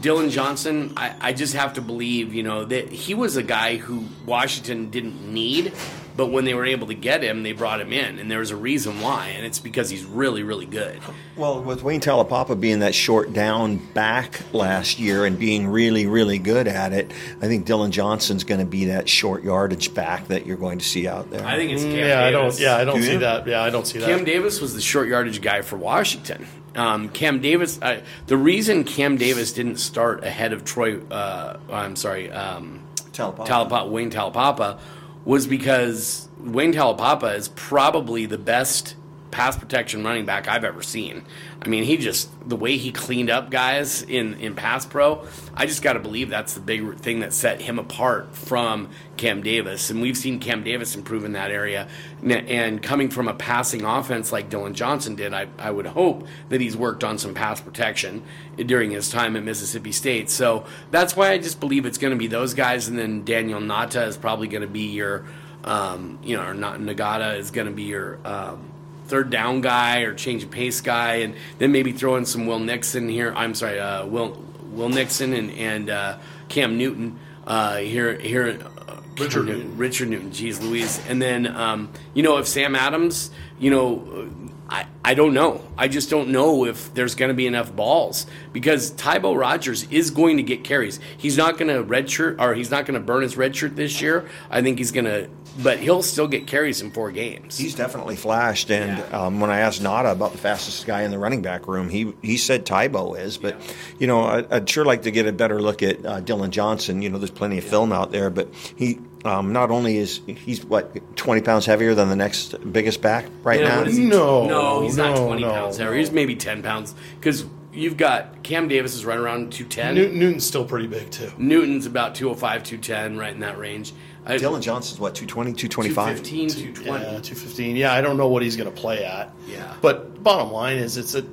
Dillon 0.01 0.31
Johnson, 0.31 0.93
I, 0.97 1.15
I 1.21 1.33
just 1.33 1.55
have 1.55 1.75
to 1.75 1.83
believe, 1.83 2.33
you 2.35 2.43
know, 2.43 2.65
that 2.65 2.91
he 2.91 3.15
was 3.15 3.37
a 3.37 3.43
guy 3.43 3.77
who 3.77 4.07
Washington 4.25 4.91
didn't 4.91 5.33
need, 5.33 5.73
but 6.17 6.27
when 6.27 6.45
they 6.45 6.55
were 6.55 6.65
able 6.67 6.87
to 6.88 6.95
get 6.95 7.23
him, 7.23 7.43
they 7.43 7.53
brought 7.53 7.81
him 7.81 7.93
in, 7.93 8.19
and 8.19 8.31
there 8.31 8.38
was 8.38 8.51
a 8.51 8.57
reason 8.57 9.01
why, 9.01 9.29
and 9.29 9.47
it's 9.47 9.59
because 9.59 9.88
he's 9.91 10.05
really, 10.05 10.43
really 10.43 10.67
good. 10.67 11.01
Well, 11.37 11.62
with 11.62 11.83
Wayne 11.83 12.01
Taulapapa 12.01 12.59
being 12.61 12.81
that 12.81 12.95
short 12.95 13.33
down 13.33 13.77
back 13.95 14.43
last 14.53 14.99
year 14.99 15.25
and 15.25 15.38
being 15.38 15.67
really, 15.67 16.07
really 16.07 16.38
good 16.38 16.69
at 16.69 16.93
it, 16.93 17.11
I 17.41 17.47
think 17.47 17.65
Dillon 17.65 17.93
Johnson's 17.93 18.45
going 18.45 18.61
to 18.61 18.67
be 18.67 18.87
that 18.87 19.09
short 19.09 19.43
yardage 19.43 19.95
back 19.95 20.29
that 20.29 20.47
you're 20.47 20.57
going 20.59 20.79
to 20.81 20.85
see 20.85 21.07
out 21.09 21.31
there. 21.31 21.45
I 21.47 21.57
think 21.57 21.73
it's 21.73 21.83
Cam 21.83 21.93
Mm, 21.93 22.09
yeah, 22.09 22.25
I 22.25 22.31
don't. 22.31 22.59
Yeah, 22.61 22.77
I 22.77 22.85
don't 22.85 22.97
Do 22.97 23.03
see 23.03 23.12
you? 23.12 23.19
that. 23.21 23.47
Yeah, 23.47 23.62
I 23.62 23.71
don't 23.71 23.87
see 23.87 23.99
that. 23.99 24.07
Cam 24.07 24.25
Davis 24.25 24.61
was 24.61 24.75
the 24.75 24.81
short 24.83 25.09
yardage 25.09 25.41
guy 25.41 25.62
for 25.62 25.77
Washington. 25.77 26.47
Um, 26.75 27.09
Cam 27.11 27.41
Davis, 27.41 27.79
uh, 27.83 28.01
the 28.27 28.37
reason 28.37 28.85
Cam 28.85 29.17
Davis 29.17 29.53
didn't 29.53 29.77
start 29.77 30.25
ahead 30.25 30.53
of 30.53 30.65
Troy, 30.65 31.01
uh, 31.11 31.59
I'm 31.71 31.97
sorry, 31.97 32.31
um, 32.31 32.83
Taulapapa. 33.13 33.47
Talapa- 33.47 33.89
Wayne 33.91 34.11
Taulapapa, 34.11 34.79
was 35.25 35.47
because 35.47 36.29
Wayne 36.39 36.73
Taulapapa 36.73 37.37
is 37.37 37.49
probably 37.49 38.27
the 38.27 38.39
best 38.39 38.97
pass 39.33 39.57
protection 39.57 40.05
running 40.05 40.27
back 40.27 40.47
I've 40.47 40.62
ever 40.62 40.83
seen. 40.83 41.25
I 41.61 41.68
mean, 41.68 41.83
he 41.83 41.97
just 41.97 42.31
the 42.49 42.55
way 42.55 42.77
he 42.77 42.92
cleaned 42.92 43.31
up 43.31 43.51
guys 43.51 44.03
in 44.03 44.35
in 44.35 44.55
pass 44.55 44.87
pro. 44.87 45.27
I 45.55 45.66
just 45.66 45.83
got 45.83 45.95
to 45.95 46.01
believe 46.01 46.29
that's 46.29 46.55
the 46.55 46.61
big 46.61 46.99
thing 46.99 47.21
that 47.21 47.33
set 47.33 47.61
him 47.62 47.79
apart 47.79 48.37
from 48.37 48.90
Cam 49.16 49.42
Davis, 49.42 49.90
and 49.90 50.01
we've 50.01 50.16
seen 50.16 50.38
Cam 50.38 50.62
Davis 50.62 50.95
improve 50.95 51.25
in 51.25 51.33
that 51.33 51.51
area. 51.51 51.88
And 52.23 52.83
coming 52.83 53.09
from 53.09 53.27
a 53.27 53.35
passing 53.35 53.85
offense 53.85 54.31
like 54.31 54.51
Dillon 54.51 54.75
Johnson 54.75 55.16
did, 55.16 55.33
I, 55.33 55.49
I 55.59 55.71
would 55.71 55.87
hope 55.87 56.27
that 56.51 56.61
he's 56.61 56.77
worked 56.77 57.03
on 57.03 57.18
some 57.18 57.35
pass 57.35 57.61
protection 57.61 58.23
during 58.57 58.90
his 58.90 59.11
time 59.11 59.35
at 59.35 59.42
Mississippi 59.42 59.92
State. 59.92 60.31
So 60.31 60.64
that's 60.90 61.16
why 61.16 61.31
I 61.31 61.38
just 61.38 61.59
believe 61.59 61.87
it's 61.87 61.99
going 61.99 62.12
to 62.12 62.18
be 62.18 62.29
those 62.29 62.55
guys, 62.55 62.87
and 62.87 62.99
then 62.99 63.25
Daniel 63.25 63.61
Nata 63.61 64.05
is 64.05 64.16
probably 64.16 64.47
going 64.47 64.62
to 64.62 64.68
be 64.68 64.88
your, 64.90 65.25
um, 65.64 66.18
you 66.23 66.37
know, 66.37 66.45
or 66.45 66.55
not 66.55 66.79
Ngata 66.79 67.38
is 67.38 67.51
going 67.51 67.66
to 67.66 67.73
be 67.73 67.85
your. 67.85 68.18
Um, 68.27 68.72
third 69.12 69.29
down 69.29 69.61
guy 69.61 70.01
or 70.01 70.14
change 70.14 70.42
of 70.42 70.51
pace 70.51 70.81
guy, 70.81 71.16
and 71.16 71.35
then 71.59 71.70
maybe 71.70 71.92
throw 71.92 72.16
in 72.16 72.25
some 72.25 72.46
Will 72.46 72.59
Nixon 72.59 73.11
here. 73.11 73.35
I'm 73.37 73.55
sorry, 73.55 73.79
uh, 73.79 74.07
Will 74.07 74.42
Will 74.70 74.88
Nixon 74.88 75.35
and 75.35 75.51
and 75.51 75.90
uh, 75.90 76.18
Cam 76.48 76.79
Newton 76.79 77.18
uh, 77.46 77.77
here 77.77 78.18
here. 78.18 78.59
Uh, 78.88 78.96
Richard 79.18 79.44
Newton, 79.44 79.59
Newton. 79.59 79.77
Richard 79.77 80.09
Newton, 80.09 80.33
geez 80.33 80.62
Louise, 80.62 80.98
and 81.07 81.20
then 81.20 81.46
um, 81.46 81.92
you 82.14 82.22
know 82.22 82.38
if 82.38 82.48
Sam 82.48 82.75
Adams, 82.75 83.31
you 83.59 83.70
know, 83.70 84.31
I 84.68 84.87
I 85.05 85.14
don't 85.14 85.35
know. 85.35 85.61
I 85.77 85.88
just 85.88 86.09
don't 86.11 86.29
know 86.29 86.64
if 86.64 86.94
there's 86.94 87.14
going 87.14 87.29
to 87.29 87.35
be 87.35 87.46
enough 87.46 87.75
balls 87.75 88.27
because 88.53 88.92
Tybo 88.92 89.37
Rogers 89.37 89.85
is 89.90 90.11
going 90.11 90.37
to 90.38 90.42
get 90.42 90.62
carries. 90.64 91.01
He's 91.18 91.37
not 91.37 91.59
going 91.59 91.68
to 91.68 91.83
redshirt 91.83 92.40
or 92.40 92.55
he's 92.55 92.70
not 92.70 92.87
going 92.87 92.98
to 92.98 93.05
burn 93.05 93.22
his 93.22 93.35
redshirt 93.35 93.75
this 93.77 94.01
year. 94.01 94.29
I 94.48 94.62
think 94.62 94.79
he's 94.79 94.92
going 94.92 95.05
to, 95.07 95.29
but 95.62 95.79
he'll 95.81 96.03
still 96.05 96.29
get 96.29 96.46
carries 96.46 96.81
in 96.81 96.92
four 96.92 97.11
games. 97.11 97.59
He's 97.59 97.75
definitely 97.75 98.14
flashed, 98.16 98.70
and 98.70 98.98
Yeah. 98.98 99.25
um, 99.27 99.40
when 99.40 99.51
I 99.51 99.59
asked 99.61 99.83
Nada 99.83 100.12
about 100.12 100.33
the 100.33 100.38
fastest 100.38 100.87
guy 100.87 101.03
in 101.03 101.11
the 101.11 101.18
running 101.18 101.42
back 101.42 101.66
room, 101.68 101.88
he 101.90 102.14
he 102.22 102.37
said 102.38 102.64
Tybo 102.64 103.18
is. 103.18 103.37
But 103.38 103.57
you 103.98 104.07
know, 104.07 104.22
I, 104.22 104.44
I'd 104.51 104.70
sure 104.70 104.85
like 104.85 105.03
to 105.03 105.11
get 105.11 105.27
a 105.27 105.33
better 105.33 105.61
look 105.61 105.83
at 105.83 106.07
uh, 106.07 106.20
Dillon 106.20 106.53
Johnson. 106.53 107.03
You 107.03 107.11
know, 107.11 107.18
there's 107.18 107.31
plenty 107.33 107.59
of 107.59 107.64
film 107.64 107.92
out 107.92 108.12
there, 108.12 108.31
but 108.31 108.48
he 108.77 109.01
um, 109.25 109.53
not 109.53 109.71
only 109.71 109.97
is 109.99 110.21
he's 110.27 110.65
what 110.65 111.17
20 111.17 111.43
pounds 111.43 111.67
heavier 111.67 111.95
than 111.95 112.09
the 112.09 112.17
next 112.17 112.55
biggest 112.73 113.01
back 113.01 113.27
right 113.43 113.61
Yeah, 113.61 113.83
now. 113.83 113.85
he? 113.85 114.07
No, 114.07 114.47
no, 114.47 114.83
he's 114.83 114.97
not 114.97 115.17
20 115.17 115.43
no, 115.43 115.51
pounds 115.51 115.77
heavier. 115.77 115.97
He's 115.97 116.11
maybe 116.11 116.35
10 116.37 116.63
pounds 116.63 116.95
because 117.19 117.45
you've 117.73 117.97
got 117.97 118.43
Cam 118.43 118.69
Davis 118.69 118.95
is 118.95 119.05
right 119.05 119.19
around 119.19 119.53
210. 119.53 119.95
Newton, 119.95 120.19
Newton's 120.19 120.45
still 120.47 120.65
pretty 120.65 120.87
big 120.87 121.11
too. 121.11 121.31
Newton's 121.39 121.87
about 121.87 122.15
205, 122.15 122.65
210, 122.65 123.17
right 123.19 123.33
in 123.33 123.41
that 123.41 123.59
range. 123.59 123.93
I, 124.25 124.39
Dillon 124.39 124.63
Johnson's 124.63 125.01
what 125.01 125.15
220, 125.15 125.53
225. 125.55 126.23
215, 126.23 126.75
220. 126.75 127.05
Yeah, 127.05 127.11
215. 127.21 127.77
Yeah, 127.77 127.93
I 127.93 128.01
don't 128.01 128.17
know 128.17 128.29
what 128.29 128.43
he's 128.43 128.57
going 128.57 128.73
to 128.73 128.81
play 128.81 129.05
at. 129.05 129.33
Yeah. 129.49 129.75
But 129.81 130.23
bottom 130.23 130.53
line 130.53 130.79
is, 130.79 130.97
it's 130.97 131.15
a. 131.15 131.25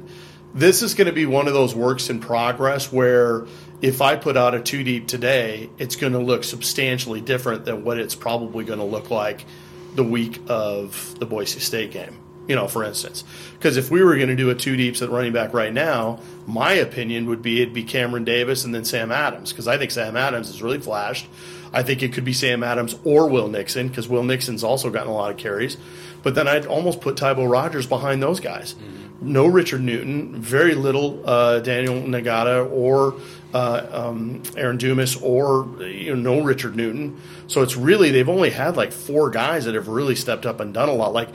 This 0.55 0.81
is 0.81 0.95
going 0.95 1.05
to 1.05 1.13
be 1.13 1.27
one 1.27 1.47
of 1.47 1.53
those 1.53 1.75
works 1.75 2.09
in 2.09 2.19
progress 2.19 2.91
where 2.91 3.45
if 3.81 4.01
I 4.01 4.15
put 4.15 4.35
out 4.37 4.55
a 4.55 4.61
two 4.61 4.83
deep 4.83 5.07
today, 5.07 5.69
it's 5.77 5.95
going 5.95 6.13
to 6.13 6.19
look 6.19 6.43
substantially 6.43 7.21
different 7.21 7.65
than 7.65 7.83
what 7.83 7.97
it's 7.97 8.15
probably 8.15 8.65
going 8.65 8.79
to 8.79 8.85
look 8.85 9.09
like 9.09 9.45
the 9.95 10.03
week 10.03 10.41
of 10.47 11.17
the 11.19 11.25
Boise 11.25 11.59
State 11.59 11.91
game. 11.91 12.17
You 12.47 12.55
know, 12.55 12.67
for 12.67 12.83
instance, 12.83 13.23
because 13.53 13.77
if 13.77 13.91
we 13.91 14.03
were 14.03 14.15
going 14.15 14.29
to 14.29 14.35
do 14.35 14.49
a 14.49 14.55
two 14.55 14.75
deeps 14.75 15.03
at 15.03 15.09
running 15.11 15.33
back 15.33 15.53
right 15.53 15.71
now, 15.71 16.19
my 16.47 16.73
opinion 16.73 17.27
would 17.27 17.43
be 17.43 17.61
it'd 17.61 17.75
be 17.75 17.83
Cameron 17.83 18.23
Davis 18.23 18.65
and 18.65 18.73
then 18.73 18.83
Sam 18.85 19.11
Adams 19.11 19.51
because 19.51 19.67
I 19.67 19.77
think 19.77 19.91
Sam 19.91 20.17
Adams 20.17 20.47
has 20.47 20.63
really 20.63 20.79
flashed. 20.79 21.27
I 21.71 21.83
think 21.83 22.01
it 22.01 22.11
could 22.11 22.25
be 22.25 22.33
Sam 22.33 22.63
Adams 22.63 22.95
or 23.03 23.29
Will 23.29 23.49
Nixon 23.49 23.87
because 23.87 24.09
Will 24.09 24.23
Nixon's 24.23 24.63
also 24.63 24.89
gotten 24.89 25.09
a 25.09 25.13
lot 25.13 25.29
of 25.29 25.37
carries. 25.37 25.77
But 26.23 26.33
then 26.33 26.47
I'd 26.47 26.65
almost 26.65 27.01
put 27.01 27.15
Tybo 27.15 27.49
Rogers 27.49 27.85
behind 27.85 28.21
those 28.23 28.39
guys. 28.39 28.75
No 29.21 29.45
Richard 29.45 29.81
Newton, 29.81 30.41
very 30.41 30.73
little 30.73 31.21
uh, 31.29 31.59
Daniel 31.59 31.95
Ngata 32.01 32.71
or 32.71 33.15
uh, 33.53 33.87
um, 33.91 34.43
Aaron 34.55 34.77
Dumas 34.77 35.15
or 35.21 35.67
you 35.83 36.15
know 36.15 36.35
no 36.35 36.43
Richard 36.43 36.75
Newton. 36.75 37.19
So 37.47 37.61
it's 37.61 37.75
really 37.75 38.11
they've 38.11 38.29
only 38.29 38.51
had 38.51 38.77
like 38.77 38.91
four 38.91 39.29
guys 39.29 39.65
that 39.65 39.75
have 39.75 39.87
really 39.87 40.15
stepped 40.15 40.45
up 40.45 40.59
and 40.59 40.73
done 40.73 40.89
a 40.89 40.93
lot. 40.93 41.13
Like 41.13 41.29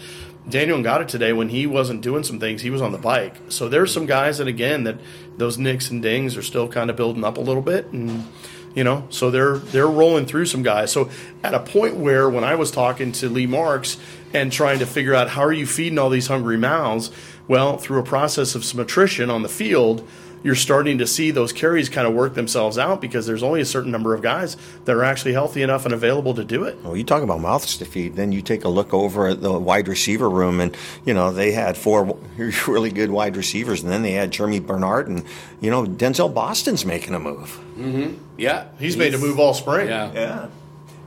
Daniel 0.48 0.82
got 0.82 1.00
it 1.00 1.08
today, 1.08 1.32
when 1.32 1.48
he 1.48 1.66
wasn't 1.66 2.02
doing 2.02 2.22
some 2.22 2.38
things, 2.38 2.60
he 2.60 2.70
was 2.70 2.82
on 2.82 2.92
the 2.92 2.98
bike. 2.98 3.34
So 3.48 3.68
there's 3.68 3.92
some 3.92 4.06
guys 4.06 4.38
that 4.38 4.46
again 4.46 4.84
that 4.84 4.98
those 5.36 5.56
nicks 5.56 5.90
and 5.90 6.02
dings 6.02 6.36
are 6.36 6.42
still 6.42 6.68
kind 6.68 6.90
of 6.90 6.96
building 6.96 7.24
up 7.24 7.38
a 7.38 7.40
little 7.40 7.62
bit, 7.62 7.86
and 7.92 8.26
you 8.74 8.84
know, 8.84 9.06
so 9.08 9.30
they're 9.30 9.56
they're 9.56 9.88
rolling 9.88 10.26
through 10.26 10.46
some 10.46 10.62
guys. 10.62 10.92
So 10.92 11.08
at 11.42 11.54
a 11.54 11.60
point 11.60 11.96
where 11.96 12.28
when 12.28 12.44
I 12.44 12.56
was 12.56 12.70
talking 12.70 13.12
to 13.12 13.28
Lee 13.28 13.46
Marks 13.46 13.96
and 14.34 14.52
trying 14.52 14.80
to 14.80 14.86
figure 14.86 15.14
out 15.14 15.30
how 15.30 15.44
are 15.44 15.52
you 15.52 15.66
feeding 15.66 15.98
all 15.98 16.10
these 16.10 16.26
hungry 16.26 16.58
mouths, 16.58 17.10
well, 17.48 17.78
through 17.78 18.00
a 18.00 18.04
process 18.04 18.54
of 18.54 18.64
some 18.64 18.80
attrition 18.80 19.30
on 19.30 19.42
the 19.42 19.48
field. 19.48 20.06
You're 20.44 20.54
starting 20.54 20.98
to 20.98 21.06
see 21.06 21.30
those 21.30 21.52
carries 21.52 21.88
kind 21.88 22.06
of 22.06 22.12
work 22.12 22.34
themselves 22.34 22.76
out 22.76 23.00
because 23.00 23.26
there's 23.26 23.42
only 23.42 23.62
a 23.62 23.64
certain 23.64 23.90
number 23.90 24.14
of 24.14 24.20
guys 24.20 24.58
that 24.84 24.94
are 24.94 25.02
actually 25.02 25.32
healthy 25.32 25.62
enough 25.62 25.86
and 25.86 25.94
available 25.94 26.34
to 26.34 26.44
do 26.44 26.64
it. 26.64 26.78
Well, 26.84 26.96
you 26.96 27.02
talk 27.02 27.22
about 27.22 27.40
mouths 27.40 27.78
to 27.78 27.86
feed. 27.86 28.14
Then 28.14 28.30
you 28.30 28.42
take 28.42 28.62
a 28.64 28.68
look 28.68 28.92
over 28.92 29.26
at 29.26 29.40
the 29.40 29.58
wide 29.58 29.88
receiver 29.88 30.28
room, 30.28 30.60
and 30.60 30.76
you 31.06 31.14
know 31.14 31.32
they 31.32 31.52
had 31.52 31.76
four 31.78 32.16
really 32.68 32.90
good 32.90 33.10
wide 33.10 33.36
receivers, 33.36 33.82
and 33.82 33.90
then 33.90 34.02
they 34.02 34.12
had 34.12 34.30
Germie 34.30 34.64
Bernard, 34.64 35.08
and 35.08 35.24
you 35.60 35.70
know 35.70 35.84
Denzel 35.84 36.32
Boston's 36.32 36.84
making 36.84 37.14
a 37.14 37.18
move. 37.18 37.58
Yeah. 38.36 38.66
He's 38.78 38.96
made 38.96 39.14
a 39.14 39.18
move 39.18 39.40
all 39.40 39.54
spring. 39.54 39.88
Yeah. 39.88 40.12
Yeah, 40.12 40.48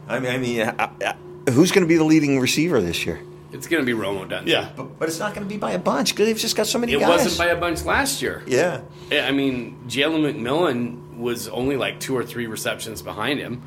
I 0.08 0.20
mean, 0.20 0.32
I 0.32 0.38
mean, 0.38 0.62
uh, 0.62 0.90
uh, 1.06 1.52
who's 1.52 1.72
going 1.72 1.84
to 1.84 1.88
be 1.88 1.98
the 1.98 2.04
leading 2.04 2.40
receiver 2.40 2.82
this 2.82 3.06
year? 3.06 3.22
It's 3.58 3.68
going 3.68 3.82
to 3.82 3.86
be 3.86 3.94
Rome 3.94 4.28
Odunze. 4.28 4.48
Yeah. 4.48 4.70
But, 4.76 4.98
but 5.00 5.08
it's 5.10 5.20
not 5.20 5.34
going 5.34 5.46
to 5.48 5.54
be 5.54 5.58
by 5.58 5.72
a 5.72 5.80
bunch 5.80 6.12
because 6.14 6.28
they've 6.28 6.38
just 6.38 6.56
got 6.56 6.68
so 6.68 6.80
many 6.80 6.94
It 6.94 7.00
guys. 7.00 7.10
wasn't 7.10 7.38
by 7.38 7.48
a 7.48 7.60
bunch 7.60 7.84
last 7.84 8.22
year. 8.22 8.44
yeah, 8.48 8.82
I 9.12 9.32
mean, 9.32 9.78
Jalen 9.88 10.34
McMillan 10.34 11.18
was 11.18 11.48
only 11.50 11.78
like 11.78 12.00
two 12.00 12.16
or 12.16 12.24
three 12.24 12.48
receptions 12.48 13.02
behind 13.02 13.40
him. 13.40 13.64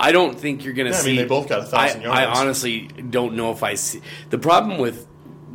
I 0.00 0.12
don't 0.12 0.38
think 0.38 0.64
you're 0.64 0.72
going 0.74 0.86
to 0.90 0.92
Yeah, 0.92 0.98
I 0.98 1.02
see. 1.02 1.08
mean, 1.10 1.16
they 1.16 1.24
both 1.26 1.48
got 1.48 1.60
a 1.60 1.64
thousand 1.64 2.06
I, 2.06 2.24
I 2.24 2.40
honestly 2.40 2.82
don't 2.86 3.34
know 3.34 3.52
if 3.52 3.62
I 3.62 3.74
see 3.74 4.00
the 4.30 4.38
problem 4.38 4.78
with 4.78 5.06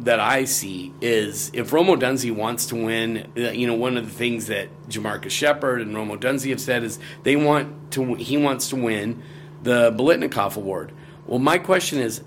that 0.02 0.20
I 0.20 0.46
see 0.46 0.94
is 1.02 1.50
if 1.56 1.74
Rome 1.74 1.88
Odunze 1.88 2.32
wants 2.32 2.68
to 2.68 2.76
win. 2.76 3.32
uh, 3.36 3.50
You 3.50 3.66
know, 3.66 3.74
one 3.74 3.98
of 3.98 4.06
the 4.06 4.12
things 4.14 4.46
that 4.48 4.70
JaMarcus 4.90 5.32
Shephard 5.32 5.82
and 5.82 5.96
Rome 5.96 6.10
Odunze 6.10 6.48
have 6.52 6.62
said 6.62 6.84
is 6.84 7.00
they 7.24 7.36
want 7.36 7.92
to. 7.94 8.14
He 8.14 8.38
wants 8.38 8.70
to 8.70 8.76
win 8.76 9.24
the 9.64 9.92
Biletnikoff 9.92 10.56
Award. 10.56 10.92
Well, 11.26 11.40
my 11.40 11.58
question 11.58 12.00
is, 12.00 12.22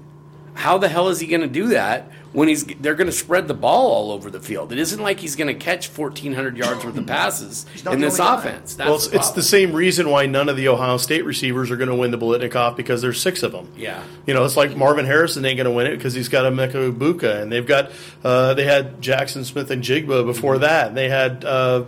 how 0.61 0.79
the 0.79 0.89
hell 0.89 1.09
is 1.09 1.21
he 1.21 1.27
going 1.27 1.41
to 1.41 1.47
do 1.49 1.69
that 1.69 2.11
when 2.33 2.47
he's 2.47 2.65
they're 2.65 2.95
going 2.95 3.09
to 3.09 3.13
spread 3.13 3.49
the 3.49 3.55
ball 3.55 3.91
all 3.93 4.13
over 4.13 4.31
the 4.31 4.39
field? 4.41 4.71
It 4.73 4.79
isn't 4.79 5.03
like 5.03 5.19
he's 5.19 5.35
going 5.37 5.49
to 5.49 5.55
catch 5.55 5.89
1,400 5.89 6.57
yards 6.57 6.85
worth 6.85 6.97
of 6.97 7.07
passes 7.07 7.67
in 7.91 8.01
this 8.01 8.19
offense. 8.19 8.75
That's 8.75 8.87
well, 8.87 8.97
it's, 8.97 9.09
the 9.09 9.17
it's 9.17 9.31
the 9.31 9.43
same 9.43 9.73
reason 9.73 10.11
why 10.11 10.27
none 10.27 10.49
of 10.49 10.57
the 10.57 10.69
Ohio 10.69 10.97
State 10.99 11.25
receivers 11.25 11.71
are 11.71 11.77
going 11.77 11.89
to 11.89 11.95
win 11.97 12.11
the 12.11 12.19
Biletnikoff 12.19 12.77
because 12.77 13.03
there's 13.03 13.21
six 13.21 13.43
of 13.43 13.53
them. 13.53 13.73
Yeah. 13.77 14.03
You 14.27 14.35
know, 14.35 14.45
it's 14.45 14.57
like 14.57 14.77
Marvin 14.77 15.07
Harrison 15.07 15.45
ain't 15.45 15.57
going 15.57 15.65
to 15.65 15.71
win 15.73 15.87
it 15.87 15.97
because 15.97 16.15
he's 16.15 16.29
got 16.29 16.47
a 16.47 16.51
Mecca 16.51 16.77
Ibuka, 16.93 17.43
and 17.43 17.51
they've 17.51 17.67
got 17.67 17.91
uh, 18.23 18.55
they 18.55 18.65
had 18.65 19.01
Jaxon 19.01 19.45
Smith-Njigba 19.45 20.25
before 20.27 20.55
Mm-hmm. 20.55 20.61
that. 20.63 20.89
And 20.89 20.97
they 20.97 21.09
had 21.09 21.45
uh, 21.45 21.85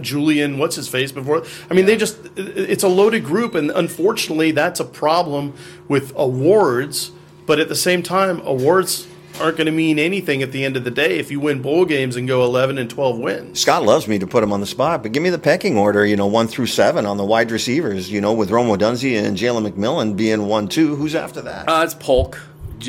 Julian, 0.00 0.58
what's 0.58 0.76
his 0.76 0.88
face 0.88 1.12
before. 1.12 1.44
I 1.70 1.74
mean, 1.74 1.86
they 1.86 1.96
just 1.96 2.18
it's 2.36 2.82
a 2.82 2.88
loaded 2.88 3.24
group, 3.24 3.54
and 3.54 3.70
unfortunately, 3.70 4.50
that's 4.50 4.80
a 4.80 4.84
problem 4.84 5.54
with 5.88 6.12
awards. 6.16 7.12
But 7.46 7.58
at 7.58 7.68
the 7.68 7.76
same 7.76 8.02
time, 8.02 8.40
awards 8.44 9.06
aren't 9.40 9.56
going 9.56 9.66
to 9.66 9.72
mean 9.72 9.98
anything 9.98 10.42
at 10.42 10.52
the 10.52 10.64
end 10.64 10.76
of 10.76 10.84
the 10.84 10.90
day 10.90 11.18
if 11.18 11.30
you 11.30 11.40
win 11.40 11.60
bowl 11.60 11.84
games 11.84 12.14
and 12.14 12.28
go 12.28 12.44
11 12.44 12.78
and 12.78 12.88
12 12.88 13.18
wins. 13.18 13.60
Scott 13.60 13.82
loves 13.82 14.06
me 14.06 14.18
to 14.18 14.26
put 14.26 14.44
him 14.44 14.52
on 14.52 14.60
the 14.60 14.66
spot, 14.66 15.02
but 15.02 15.10
give 15.12 15.22
me 15.22 15.28
the 15.30 15.38
pecking 15.40 15.76
order. 15.76 16.06
You 16.06 16.16
know, 16.16 16.26
one 16.26 16.46
through 16.46 16.66
seven 16.66 17.04
on 17.04 17.16
the 17.16 17.24
wide 17.24 17.50
receivers. 17.50 18.10
You 18.10 18.20
know, 18.20 18.32
with 18.32 18.50
Rome 18.50 18.68
Odunze 18.68 19.12
and 19.22 19.36
Jalen 19.36 19.68
McMillan 19.70 20.16
being 20.16 20.46
one, 20.46 20.68
two. 20.68 20.94
Who's 20.94 21.14
after 21.14 21.42
that? 21.42 21.68
Uh, 21.68 21.82
it's 21.84 21.94
Polk, 21.94 22.38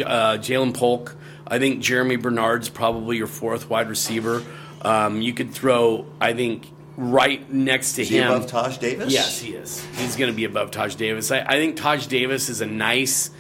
uh, 0.06 0.38
Jalen 0.38 0.74
Polk. 0.76 1.16
I 1.48 1.60
think 1.60 1.82
Germie 1.82 2.22
Bernard's 2.22 2.70
probably 2.70 3.18
your 3.18 3.28
fourth 3.28 3.70
wide 3.70 3.90
receiver. 3.90 4.44
Um, 4.84 5.22
you 5.22 5.34
could 5.34 5.52
throw, 5.52 6.06
I 6.22 6.34
think, 6.34 6.68
right 6.96 7.52
next 7.52 7.94
to 7.94 8.04
Is 8.04 8.10
he 8.10 8.18
him. 8.18 8.30
above 8.32 8.48
Taj 8.48 8.78
Davis? 8.78 9.12
Yes, 9.12 9.40
he 9.42 9.54
is. 9.54 9.84
He's 9.98 10.16
going 10.16 10.32
to 10.32 10.36
be 10.36 10.46
above 10.46 10.72
Taj 10.72 10.96
Davis. 10.96 11.32
I, 11.32 11.40
I 11.42 11.54
think 11.54 11.76
Taj 11.76 12.06
Davis 12.08 12.50
is 12.50 12.62
a 12.62 12.66
nice 12.68 13.32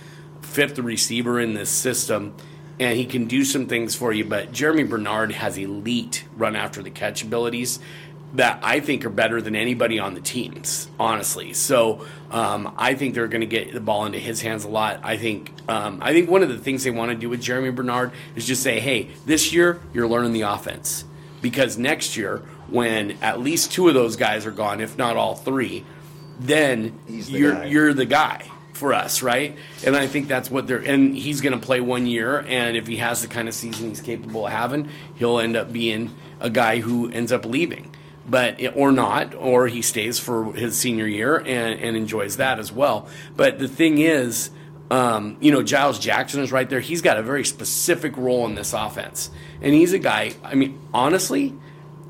fifth 0.55 0.79
receiver 0.79 1.39
in 1.39 1.53
this 1.53 1.69
system, 1.69 2.33
and 2.79 2.97
he 2.97 3.05
can 3.05 3.25
do 3.25 3.43
some 3.43 3.67
things 3.67 3.93
for 3.93 4.13
you. 4.13 4.23
But 4.23 4.53
Germie 4.53 4.89
Bernard 4.89 5.33
has 5.33 5.57
elite 5.57 6.23
run 6.37 6.55
after 6.55 6.81
the 6.81 6.89
catch 6.89 7.23
abilities 7.23 7.79
that 8.33 8.59
I 8.63 8.79
think 8.79 9.05
are 9.05 9.09
better 9.09 9.41
than 9.41 9.55
anybody 9.55 9.99
on 9.99 10.13
the 10.13 10.21
teams, 10.21 10.89
honestly. 10.99 11.53
So 11.53 12.05
um, 12.31 12.73
I 12.77 12.95
think 12.95 13.15
they're 13.15 13.27
going 13.27 13.41
to 13.41 13.47
get 13.47 13.73
the 13.73 13.79
ball 13.81 14.05
into 14.05 14.17
his 14.17 14.41
hands 14.41 14.63
a 14.63 14.69
lot. 14.69 15.01
I 15.03 15.17
think 15.17 15.51
um, 15.67 15.99
I 16.01 16.13
think 16.13 16.29
one 16.29 16.41
of 16.41 16.49
the 16.49 16.57
things 16.57 16.83
they 16.85 16.91
want 16.91 17.11
to 17.11 17.17
do 17.17 17.29
with 17.29 17.41
Germie 17.41 17.75
Bernard 17.75 18.11
is 18.35 18.47
just 18.47 18.63
say, 18.63 18.79
hey, 18.79 19.09
this 19.25 19.51
year 19.51 19.81
you're 19.93 20.07
learning 20.07 20.33
the 20.33 20.41
offense 20.41 21.03
because 21.41 21.77
next 21.77 22.15
year 22.15 22.39
when 22.69 23.11
at 23.21 23.39
least 23.41 23.71
two 23.71 23.89
of 23.89 23.93
those 23.93 24.15
guys 24.15 24.45
are 24.45 24.51
gone, 24.51 24.79
if 24.79 24.97
not 24.97 25.17
all 25.17 25.35
three, 25.35 25.85
then 26.39 26.97
the 27.07 27.13
you're 27.13 27.53
guy. 27.53 27.65
you're 27.65 27.93
the 27.93 28.05
guy 28.05 28.49
for 28.75 28.93
us, 28.93 29.21
right? 29.21 29.57
And 29.85 29.95
I 29.95 30.07
think 30.07 30.27
that's 30.27 30.51
what 30.51 30.67
they're 30.67 30.79
and 30.79 31.15
he's 31.15 31.41
going 31.41 31.59
to 31.59 31.65
play 31.65 31.81
one 31.81 32.05
year, 32.05 32.39
and 32.47 32.77
if 32.77 32.87
he 32.87 32.97
has 32.97 33.21
the 33.21 33.27
kind 33.27 33.47
of 33.47 33.53
season 33.53 33.89
he's 33.89 34.01
capable 34.01 34.45
of 34.45 34.51
having, 34.51 34.89
he'll 35.15 35.39
end 35.39 35.55
up 35.55 35.71
being 35.71 36.15
a 36.39 36.49
guy 36.49 36.79
who 36.79 37.09
ends 37.09 37.31
up 37.31 37.45
leaving. 37.45 37.93
But 38.27 38.59
or 38.75 38.91
not, 38.91 39.35
or 39.35 39.67
he 39.67 39.83
stays 39.83 40.17
for 40.17 40.51
his 40.53 40.75
senior 40.75 41.05
year 41.05 41.37
and, 41.37 41.79
and 41.79 41.95
enjoys 41.95 42.37
that 42.37 42.57
as 42.57 42.71
well. 42.71 43.07
But 43.35 43.59
the 43.59 43.67
thing 43.67 43.99
is, 43.99 44.49
um, 44.89 45.37
you 45.41 45.51
know, 45.51 45.61
Giles 45.61 45.99
Jackson 45.99 46.41
is 46.41 46.51
right 46.51 46.67
there. 46.67 46.79
He's 46.79 47.01
got 47.01 47.17
a 47.17 47.23
very 47.23 47.45
specific 47.45 48.17
role 48.17 48.45
in 48.45 48.55
this 48.55 48.73
offense, 48.73 49.29
and 49.61 49.73
he's 49.75 49.93
a 49.93 49.99
guy. 49.99 50.33
I 50.43 50.55
mean, 50.55 50.79
honestly, 50.91 51.53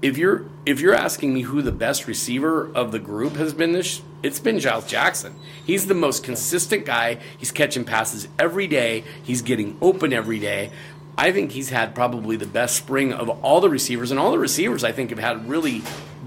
if 0.01 0.17
you're 0.17 0.45
if 0.65 0.79
you're 0.79 0.95
asking 0.95 1.33
me 1.33 1.41
who 1.41 1.61
the 1.61 1.71
best 1.71 2.07
receiver 2.07 2.71
of 2.73 2.91
the 2.91 2.99
group 2.99 3.33
has 3.33 3.53
been 3.53 3.71
this, 3.71 4.01
it's 4.23 4.39
been 4.39 4.59
Giles 4.59 4.87
Jackson. 4.87 5.35
He's 5.63 5.87
the 5.87 5.93
most 5.93 6.23
consistent 6.23 6.85
guy. 6.85 7.19
He's 7.37 7.51
catching 7.51 7.85
passes 7.85 8.27
every 8.39 8.67
day. 8.67 9.03
He's 9.23 9.41
getting 9.41 9.77
open 9.81 10.11
every 10.11 10.39
day. 10.39 10.71
I 11.17 11.31
think 11.31 11.51
he's 11.51 11.69
had 11.69 11.95
probably 11.95 12.35
the 12.35 12.47
best 12.47 12.75
spring 12.75 13.13
of 13.13 13.29
all 13.43 13.61
the 13.61 13.69
receivers, 13.69 14.11
and 14.11 14.19
all 14.19 14.31
the 14.31 14.39
receivers 14.39 14.83
I 14.83 14.91
think 14.91 15.11
have 15.11 15.19
had 15.19 15.47
really 15.47 15.81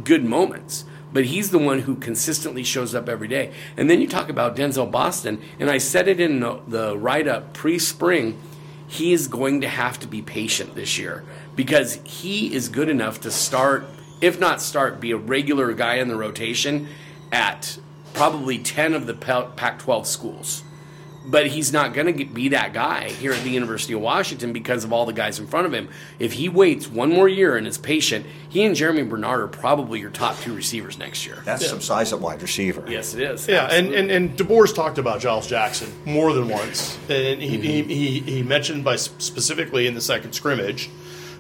good 0.05 0.25
moments. 0.25 0.85
But 1.13 1.27
he's 1.27 1.51
the 1.51 1.59
one 1.59 1.81
who 1.81 1.97
consistently 1.97 2.63
shows 2.63 2.95
up 2.95 3.09
every 3.09 3.29
day. 3.29 3.53
And 3.77 3.89
then 3.89 4.01
you 4.01 4.07
talk 4.07 4.29
about 4.29 4.57
Denzel 4.57 4.91
Boston, 4.91 5.41
and 5.59 5.71
I 5.71 5.79
said 5.79 6.07
it 6.07 6.21
in 6.21 6.41
the, 6.41 6.61
the 6.67 6.97
write 6.97 7.27
up 7.27 7.55
pre 7.55 7.79
spring. 7.79 8.39
He 8.87 9.13
is 9.13 9.29
going 9.29 9.61
to 9.61 9.69
have 9.69 9.99
to 10.01 10.07
be 10.07 10.23
patient 10.23 10.75
this 10.75 10.99
year 10.99 11.25
because 11.59 11.95
he 12.05 12.55
is 12.55 12.69
good 12.69 12.89
enough 12.89 13.21
to 13.21 13.33
start, 13.33 13.85
if 14.21 14.39
not 14.39 14.63
start, 14.63 15.01
be 15.01 15.11
a 15.11 15.17
regular 15.17 15.73
guy 15.73 15.97
in 15.97 16.07
the 16.07 16.15
rotation 16.15 16.87
at 17.33 17.81
probably 18.15 18.59
10 18.59 18.95
of 18.95 19.09
the 19.09 19.15
Pac 19.15 19.81
12 19.81 20.07
schools 20.07 20.63
but 21.29 21.47
he's 21.47 21.73
not 21.73 21.93
going 21.93 22.07
to 22.07 22.25
be 22.25 22.49
that 22.49 22.73
guy 22.73 23.11
here 23.11 23.33
at 23.33 23.43
the 23.43 23.51
University 23.51 23.93
of 23.93 24.01
Washington 24.01 24.53
because 24.55 24.83
of 24.83 24.95
all 24.95 25.05
the 25.05 25.13
guys 25.13 25.39
in 25.39 25.47
front 25.47 25.67
of 25.67 25.75
him. 25.75 25.91
If 26.19 26.33
he 26.33 26.49
waits 26.49 26.89
one 26.89 27.13
more 27.13 27.29
year 27.29 27.57
and 27.57 27.67
is 27.67 27.77
patient, 27.77 28.25
he 28.49 28.65
and 28.65 28.75
Germie 28.75 29.07
Bernard 29.07 29.41
are 29.41 29.49
probably 29.49 30.01
your 30.01 30.09
top 30.11 30.39
two 30.39 30.55
receivers 30.55 30.99
next 30.99 31.27
year. 31.27 31.43
That's 31.45 31.63
yeah. 31.63 31.69
some 31.69 31.83
size 31.83 32.15
at 32.15 32.21
wide 32.21 32.41
receiver. 32.41 32.83
Yes, 32.89 33.15
it 33.15 33.23
is. 33.23 33.47
Yeah, 33.47 33.71
and, 33.71 33.93
and, 33.93 34.11
and 34.11 34.39
DeBoer's 34.39 34.73
talked 34.73 34.97
about 34.97 35.21
Giles 35.21 35.47
Jackson 35.47 35.93
more 36.07 36.33
than 36.33 36.49
once. 36.49 36.97
And 37.11 37.43
he, 37.43 37.59
mm-hmm. 37.59 37.63
he, 37.63 37.83
he, 37.83 38.21
he, 38.21 38.43
mentioned 38.43 38.83
by 38.83 38.97
specifically 38.97 39.87
in 39.87 39.95
the 39.95 40.01
second 40.01 40.33
scrimmage. 40.33 40.89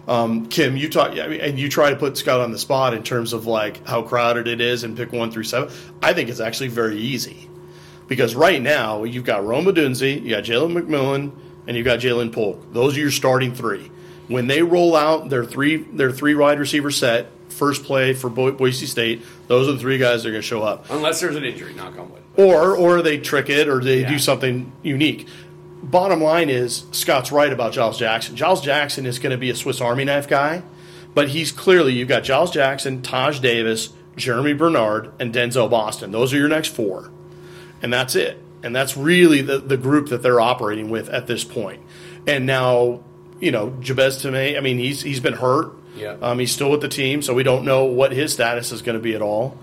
Um, 0.09 0.47
Kim, 0.47 0.77
you 0.77 0.89
talk, 0.89 1.15
and 1.17 1.59
you 1.59 1.69
try 1.69 1.91
to 1.91 1.97
put 1.97 2.17
Scott 2.17 2.41
on 2.41 2.51
the 2.51 2.59
spot 2.59 2.95
in 2.95 3.03
terms 3.03 3.35
of 3.35 3.47
like 3.47 3.87
how 3.87 4.03
crowded 4.03 4.49
it 4.49 4.61
is 4.61 4.83
and 4.83 4.97
pick 4.97 5.13
one 5.13 5.31
through 5.31 5.45
seven. 5.45 5.73
I 6.03 6.15
think 6.15 6.31
it's 6.31 6.41
actually 6.41 6.69
very 6.69 6.97
easy 6.97 7.49
because 8.09 8.35
right 8.35 8.61
now, 8.61 9.05
you've 9.05 9.27
got 9.27 9.45
Rome 9.45 9.67
Odunze, 9.67 10.23
you 10.23 10.31
got 10.31 10.45
Jalen 10.45 10.73
McMillan, 10.73 11.33
and 11.67 11.77
you've 11.77 11.85
got 11.85 12.01
Ja'Lynn 12.01 12.33
Polk. 12.33 12.73
Those 12.73 12.97
are 12.97 13.01
your 13.01 13.11
starting 13.11 13.55
three. 13.55 13.91
When 14.29 14.47
they 14.47 14.63
roll 14.63 14.97
out 14.97 15.29
their 15.29 15.45
three 15.45 15.77
their 15.77 16.11
three 16.11 16.35
wide 16.35 16.59
receiver 16.59 16.91
set, 16.91 17.31
first 17.51 17.85
play 17.85 18.15
for 18.15 18.31
Bo- 18.31 18.53
Boise 18.53 18.87
State, 18.87 19.23
those 19.47 19.69
are 19.69 19.73
the 19.73 19.79
three 19.79 19.99
guys 19.99 20.23
that 20.23 20.31
are 20.31 20.33
going 20.33 20.43
to 20.43 20.49
show 20.49 20.63
up. 20.63 20.87
Unless 20.91 21.21
there's 21.21 21.37
an 21.37 21.45
injury, 21.45 21.75
knock 21.75 21.99
on 21.99 22.11
wood. 22.11 22.23
Or 22.37 22.77
or 22.77 23.03
they 23.03 23.19
trick 23.19 23.51
it, 23.51 23.69
or 23.69 23.83
they 23.83 24.01
yeah. 24.01 24.09
do 24.09 24.19
something 24.19 24.73
unique. 24.83 25.29
Bottom 25.83 26.23
line 26.23 26.51
is 26.51 26.85
Scott's 26.93 27.33
right 27.33 27.53
about 27.53 27.73
Giles 27.73 27.99
Jackson. 27.99 28.37
Giles 28.37 28.61
Jackson 28.61 29.07
is 29.07 29.19
going 29.19 29.31
to 29.31 29.39
be 29.39 29.51
a 29.51 29.55
Swiss 29.55 29.81
Army 29.81 30.05
knife 30.05 30.29
guy, 30.29 30.63
but 31.15 31.29
he's 31.29 31.53
clearly 31.53 31.93
you've 31.93 32.09
got 32.09 32.25
Giles 32.25 32.51
Jackson, 32.51 33.03
Taj 33.03 33.39
Davis, 33.39 33.91
Germie 34.17 34.59
Bernard, 34.59 35.13
and 35.19 35.33
Denzel 35.33 35.71
Boston. 35.71 36.11
Those 36.11 36.35
are 36.35 36.37
your 36.37 36.49
next 36.49 36.69
four 36.69 37.11
and 37.83 37.93
that's 37.93 38.15
it. 38.15 38.43
And 38.63 38.75
that's 38.75 38.97
really 38.97 39.43
the, 39.43 39.59
the 39.59 39.77
group 39.77 40.09
that 40.09 40.23
they're 40.23 40.41
operating 40.41 40.91
with 40.91 41.09
at 41.09 41.27
this 41.27 41.45
point. 41.45 41.81
And 42.27 42.45
now, 42.45 43.05
you 43.41 43.53
know, 43.53 43.71
Jabez 43.81 44.23
Tomei, 44.23 44.57
I 44.57 44.61
mean, 44.61 44.79
he's 44.79 45.03
he's 45.03 45.21
been 45.21 45.35
hurt. 45.35 45.73
Yeah. 45.95 46.17
Um, 46.21 46.39
he's 46.39 46.53
still 46.53 46.71
with 46.71 46.81
the 46.81 46.89
team, 46.89 47.23
so 47.23 47.35
we 47.35 47.43
don't 47.43 47.65
know 47.65 47.85
what 47.85 48.13
his 48.13 48.33
status 48.33 48.73
is 48.73 48.83
going 48.83 48.97
to 48.99 49.03
be 49.03 49.15
at 49.15 49.23
all. 49.23 49.57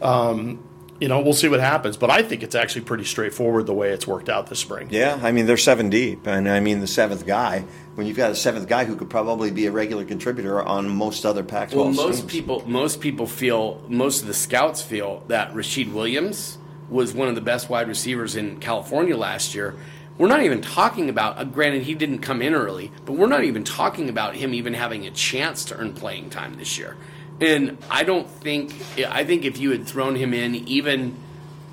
Um, 0.00 0.62
you 1.02 1.08
know, 1.08 1.20
we'll 1.20 1.32
see 1.32 1.48
what 1.48 1.58
happens. 1.58 1.96
But 1.96 2.10
I 2.10 2.22
think 2.22 2.44
it's 2.44 2.54
actually 2.54 2.82
pretty 2.82 3.02
straightforward 3.02 3.66
the 3.66 3.74
way 3.74 3.90
it's 3.90 4.06
worked 4.06 4.28
out 4.28 4.46
this 4.46 4.60
spring. 4.60 4.86
Yeah, 4.88 5.18
I 5.20 5.32
mean 5.32 5.46
they're 5.46 5.56
seven 5.56 5.90
deep, 5.90 6.28
and 6.28 6.48
I 6.48 6.60
mean 6.60 6.78
the 6.78 6.86
seventh 6.86 7.26
guy. 7.26 7.64
When 7.96 8.06
you've 8.06 8.16
got 8.16 8.30
a 8.30 8.36
seventh 8.36 8.68
guy 8.68 8.84
who 8.84 8.94
could 8.94 9.10
probably 9.10 9.50
be 9.50 9.66
a 9.66 9.72
regular 9.72 10.04
contributor 10.04 10.62
on 10.62 10.88
most 10.88 11.26
other 11.26 11.42
Pac-12 11.42 11.74
well, 11.74 11.92
most 11.92 12.20
teams. 12.20 12.32
people, 12.32 12.68
most 12.68 13.00
people 13.00 13.26
feel, 13.26 13.82
most 13.88 14.22
of 14.22 14.28
the 14.28 14.34
scouts 14.34 14.80
feel 14.80 15.24
that 15.26 15.52
Rashid 15.54 15.92
Williams 15.92 16.58
was 16.88 17.12
one 17.12 17.26
of 17.26 17.34
the 17.34 17.40
best 17.40 17.68
wide 17.68 17.88
receivers 17.88 18.36
in 18.36 18.60
California 18.60 19.16
last 19.16 19.56
year. 19.56 19.74
We're 20.18 20.28
not 20.28 20.42
even 20.44 20.62
talking 20.62 21.10
about, 21.10 21.36
uh, 21.36 21.44
granted, 21.44 21.82
he 21.82 21.94
didn't 21.94 22.20
come 22.20 22.42
in 22.42 22.54
early, 22.54 22.92
but 23.04 23.14
we're 23.14 23.26
not 23.26 23.42
even 23.42 23.64
talking 23.64 24.08
about 24.08 24.36
him 24.36 24.54
even 24.54 24.74
having 24.74 25.04
a 25.04 25.10
chance 25.10 25.64
to 25.66 25.76
earn 25.76 25.94
playing 25.94 26.30
time 26.30 26.54
this 26.54 26.78
year. 26.78 26.96
And 27.42 27.76
I 27.90 28.04
don't 28.04 28.30
think, 28.30 28.72
I 29.04 29.24
think 29.24 29.44
if 29.44 29.58
you 29.58 29.72
had 29.72 29.84
thrown 29.84 30.14
him 30.14 30.32
in, 30.32 30.54
even 30.54 31.16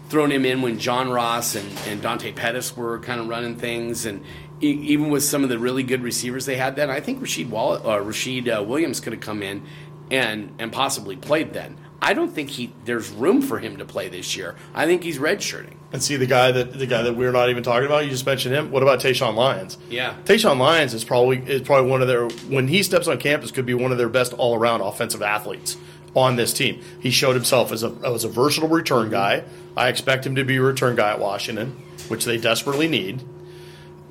thrown 0.09 0.31
him 0.31 0.43
in 0.43 0.63
when 0.63 0.79
John 0.79 1.11
Ross 1.11 1.53
and, 1.53 1.71
and 1.85 2.01
Dante 2.01 2.31
Pettis 2.31 2.75
were 2.75 2.97
kind 2.97 3.21
of 3.21 3.27
running 3.27 3.55
things, 3.55 4.07
and 4.07 4.23
even 4.61 5.11
with 5.11 5.23
some 5.23 5.43
of 5.43 5.49
the 5.49 5.59
really 5.59 5.83
good 5.83 6.01
receivers 6.01 6.47
they 6.47 6.57
had 6.57 6.75
then, 6.75 6.89
I 6.89 7.01
think 7.01 7.21
Rashid, 7.21 7.51
Wall- 7.51 7.87
uh, 7.87 7.99
Rashid 7.99 8.49
uh, 8.49 8.63
Williams 8.65 8.99
could 8.99 9.13
have 9.13 9.21
come 9.21 9.43
in 9.43 9.61
and, 10.09 10.55
and 10.57 10.71
possibly 10.71 11.15
played 11.15 11.53
then. 11.53 11.77
I 12.01 12.13
don't 12.13 12.31
think 12.31 12.49
he 12.49 12.71
there's 12.85 13.09
room 13.09 13.41
for 13.41 13.59
him 13.59 13.77
to 13.77 13.85
play 13.85 14.07
this 14.09 14.35
year. 14.35 14.55
I 14.73 14.85
think 14.85 15.03
he's 15.03 15.17
redshirting. 15.17 15.75
And 15.91 16.03
see 16.03 16.15
the 16.15 16.27
guy 16.27 16.51
that 16.51 16.77
the 16.77 16.85
guy 16.85 17.01
that 17.03 17.15
we're 17.15 17.31
not 17.31 17.49
even 17.49 17.63
talking 17.63 17.85
about. 17.85 18.05
You 18.05 18.11
just 18.11 18.25
mentioned 18.25 18.55
him. 18.55 18.71
What 18.71 18.83
about 18.83 18.99
Tayshawn 18.99 19.35
Lyons? 19.35 19.77
Yeah, 19.89 20.15
Tayshawn 20.25 20.57
Lyons 20.59 20.93
is 20.93 21.03
probably 21.03 21.39
is 21.39 21.61
probably 21.61 21.89
one 21.89 22.01
of 22.01 22.07
their 22.07 22.29
when 22.47 22.67
he 22.67 22.83
steps 22.83 23.07
on 23.07 23.17
campus 23.17 23.51
could 23.51 23.65
be 23.65 23.73
one 23.73 23.91
of 23.91 23.97
their 23.97 24.09
best 24.09 24.33
all 24.33 24.55
around 24.55 24.81
offensive 24.81 25.21
athletes 25.21 25.77
on 26.15 26.35
this 26.35 26.53
team. 26.53 26.81
He 26.99 27.09
showed 27.09 27.33
himself 27.33 27.71
as 27.71 27.83
a 27.83 27.89
as 28.05 28.23
a 28.23 28.29
versatile 28.29 28.69
return 28.69 29.09
guy. 29.09 29.43
I 29.75 29.89
expect 29.89 30.25
him 30.25 30.35
to 30.35 30.45
be 30.45 30.57
a 30.57 30.61
return 30.61 30.95
guy 30.95 31.11
at 31.11 31.19
Washington, 31.19 31.71
which 32.07 32.25
they 32.25 32.37
desperately 32.37 32.87
need. 32.87 33.23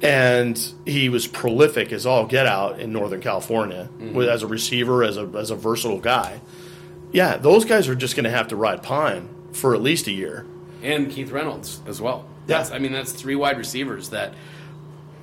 And 0.01 0.57
he 0.87 1.09
was 1.09 1.27
prolific 1.27 1.93
as 1.93 2.07
all 2.07 2.27
get 2.27 2.47
out 2.47 2.79
in 2.79 2.93
Northern 2.93 3.21
California 3.21 3.89
mm-hmm. 3.99 4.21
as 4.21 4.43
a 4.43 4.47
receiver, 4.47 5.03
as 5.03 5.17
a 5.17 5.31
as 5.37 5.51
a 5.51 5.57
versatile 5.57 6.01
guy 6.01 6.41
yeah, 7.13 7.37
those 7.37 7.65
guys 7.65 7.89
are 7.89 7.95
just 7.95 8.17
going 8.17 8.25
to 8.25 8.31
have 8.31 8.49
to 8.49 8.57
ride 8.57 8.83
Pine 8.83 9.29
for 9.53 9.75
at 9.75 9.83
least 9.83 10.07
a 10.07 10.13
year. 10.13 10.47
And 10.83 11.11
Keith 11.11 11.31
Reynolds 11.31 11.81
as 11.87 12.01
well. 12.01 12.27
Yeah. 12.47 12.59
That's, 12.59 12.71
I 12.71 12.79
mean, 12.79 12.93
that's 12.93 13.13
three 13.13 13.37
wide 13.37 13.59
receivers 13.59 14.11
that 14.11 14.35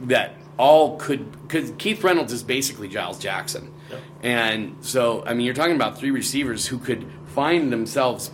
that 0.02 0.36
all 0.58 0.98
could 0.98 1.32
because 1.44 1.72
Keith 1.78 2.04
Reynolds 2.04 2.34
is 2.34 2.44
basically 2.44 2.88
Giles 2.88 3.18
Jackson, 3.18 3.72
yeah. 3.90 3.98
and 4.22 4.76
so 4.82 5.24
I 5.26 5.34
mean, 5.34 5.46
you're 5.46 5.56
talking 5.56 5.76
about 5.76 5.98
three 5.98 6.12
receivers 6.12 6.68
who 6.68 6.78
could 6.78 7.06
find 7.28 7.72
themselves 7.72 8.32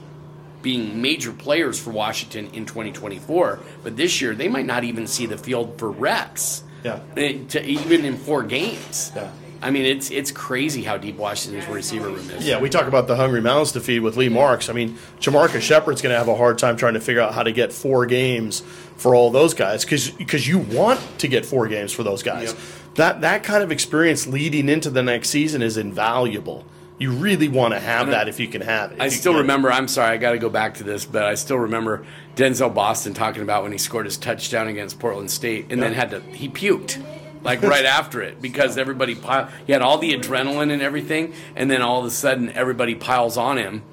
being 0.61 1.01
major 1.01 1.31
players 1.31 1.79
for 1.79 1.91
Washington 1.91 2.47
in 2.53 2.65
2024, 2.65 3.59
but 3.83 3.97
this 3.97 4.21
year 4.21 4.35
they 4.35 4.47
might 4.47 4.65
not 4.65 4.83
even 4.83 5.07
see 5.07 5.25
the 5.25 5.37
field 5.37 5.77
for 5.77 5.89
reps. 5.89 6.63
Yeah. 6.83 6.99
Eh, 7.15 7.43
to, 7.49 7.63
even 7.63 8.05
in 8.05 8.17
four 8.17 8.43
games. 8.43 9.11
Yeah. 9.15 9.31
I 9.61 9.69
mean, 9.69 9.85
it's 9.85 10.09
it's 10.09 10.31
crazy 10.31 10.83
how 10.83 10.97
deep 10.97 11.17
Washington's 11.17 11.67
receiver 11.67 12.09
room 12.09 12.29
is. 12.31 12.47
Yeah, 12.47 12.59
we 12.59 12.69
talk 12.69 12.87
about 12.87 13.07
the 13.07 13.15
hungry 13.15 13.41
mouths 13.41 13.71
to 13.73 13.79
feed 13.79 13.99
with 13.99 14.17
Lee 14.17 14.29
Marks. 14.29 14.69
I 14.69 14.73
mean, 14.73 14.97
JaMarcus 15.19 15.61
Shephard's 15.61 16.01
going 16.01 16.11
to 16.11 16.17
have 16.17 16.27
a 16.27 16.35
hard 16.35 16.57
time 16.57 16.77
trying 16.77 16.95
to 16.95 16.99
figure 16.99 17.21
out 17.21 17.33
how 17.33 17.43
to 17.43 17.51
get 17.51 17.71
four 17.71 18.05
games 18.05 18.61
for 18.97 19.13
all 19.13 19.29
those 19.29 19.53
guys 19.53 19.85
because 19.85 20.47
you 20.47 20.57
want 20.57 20.99
to 21.19 21.27
get 21.27 21.45
four 21.45 21.67
games 21.67 21.91
for 21.91 22.03
those 22.03 22.23
guys. 22.23 22.53
Yep. 22.53 22.61
That 22.95 23.21
that 23.21 23.43
kind 23.43 23.63
of 23.63 23.71
experience 23.71 24.25
leading 24.27 24.67
into 24.67 24.89
the 24.89 25.03
next 25.03 25.29
season 25.29 25.61
is 25.61 25.77
invaluable. 25.77 26.65
You 26.97 27.11
really 27.11 27.47
want 27.47 27.73
to 27.73 27.79
have 27.79 28.07
that 28.07 28.27
if 28.27 28.39
you 28.39 28.47
can 28.47 28.61
have 28.61 28.91
it. 28.91 29.01
I 29.01 29.09
still 29.09 29.35
remember. 29.35 29.71
I'm 29.71 29.87
sorry, 29.87 30.13
I 30.13 30.17
got 30.17 30.33
to 30.33 30.37
go 30.37 30.49
back 30.49 30.75
to 30.75 30.83
this, 30.83 31.03
but 31.03 31.23
I 31.23 31.33
still 31.33 31.57
remember 31.57 32.05
Denzel 32.35 32.71
Boston 32.73 33.15
talking 33.15 33.41
about 33.41 33.63
when 33.63 33.71
he 33.71 33.79
scored 33.79 34.05
his 34.05 34.17
touchdown 34.17 34.67
against 34.67 34.99
Portland 34.99 35.31
State, 35.31 35.71
and 35.71 35.81
then 35.81 35.93
had 35.93 36.11
to 36.11 36.21
he 36.21 36.47
puked 36.47 37.03
like 37.43 37.61
right 37.61 37.85
after 37.85 38.21
it 38.21 38.41
because 38.41 38.77
everybody 38.77 39.15
pile, 39.15 39.49
he 39.65 39.73
had 39.73 39.81
all 39.81 39.97
the 39.97 40.13
adrenaline 40.13 40.71
and 40.71 40.81
everything 40.81 41.33
and 41.55 41.69
then 41.69 41.81
all 41.81 41.99
of 41.99 42.05
a 42.05 42.11
sudden 42.11 42.49
everybody 42.51 42.95
piles 42.95 43.37
on 43.37 43.57
him 43.57 43.83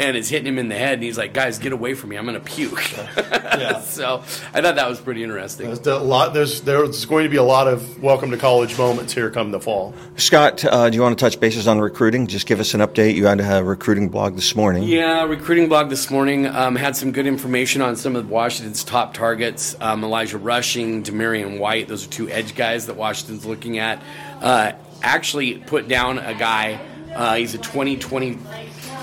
and 0.00 0.16
it's 0.16 0.30
hitting 0.30 0.46
him 0.46 0.58
in 0.58 0.68
the 0.68 0.74
head, 0.74 0.94
and 0.94 1.02
he's 1.02 1.18
like, 1.18 1.34
"Guys, 1.34 1.58
get 1.58 1.72
away 1.72 1.92
from 1.92 2.10
me! 2.10 2.16
I'm 2.16 2.24
going 2.24 2.34
to 2.34 2.40
puke." 2.40 2.90
yeah. 3.16 3.80
so 3.82 4.20
I 4.54 4.62
thought 4.62 4.76
that 4.76 4.88
was 4.88 4.98
pretty 4.98 5.22
interesting. 5.22 5.66
There's 5.66 5.86
a 5.86 5.98
lot. 5.98 6.32
There's 6.32 6.62
there's 6.62 7.04
going 7.04 7.24
to 7.24 7.30
be 7.30 7.36
a 7.36 7.42
lot 7.42 7.68
of 7.68 8.02
welcome 8.02 8.30
to 8.30 8.38
college 8.38 8.76
moments 8.78 9.12
here 9.12 9.30
come 9.30 9.50
the 9.50 9.60
fall. 9.60 9.94
Scott, 10.16 10.64
uh, 10.64 10.88
do 10.88 10.96
you 10.96 11.02
want 11.02 11.18
to 11.18 11.22
touch 11.22 11.38
bases 11.38 11.68
on 11.68 11.78
recruiting? 11.78 12.26
Just 12.26 12.46
give 12.46 12.60
us 12.60 12.72
an 12.72 12.80
update. 12.80 13.14
You 13.14 13.26
had 13.26 13.40
a 13.40 13.62
recruiting 13.62 14.08
blog 14.08 14.36
this 14.36 14.56
morning. 14.56 14.84
Yeah, 14.84 15.24
recruiting 15.24 15.68
blog 15.68 15.90
this 15.90 16.10
morning 16.10 16.46
um, 16.46 16.76
had 16.76 16.96
some 16.96 17.12
good 17.12 17.26
information 17.26 17.82
on 17.82 17.94
some 17.94 18.16
of 18.16 18.30
Washington's 18.30 18.82
top 18.82 19.12
targets: 19.12 19.76
um, 19.82 20.02
Elijah 20.02 20.38
Rushing, 20.38 21.02
Damarian 21.02 21.58
White. 21.58 21.88
Those 21.88 22.06
are 22.06 22.10
two 22.10 22.30
edge 22.30 22.54
guys 22.54 22.86
that 22.86 22.96
Washington's 22.96 23.44
looking 23.44 23.78
at. 23.78 24.02
Uh, 24.40 24.72
actually, 25.02 25.58
put 25.58 25.88
down 25.88 26.18
a 26.18 26.32
guy. 26.32 26.80
Uh, 27.14 27.34
he's 27.34 27.54
a 27.54 27.58
2020 27.58 28.38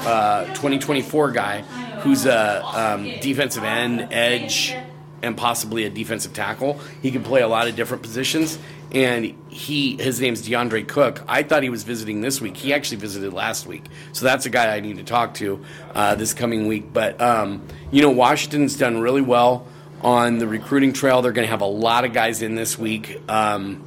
uh, 0.05 0.45
2024 0.45 1.31
guy 1.31 1.61
who's 2.01 2.25
a 2.25 2.63
um, 2.65 3.03
defensive 3.21 3.63
end, 3.63 4.07
edge, 4.11 4.75
and 5.21 5.35
possibly 5.35 5.85
a 5.85 5.89
defensive 5.89 6.33
tackle. 6.33 6.79
He 7.01 7.11
can 7.11 7.23
play 7.23 7.41
a 7.41 7.47
lot 7.47 7.67
of 7.67 7.75
different 7.75 8.03
positions. 8.03 8.57
And 8.91 9.35
he, 9.49 9.97
his 9.97 10.21
name's 10.21 10.47
DeAndre 10.47 10.87
Cook. 10.87 11.21
I 11.27 11.43
thought 11.43 11.61
he 11.61 11.69
was 11.69 11.83
visiting 11.83 12.21
this 12.21 12.39
week. 12.39 12.55
He 12.55 12.73
actually 12.73 12.97
visited 12.97 13.33
last 13.33 13.67
week, 13.67 13.83
so 14.13 14.23
that's 14.23 14.45
a 14.45 14.49
guy 14.49 14.73
I 14.73 14.79
need 14.79 14.95
to 14.97 15.03
talk 15.03 15.33
to 15.35 15.61
uh, 15.93 16.15
this 16.15 16.33
coming 16.33 16.67
week. 16.67 16.93
But 16.93 17.19
um, 17.19 17.67
you 17.91 18.01
know, 18.01 18.11
Washington's 18.11 18.77
done 18.77 19.01
really 19.01 19.21
well 19.21 19.67
on 20.01 20.37
the 20.37 20.47
recruiting 20.47 20.93
trail. 20.93 21.21
They're 21.21 21.33
going 21.33 21.45
to 21.45 21.51
have 21.51 21.59
a 21.59 21.65
lot 21.65 22.05
of 22.05 22.13
guys 22.13 22.41
in 22.41 22.55
this 22.55 22.79
week 22.79 23.21
um, 23.27 23.85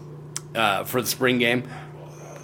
uh, 0.54 0.84
for 0.84 1.00
the 1.00 1.08
spring 1.08 1.38
game. 1.38 1.66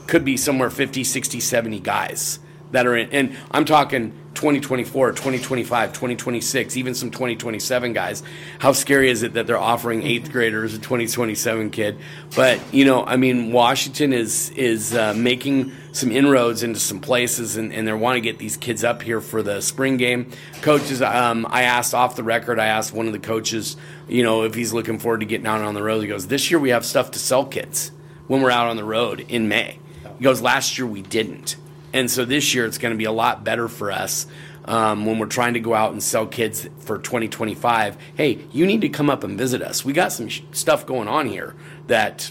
Could 0.07 0.25
be 0.25 0.39
somewhere 0.39 0.71
50, 0.71 1.05
60, 1.05 1.41
70 1.41 1.81
guys 1.81 2.39
that 2.73 2.87
are 2.87 2.97
in, 2.97 3.11
and 3.11 3.37
I'm 3.51 3.65
talking 3.65 4.13
2024, 4.37 5.13
2025, 5.13 5.93
2026, 5.93 6.77
even 6.77 6.95
some 6.95 7.11
2027 7.11 7.93
guys. 7.95 8.23
How 8.59 8.73
scary 8.73 9.09
is 9.09 9.23
it 9.23 9.33
that 9.33 9.47
they're 9.47 9.59
offering 9.59 10.03
eighth 10.03 10.31
graders 10.31 10.75
a 10.75 10.79
2027 10.79 11.71
kid? 11.71 11.99
But 12.37 12.61
you 12.73 12.85
know, 12.85 13.05
I 13.05 13.17
mean, 13.17 13.51
Washington 13.51 14.13
is 14.13 14.51
is 14.51 14.95
uh, 14.95 15.15
making 15.15 15.73
some 15.93 16.13
inroads 16.13 16.63
into 16.63 16.79
some 16.79 17.01
places, 17.01 17.57
and, 17.57 17.73
and 17.73 17.89
they 17.89 17.93
want 17.95 18.17
to 18.17 18.21
get 18.21 18.39
these 18.39 18.57
kids 18.57 18.85
up 18.85 19.01
here 19.01 19.21
for 19.21 19.43
the 19.43 19.61
spring 19.63 19.97
game. 19.97 20.31
Coaches, 20.61 21.01
um, 21.01 21.47
I 21.49 21.63
asked 21.63 21.95
off 21.95 22.17
the 22.17 22.25
record, 22.25 22.61
I 22.61 22.67
asked 22.67 22.93
one 22.93 23.07
of 23.07 23.15
the 23.15 23.19
coaches, 23.19 23.77
you 24.07 24.23
know, 24.23 24.43
if 24.43 24.55
he's 24.55 24.73
looking 24.73 24.99
forward 24.99 25.21
to 25.21 25.27
getting 25.27 25.47
out 25.47 25.63
on 25.63 25.75
the 25.75 25.83
road. 25.83 26.01
He 26.01 26.09
goes, 26.09 26.27
"This 26.27 26.51
year 26.51 26.61
we 26.61 26.71
have 26.71 26.85
stuff 26.85 27.11
to 27.13 27.19
sell 27.19 27.47
kids 27.47 27.91
when 28.27 28.43
we're 28.43 28.51
out 28.51 28.69
on 28.69 28.77
the 28.77 28.85
road 28.85 29.25
in 29.29 29.49
May." 29.49 29.79
He 30.19 30.25
goes, 30.25 30.43
"Last 30.43 30.77
year 30.77 30.87
we 30.87 31.01
didn't." 31.01 31.57
And 31.97 32.11
so 32.11 32.27
this 32.27 32.53
year 32.53 32.67
it's 32.67 32.77
going 32.77 32.93
to 32.93 32.99
be 32.99 33.07
a 33.07 33.11
lot 33.11 33.43
better 33.43 33.69
for 33.69 33.91
us 33.91 34.27
um, 34.67 35.07
when 35.07 35.19
we're 35.19 35.25
trying 35.25 35.55
to 35.55 35.61
go 35.61 35.73
out 35.73 35.93
and 35.93 36.03
sell 36.03 36.27
kids 36.27 36.69
for 36.81 36.99
2025. 36.99 37.97
Hey, 38.17 38.45
you 38.53 38.67
need 38.67 38.83
to 38.83 38.91
come 38.91 39.09
up 39.09 39.25
and 39.25 39.39
visit 39.39 39.63
us. 39.63 39.83
We 39.83 39.95
got 39.95 40.13
some 40.13 40.29
sh- 40.29 40.43
stuff 40.53 40.85
going 40.85 41.09
on 41.09 41.27
here 41.27 41.55
that 41.87 42.31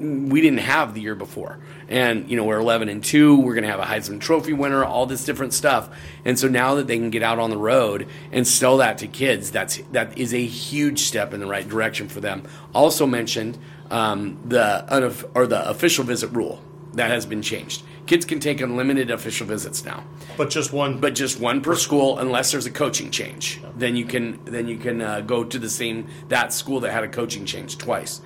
we 0.00 0.40
didn't 0.40 0.58
have 0.58 0.94
the 0.94 1.00
year 1.00 1.14
before. 1.14 1.60
And 1.88 2.28
you 2.28 2.36
know 2.36 2.42
we're 2.42 2.58
11 2.58 2.88
and 2.88 3.04
two. 3.04 3.38
We're 3.38 3.54
going 3.54 3.62
to 3.62 3.70
have 3.70 3.78
a 3.78 3.84
Heisman 3.84 4.20
Trophy 4.20 4.52
winner, 4.52 4.84
all 4.84 5.06
this 5.06 5.24
different 5.24 5.54
stuff. 5.54 5.96
And 6.24 6.36
so 6.36 6.48
now 6.48 6.74
that 6.74 6.88
they 6.88 6.96
can 6.96 7.10
get 7.10 7.22
out 7.22 7.38
on 7.38 7.50
the 7.50 7.56
road 7.56 8.08
and 8.32 8.44
sell 8.44 8.78
that 8.78 8.98
to 8.98 9.06
kids, 9.06 9.52
that's 9.52 9.76
that 9.92 10.18
is 10.18 10.34
a 10.34 10.44
huge 10.44 11.02
step 11.02 11.32
in 11.32 11.38
the 11.38 11.46
right 11.46 11.68
direction 11.68 12.08
for 12.08 12.20
them. 12.20 12.48
Also 12.74 13.06
mentioned 13.06 13.58
um, 13.92 14.40
the 14.44 14.84
unaf- 14.90 15.30
or 15.36 15.46
the 15.46 15.68
official 15.70 16.02
visit 16.02 16.32
rule 16.32 16.60
that 16.94 17.10
has 17.10 17.26
been 17.26 17.42
changed. 17.42 17.84
Kids 18.06 18.24
can 18.26 18.38
take 18.38 18.60
unlimited 18.60 19.10
official 19.10 19.46
visits 19.46 19.84
now, 19.84 20.04
But 20.36 20.50
just 20.50 20.72
one. 20.72 21.00
but 21.00 21.14
just 21.14 21.40
one 21.40 21.62
per 21.62 21.74
school 21.74 22.18
unless 22.18 22.52
there's 22.52 22.66
a 22.66 22.70
coaching 22.70 23.10
change. 23.10 23.60
Then 23.76 23.96
you 23.96 24.04
can 24.04 24.40
then 24.44 24.68
you 24.68 24.76
can 24.76 25.00
uh, 25.00 25.20
go 25.22 25.42
to 25.44 25.58
the 25.58 25.70
same 25.70 26.08
that 26.28 26.52
school 26.52 26.80
that 26.80 26.92
had 26.92 27.04
a 27.04 27.08
coaching 27.08 27.46
change 27.46 27.78
twice. 27.78 28.20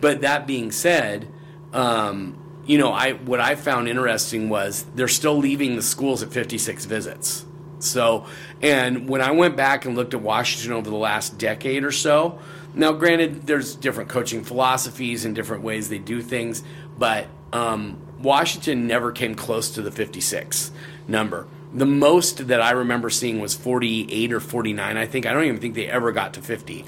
But 0.00 0.20
that 0.20 0.46
being 0.46 0.70
said, 0.70 1.26
um, 1.72 2.38
you 2.66 2.78
know, 2.78 2.92
I 2.92 3.14
what 3.14 3.40
I 3.40 3.54
found 3.56 3.88
interesting 3.88 4.48
was 4.48 4.84
they're 4.94 5.08
still 5.08 5.36
leaving 5.38 5.74
the 5.76 5.82
schools 5.82 6.22
at 6.22 6.32
56 6.32 6.84
visits. 6.84 7.44
So, 7.78 8.26
and 8.62 9.08
when 9.08 9.20
I 9.20 9.32
went 9.32 9.56
back 9.56 9.84
and 9.84 9.94
looked 9.96 10.14
at 10.14 10.22
Washington 10.22 10.72
over 10.72 10.88
the 10.88 10.96
last 10.96 11.36
decade 11.36 11.84
or 11.84 11.92
so, 11.92 12.38
now 12.74 12.92
granted, 12.92 13.46
there's 13.46 13.74
different 13.74 14.08
coaching 14.08 14.44
philosophies 14.44 15.24
and 15.24 15.34
different 15.34 15.62
ways 15.62 15.88
they 15.88 15.98
do 15.98 16.22
things, 16.22 16.62
but 16.98 17.26
um, 17.52 18.00
Washington 18.20 18.86
never 18.86 19.12
came 19.12 19.34
close 19.34 19.70
to 19.70 19.82
the 19.82 19.90
56 19.90 20.72
number. 21.06 21.46
The 21.72 21.86
most 21.86 22.48
that 22.48 22.62
I 22.62 22.70
remember 22.70 23.10
seeing 23.10 23.40
was 23.40 23.54
48 23.54 24.32
or 24.32 24.40
49. 24.40 24.96
I 24.96 25.06
think 25.06 25.26
I 25.26 25.32
don't 25.32 25.44
even 25.44 25.60
think 25.60 25.74
they 25.74 25.86
ever 25.86 26.12
got 26.12 26.34
to 26.34 26.42
50. 26.42 26.84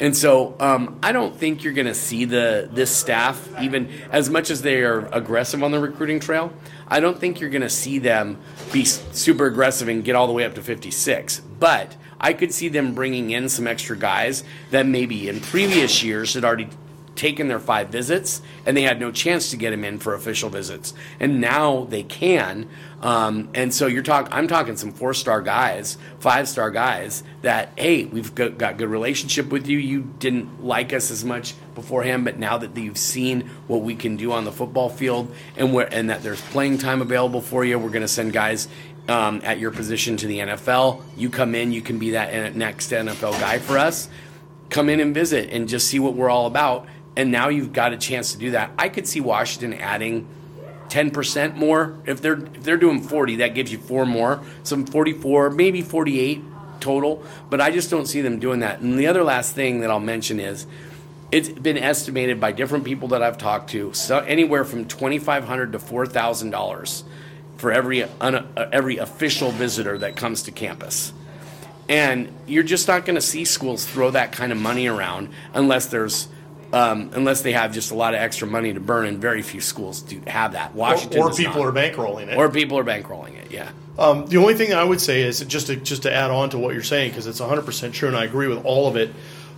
And 0.00 0.16
so 0.16 0.56
um, 0.58 0.98
I 1.02 1.12
don't 1.12 1.36
think 1.36 1.62
you're 1.62 1.74
going 1.74 1.86
to 1.86 1.94
see 1.94 2.24
the 2.24 2.68
this 2.72 2.94
staff 2.94 3.48
even 3.60 3.88
as 4.10 4.30
much 4.30 4.50
as 4.50 4.62
they 4.62 4.82
are 4.82 5.06
aggressive 5.12 5.62
on 5.62 5.70
the 5.70 5.78
recruiting 5.78 6.18
trail. 6.18 6.52
I 6.88 6.98
don't 6.98 7.18
think 7.18 7.40
you're 7.40 7.50
going 7.50 7.62
to 7.62 7.70
see 7.70 7.98
them 7.98 8.38
be 8.72 8.84
super 8.84 9.46
aggressive 9.46 9.88
and 9.88 10.02
get 10.02 10.16
all 10.16 10.26
the 10.26 10.32
way 10.32 10.44
up 10.44 10.54
to 10.56 10.62
56. 10.62 11.40
But 11.60 11.96
I 12.20 12.32
could 12.32 12.52
see 12.52 12.68
them 12.68 12.94
bringing 12.94 13.30
in 13.30 13.48
some 13.48 13.66
extra 13.66 13.96
guys 13.96 14.44
that 14.70 14.86
maybe 14.86 15.28
in 15.28 15.40
previous 15.40 16.02
years 16.02 16.34
had 16.34 16.44
already 16.44 16.68
taken 17.14 17.48
their 17.48 17.60
five 17.60 17.88
visits 17.88 18.42
and 18.66 18.76
they 18.76 18.82
had 18.82 18.98
no 19.00 19.10
chance 19.10 19.50
to 19.50 19.56
get 19.56 19.72
him 19.72 19.84
in 19.84 19.98
for 19.98 20.14
official 20.14 20.50
visits. 20.50 20.94
And 21.20 21.40
now 21.40 21.84
they 21.84 22.02
can 22.02 22.68
um, 23.02 23.48
and 23.52 23.74
so 23.74 23.88
you're 23.88 24.02
talking 24.02 24.32
i'm 24.32 24.46
talking 24.46 24.76
some 24.76 24.92
four 24.92 25.12
star 25.12 25.42
guys 25.42 25.98
five 26.20 26.48
star 26.48 26.70
guys 26.70 27.24
that 27.42 27.72
hey 27.76 28.04
we've 28.04 28.32
got, 28.34 28.56
got 28.58 28.78
good 28.78 28.88
relationship 28.88 29.50
with 29.50 29.66
you. 29.66 29.78
You 29.78 30.02
didn't 30.20 30.64
like 30.64 30.92
us 30.92 31.10
as 31.10 31.24
much 31.24 31.54
beforehand 31.74 32.24
but 32.24 32.38
now 32.38 32.58
that 32.58 32.76
you've 32.76 32.98
seen 32.98 33.50
what 33.66 33.82
we 33.82 33.96
can 33.96 34.16
do 34.16 34.30
on 34.32 34.44
the 34.44 34.52
football 34.52 34.88
field 34.88 35.34
and 35.56 35.74
where 35.74 35.92
and 35.92 36.10
that 36.10 36.22
there's 36.22 36.40
playing 36.40 36.78
time 36.78 37.02
available 37.02 37.40
for 37.40 37.64
you 37.64 37.78
we're 37.78 37.90
going 37.90 38.02
to 38.02 38.08
send 38.08 38.32
guys 38.32 38.68
um, 39.08 39.40
at 39.42 39.58
your 39.58 39.72
position 39.72 40.16
to 40.16 40.28
the 40.28 40.38
nfl 40.38 41.02
you 41.16 41.28
come 41.28 41.56
in 41.56 41.72
you 41.72 41.82
can 41.82 41.98
be 41.98 42.10
that 42.10 42.54
next 42.54 42.92
nfl 42.92 43.32
guy 43.40 43.58
for 43.58 43.78
us. 43.78 44.08
Come 44.70 44.88
in 44.88 45.00
and 45.00 45.14
visit 45.14 45.50
and 45.50 45.68
just 45.68 45.88
see 45.88 45.98
what 45.98 46.14
we're 46.14 46.30
all 46.30 46.46
about. 46.46 46.86
And 47.16 47.30
now 47.30 47.48
you've 47.48 47.72
got 47.72 47.92
a 47.92 47.96
chance 47.96 48.32
to 48.32 48.38
do 48.38 48.52
that. 48.52 48.70
I 48.78 48.88
could 48.88 49.06
see 49.06 49.20
Washington 49.20 49.74
adding 49.74 50.26
10% 50.88 51.56
more. 51.56 51.98
If 52.06 52.20
they're 52.20 52.38
if 52.38 52.62
they're 52.62 52.76
doing 52.76 53.02
40, 53.02 53.36
that 53.36 53.54
gives 53.54 53.72
you 53.72 53.78
four 53.78 54.04
more. 54.06 54.42
Some 54.62 54.86
44, 54.86 55.50
maybe 55.50 55.82
48 55.82 56.42
total, 56.80 57.24
but 57.48 57.60
I 57.60 57.70
just 57.70 57.90
don't 57.90 58.06
see 58.06 58.20
them 58.20 58.38
doing 58.38 58.60
that. 58.60 58.80
And 58.80 58.98
the 58.98 59.06
other 59.06 59.24
last 59.24 59.54
thing 59.54 59.80
that 59.80 59.90
I'll 59.90 60.00
mention 60.00 60.38
is 60.38 60.66
it's 61.30 61.48
been 61.48 61.78
estimated 61.78 62.40
by 62.40 62.52
different 62.52 62.84
people 62.84 63.08
that 63.08 63.22
I've 63.22 63.38
talked 63.38 63.70
to, 63.70 63.94
so 63.94 64.18
anywhere 64.18 64.64
from 64.64 64.84
2500 64.84 65.72
to 65.72 65.78
$4,000 65.78 67.02
for 67.56 67.72
every 67.72 68.02
un, 68.02 68.34
uh, 68.34 68.68
every 68.70 68.98
official 68.98 69.50
visitor 69.50 69.96
that 69.98 70.16
comes 70.16 70.42
to 70.42 70.50
campus. 70.50 71.14
And 71.88 72.32
you're 72.46 72.62
just 72.62 72.86
not 72.86 73.06
going 73.06 73.14
to 73.14 73.22
see 73.22 73.44
schools 73.44 73.86
throw 73.86 74.10
that 74.10 74.32
kind 74.32 74.52
of 74.52 74.58
money 74.58 74.86
around 74.88 75.30
unless 75.54 75.86
there's 75.86 76.28
um, 76.72 77.10
unless 77.12 77.42
they 77.42 77.52
have 77.52 77.72
just 77.72 77.90
a 77.90 77.94
lot 77.94 78.14
of 78.14 78.20
extra 78.20 78.48
money 78.48 78.72
to 78.72 78.80
burn, 78.80 79.06
and 79.06 79.18
very 79.18 79.42
few 79.42 79.60
schools 79.60 80.00
do 80.02 80.20
have 80.26 80.52
that. 80.52 80.70
or, 80.72 80.78
Washington 80.78 81.20
or 81.20 81.28
does 81.28 81.36
people 81.36 81.64
not. 81.64 81.68
are 81.68 81.72
bankrolling 81.72 82.28
it. 82.28 82.36
or 82.36 82.48
people 82.50 82.78
are 82.78 82.84
bankrolling 82.84 83.34
it. 83.36 83.50
Yeah, 83.50 83.70
Um, 83.98 84.26
the 84.26 84.38
only 84.38 84.54
thing 84.54 84.72
I 84.72 84.82
would 84.82 85.00
say 85.00 85.22
is 85.22 85.40
just 85.40 85.66
to, 85.66 85.76
just 85.76 86.02
to 86.04 86.12
add 86.12 86.30
on 86.30 86.50
to 86.50 86.58
what 86.58 86.72
you're 86.72 86.82
saying 86.82 87.10
because 87.10 87.26
it's 87.26 87.40
100% 87.40 87.92
true 87.92 88.08
and 88.08 88.16
I 88.16 88.24
agree 88.24 88.48
with 88.48 88.64
all 88.64 88.88
of 88.88 88.96
it. 88.96 89.10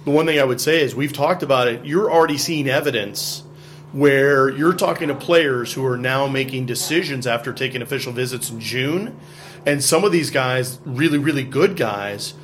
The 0.05 0.11
one 0.11 0.27
thing 0.27 0.41
I 0.41 0.45
would 0.45 0.61
say 0.61 0.83
is 0.83 0.95
we've 0.95 1.13
talked 1.13 1.43
about 1.43 1.69
it. 1.69 1.85
You're 1.85 2.11
already 2.11 2.37
seeing 2.37 2.69
evidence 2.69 3.45
where 3.93 4.49
you're 4.49 4.75
talking 4.75 5.07
to 5.07 5.15
players 5.15 5.73
who 5.73 5.87
are 5.87 5.97
now 5.97 6.27
making 6.27 6.67
decisions 6.67 7.29
after 7.29 7.53
taking 7.53 7.81
official 7.81 8.13
visits 8.13 8.51
in 8.51 8.59
June, 8.59 9.17
and 9.65 9.83
some 9.83 10.03
of 10.03 10.11
these 10.11 10.31
guys, 10.31 10.81
really 10.85 11.17
really 11.17 11.45
good 11.45 11.77
guys, 11.77 12.35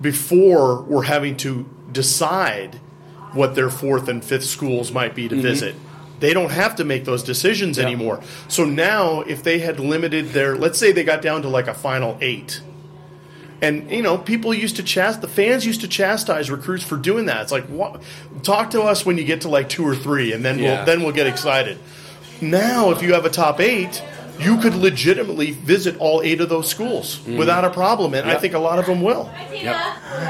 before 0.00 0.82
we're 0.82 1.04
having 1.04 1.36
to 1.38 1.66
decide 1.90 2.78
what 3.32 3.54
their 3.54 3.70
fourth 3.70 4.08
and 4.08 4.24
fifth 4.24 4.44
schools 4.44 4.92
might 4.92 5.14
be 5.14 5.28
to 5.28 5.34
mm-hmm. 5.34 5.42
visit. 5.42 5.74
They 6.20 6.34
don't 6.34 6.50
have 6.50 6.76
to 6.76 6.84
make 6.84 7.06
those 7.06 7.22
decisions 7.22 7.78
anymore. 7.78 8.20
So 8.46 8.64
now, 8.66 9.22
if 9.22 9.42
they 9.42 9.58
had 9.58 9.80
limited 9.80 10.28
their, 10.28 10.54
let's 10.54 10.78
say 10.78 10.92
they 10.92 11.02
got 11.02 11.22
down 11.22 11.42
to 11.42 11.48
like 11.48 11.66
a 11.66 11.72
final 11.72 12.18
eight, 12.20 12.60
and 13.62 13.90
you 13.90 14.02
know, 14.02 14.18
people 14.18 14.52
used 14.52 14.76
to 14.76 14.82
chast 14.82 15.20
the 15.22 15.28
fans 15.28 15.66
used 15.66 15.80
to 15.80 15.88
chastise 15.88 16.50
recruits 16.50 16.84
for 16.84 16.96
doing 16.96 17.26
that. 17.26 17.42
It's 17.42 17.52
like, 17.52 17.64
what? 17.66 18.02
Talk 18.42 18.70
to 18.70 18.82
us 18.82 19.04
when 19.04 19.18
you 19.18 19.24
get 19.24 19.42
to 19.42 19.48
like 19.48 19.68
two 19.68 19.86
or 19.86 19.94
three, 19.94 20.32
and 20.32 20.44
then 20.44 20.58
Yeah. 20.58 20.76
we'll 20.76 20.84
then 20.86 21.02
we'll 21.02 21.12
get 21.12 21.26
excited. 21.26 21.78
Now, 22.40 22.90
if 22.90 23.02
you 23.02 23.12
have 23.14 23.24
a 23.24 23.30
top 23.30 23.60
eight, 23.60 24.02
you 24.40 24.58
could 24.58 24.74
legitimately 24.74 25.52
visit 25.52 25.96
all 25.98 26.22
eight 26.22 26.40
of 26.40 26.48
those 26.48 26.68
schools 26.68 27.20
without 27.26 27.64
a 27.64 27.70
problem, 27.70 28.14
and 28.14 28.30
I 28.30 28.36
think 28.36 28.54
a 28.54 28.58
lot 28.58 28.78
of 28.78 28.86
them 28.86 29.02
will. 29.02 29.30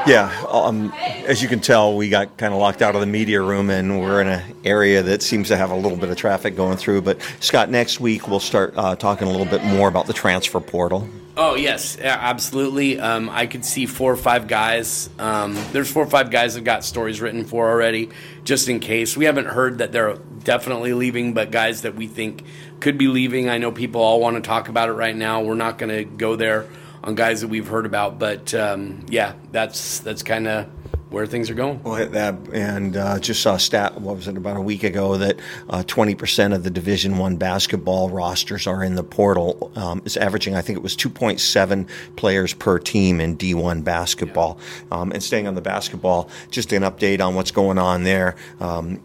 Yeah, 0.06 0.44
um, 0.48 0.92
as 1.26 1.42
you 1.42 1.48
can 1.48 1.60
tell, 1.60 1.96
we 1.96 2.08
got 2.08 2.36
kind 2.36 2.52
of 2.52 2.58
locked 2.60 2.82
out 2.82 2.94
of 2.94 3.00
the 3.00 3.06
media 3.06 3.40
room, 3.40 3.70
and 3.70 4.00
we're 4.00 4.20
in 4.20 4.28
an 4.28 4.54
area 4.64 5.02
that 5.02 5.22
seems 5.22 5.48
to 5.48 5.56
have 5.56 5.70
a 5.70 5.76
little 5.76 5.98
bit 5.98 6.10
of 6.10 6.16
traffic 6.16 6.56
going 6.56 6.76
through. 6.76 7.02
But 7.02 7.20
Scott, 7.40 7.70
next 7.70 8.00
week 8.00 8.28
we'll 8.28 8.40
start 8.40 8.74
uh, 8.76 8.96
talking 8.96 9.28
a 9.28 9.30
little 9.30 9.46
bit 9.46 9.64
more 9.64 9.88
about 9.88 10.06
the 10.06 10.12
transfer 10.12 10.60
portal. 10.60 11.08
Oh 11.36 11.54
yes, 11.54 11.96
yeah, 11.98 12.18
absolutely. 12.20 13.00
Um, 13.00 13.30
I 13.30 13.46
could 13.46 13.64
see 13.64 13.86
four 13.86 14.12
or 14.12 14.16
five 14.16 14.46
guys. 14.46 15.08
Um, 15.18 15.56
there's 15.72 15.90
four 15.90 16.02
or 16.02 16.10
five 16.10 16.30
guys 16.30 16.52
that 16.54 16.60
have 16.60 16.64
got 16.66 16.84
stories 16.84 17.20
written 17.20 17.44
for 17.44 17.70
already, 17.70 18.10
just 18.44 18.68
in 18.68 18.80
case. 18.80 19.16
We 19.16 19.24
haven't 19.24 19.46
heard 19.46 19.78
that 19.78 19.90
they're 19.92 20.16
definitely 20.44 20.92
leaving, 20.92 21.32
but 21.32 21.50
guys 21.50 21.82
that 21.82 21.94
we 21.94 22.08
think 22.08 22.42
could 22.80 22.98
be 22.98 23.08
leaving. 23.08 23.48
I 23.48 23.58
know 23.58 23.70
people 23.70 24.00
all 24.00 24.20
want 24.20 24.36
to 24.36 24.42
talk 24.42 24.68
about 24.68 24.88
it 24.88 24.92
right 24.92 25.16
now. 25.16 25.42
We're 25.42 25.54
not 25.54 25.78
going 25.78 25.90
to 25.90 26.04
go 26.04 26.36
there 26.36 26.66
on 27.04 27.14
guys 27.14 27.40
that 27.42 27.48
we've 27.48 27.68
heard 27.68 27.86
about, 27.86 28.18
but 28.18 28.52
um, 28.54 29.06
yeah, 29.08 29.34
that's 29.52 30.00
that's 30.00 30.22
kind 30.22 30.48
of 30.48 30.66
where 31.10 31.26
things 31.26 31.50
are 31.50 31.54
going. 31.54 31.82
Well, 31.82 32.08
that 32.08 32.36
and 32.52 32.96
uh, 32.96 33.18
just 33.18 33.42
saw 33.42 33.54
a 33.54 33.58
stat. 33.58 34.00
What 34.00 34.16
was 34.16 34.28
it 34.28 34.36
about 34.36 34.56
a 34.56 34.60
week 34.60 34.84
ago 34.84 35.16
that 35.16 35.40
uh, 35.68 35.82
twenty 35.86 36.14
percent 36.14 36.54
of 36.54 36.62
the 36.62 36.70
Division 36.70 37.18
One 37.18 37.36
basketball 37.36 38.10
rosters 38.10 38.66
are 38.66 38.84
in 38.84 38.94
the 38.94 39.02
portal. 39.02 39.72
Um, 39.74 40.02
it's 40.04 40.16
averaging, 40.16 40.54
I 40.54 40.60
think 40.60 40.76
it 40.76 40.82
was 40.82 40.94
two 40.94 41.10
point 41.10 41.40
seven 41.40 41.88
players 42.16 42.54
per 42.54 42.78
team 42.78 43.20
in 43.20 43.34
D 43.34 43.54
one 43.54 43.82
basketball. 43.82 44.58
Um, 44.92 45.10
and 45.10 45.22
staying 45.22 45.46
on 45.48 45.54
the 45.54 45.62
basketball, 45.62 46.30
just 46.50 46.72
an 46.72 46.82
update 46.82 47.20
on 47.20 47.34
what's 47.34 47.50
going 47.50 47.78
on 47.78 48.04
there. 48.04 48.36
Um, 48.60 49.02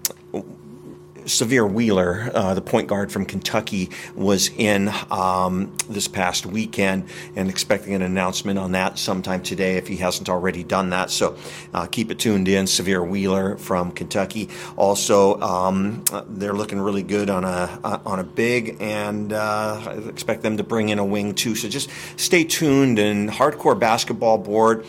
Sahvir 1.26 1.70
Wheeler, 1.70 2.32
uh, 2.34 2.54
the 2.54 2.62
point 2.62 2.88
guard 2.88 3.12
from 3.12 3.26
Kentucky, 3.26 3.90
was 4.16 4.50
in 4.58 4.92
um, 5.12 5.76
this 5.90 6.08
past 6.08 6.46
weekend 6.46 7.08
and 7.36 7.50
expecting 7.50 7.94
an 7.94 8.02
announcement 8.02 8.60
on 8.60 8.72
that 8.74 8.98
sometime 8.98 9.42
today 9.42 9.78
if 9.78 9.88
he 9.88 9.98
hasn't 9.98 10.30
already 10.30 10.64
done 10.64 10.92
that. 10.92 11.10
So 11.10 11.38
uh, 11.74 11.88
keep 11.88 12.12
it 12.12 12.20
tuned 12.20 12.48
in. 12.48 12.66
Sahvir 12.66 13.08
Wheeler 13.08 13.58
from 13.58 13.92
Kentucky. 13.92 14.50
Also, 14.78 15.40
um, 15.42 16.04
they're 16.28 16.54
looking 16.54 16.80
really 16.80 17.04
good 17.04 17.30
on 17.30 17.44
a 17.44 17.80
uh, 17.84 18.00
on 18.06 18.20
a 18.20 18.24
big, 18.24 18.78
and 18.80 19.34
uh, 19.34 19.82
I 19.86 19.94
expect 20.10 20.44
them 20.44 20.58
to 20.58 20.64
bring 20.64 20.90
in 20.90 21.00
a 21.00 21.06
wing 21.06 21.34
too. 21.34 21.56
So 21.56 21.68
just 21.68 21.90
stay 22.18 22.44
tuned 22.44 23.00
and 23.00 23.30
hardcore 23.30 23.78
basketball 23.78 24.38
board. 24.38 24.86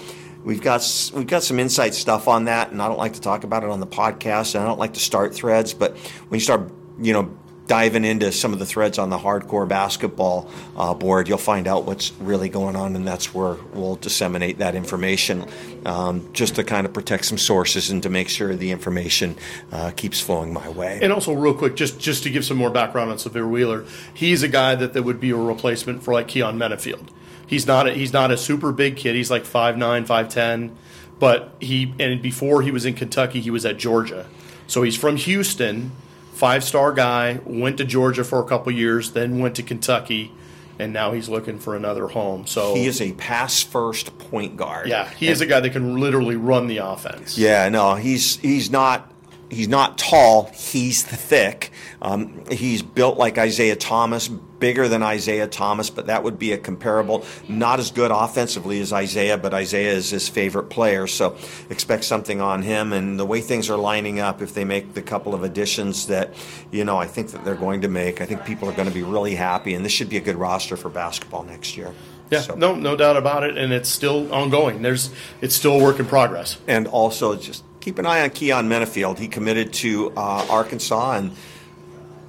We've 0.47 0.63
got 0.63 1.11
we've 1.13 1.27
got 1.27 1.43
some 1.43 1.59
inside 1.59 1.93
stuff 1.93 2.29
on 2.29 2.45
that, 2.45 2.71
and 2.71 2.81
I 2.81 2.87
don't 2.87 2.99
like 2.99 3.15
to 3.15 3.21
talk 3.21 3.43
about 3.43 3.65
it 3.65 3.69
on 3.69 3.81
the 3.81 3.87
podcast, 3.87 4.55
and 4.55 4.63
I 4.63 4.67
don't 4.69 4.79
like 4.79 4.95
to 4.95 5.01
start 5.01 5.35
threads. 5.35 5.75
But 5.75 5.99
when 5.99 6.39
you 6.39 6.41
start, 6.41 6.71
you 7.01 7.13
know, 7.13 7.37
diving 7.67 8.05
into 8.05 8.31
some 8.31 8.53
of 8.53 8.61
the 8.61 8.65
threads 8.65 8.97
on 8.97 9.11
the 9.11 9.19
hardcore 9.19 9.67
basketball 9.67 10.49
uh, 10.77 10.95
board, 10.95 11.27
you'll 11.27 11.37
find 11.37 11.67
out 11.67 11.85
what's 11.85 12.13
really 12.21 12.49
going 12.49 12.77
on, 12.77 12.95
and 12.95 13.05
that's 13.05 13.35
where 13.35 13.55
we'll 13.75 13.97
disseminate 13.97 14.59
that 14.59 14.77
information, 14.77 15.45
um, 15.85 16.33
just 16.33 16.55
to 16.55 16.63
kind 16.63 16.87
of 16.87 16.93
protect 16.93 17.25
some 17.25 17.39
sources 17.39 17.91
and 17.91 18.05
to 18.05 18.09
make 18.09 18.29
sure 18.29 18.55
the 18.55 18.71
information 18.71 19.35
uh, 19.73 19.91
keeps 19.97 20.21
flowing 20.21 20.53
my 20.53 20.69
way. 20.69 21.01
And 21.03 21.13
also, 21.13 21.33
real 21.33 21.55
quick, 21.55 21.75
just 21.75 21.99
just 21.99 22.23
to 22.23 22.31
give 22.31 22.45
some 22.45 22.57
more 22.57 22.71
background 22.71 23.11
on 23.11 23.17
Sahvir 23.17 23.51
Wheeler, 23.51 23.85
he's 24.15 24.45
a 24.45 24.49
guy 24.49 24.77
that, 24.77 24.93
that 24.93 25.03
would 25.03 25.19
be 25.19 25.31
a 25.31 25.37
replacement 25.37 26.05
for 26.05 26.15
like 26.15 26.29
Keyon 26.29 26.57
Menifield. 26.57 27.09
He's 27.47 27.67
not 27.67 27.87
a, 27.87 27.93
he's 27.93 28.13
not 28.13 28.31
a 28.31 28.37
super 28.37 28.73
big 28.73 28.97
kid. 28.97 29.15
He's 29.15 29.31
like 29.31 29.45
5'9", 29.45 30.07
5'10", 30.07 30.75
but 31.19 31.55
he 31.61 31.95
and 31.99 32.21
before 32.21 32.63
he 32.63 32.71
was 32.71 32.85
in 32.85 32.95
Kentucky, 32.95 33.41
he 33.41 33.51
was 33.51 33.65
at 33.65 33.77
Georgia. 33.77 34.27
So 34.67 34.83
he's 34.83 34.97
from 34.97 35.17
Houston, 35.17 35.93
five 36.33 36.65
star 36.65 36.93
guy. 36.93 37.41
Went 37.45 37.79
to 37.79 37.85
Georgia 37.85 38.25
for 38.25 38.41
a 38.41 38.45
couple 38.45 38.73
years, 38.73 39.13
then 39.13 39.39
went 39.39 39.55
to 39.57 39.63
Kentucky, 39.63 40.33
and 40.79 40.93
now 40.93 41.13
he's 41.13 41.29
looking 41.29 41.59
for 41.59 41.77
another 41.77 42.09
home. 42.09 42.47
So 42.47 42.75
he 42.75 42.87
is 42.87 43.01
a 43.01 43.13
pass 43.13 43.63
first 43.63 44.19
point 44.19 44.57
guard. 44.57 44.89
Yeah, 44.89 45.09
he 45.09 45.29
is 45.29 45.41
a 45.41 45.47
guy 45.47 45.61
that 45.61 45.71
can 45.71 45.99
literally 45.99 46.37
run 46.37 46.67
the 46.67 46.79
offense. 46.79 47.39
Yeah, 47.39 47.69
no, 47.69 47.95
he's 47.95 48.37
he's 48.37 48.71
not 48.71 49.11
he's 49.51 49.69
not 49.69 49.99
tall. 49.99 50.51
He's 50.53 51.03
thick. 51.03 51.71
Um, 52.03 52.45
he's 52.51 52.83
built 52.83 53.19
like 53.19 53.39
Isaiah 53.39 53.77
Thomas, 53.77 54.29
bigger 54.29 54.89
than 54.89 55.03
Isaiah 55.03 55.47
Thomas, 55.47 55.91
but 55.91 56.07
that 56.07 56.23
would 56.23 56.39
be 56.39 56.53
a 56.53 56.59
comparable. 56.59 57.25
Not 57.49 57.79
as 57.79 57.91
good 57.91 58.11
offensively 58.11 58.81
as 58.81 58.93
Isaiah, 58.93 59.39
but 59.39 59.55
Isaiah 59.55 59.93
is 59.93 60.11
his 60.11 60.29
favorite 60.29 60.65
player, 60.65 61.07
so 61.07 61.37
expect 61.71 62.05
something 62.05 62.41
on 62.41 62.63
him. 62.63 62.93
And 62.93 63.19
the 63.19 63.27
way 63.27 63.41
things 63.41 63.71
are 63.71 63.77
lining 63.77 64.21
up, 64.21 64.43
if 64.43 64.55
they 64.55 64.65
make 64.65 64.95
the 64.95 65.03
couple 65.03 65.35
of 65.35 65.43
additions 65.43 66.07
that 66.09 66.35
you 66.71 66.85
know 66.85 66.97
I 66.97 67.07
think 67.07 67.31
that 67.31 67.45
they're 67.45 67.55
going 67.55 67.83
to 67.83 67.89
make, 67.89 68.21
I 68.21 68.27
think 68.27 68.45
people 68.45 68.69
are 68.69 68.75
going 68.75 68.89
to 68.89 68.95
be 68.95 69.03
really 69.03 69.35
happy, 69.35 69.75
and 69.75 69.85
this 69.85 69.93
should 69.93 70.09
be 70.09 70.17
a 70.17 70.23
good 70.23 70.37
roster 70.37 70.77
for 70.77 70.91
basketball 70.91 71.43
next 71.43 71.77
year. 71.77 71.95
Yeah, 72.31 72.41
so. 72.41 72.55
no, 72.57 72.75
no 72.75 72.97
doubt 72.97 73.17
about 73.17 73.45
it, 73.45 73.57
and 73.57 73.73
it's 73.73 73.89
still 73.89 74.33
ongoing. 74.35 74.83
There's, 74.83 75.11
it's 75.41 75.55
still 75.55 75.81
a 75.81 75.83
work 75.83 76.01
in 76.01 76.07
progress. 76.07 76.59
And 76.67 76.89
also, 76.89 77.37
just 77.37 77.63
keep 77.87 78.01
an 78.01 78.07
eye 78.07 78.23
on 78.23 78.31
Keyon 78.31 78.67
Menifield. 78.67 79.17
He 79.17 79.29
committed 79.29 79.73
to 79.75 80.11
uh, 80.17 80.45
Arkansas, 80.51 81.19
and 81.19 81.31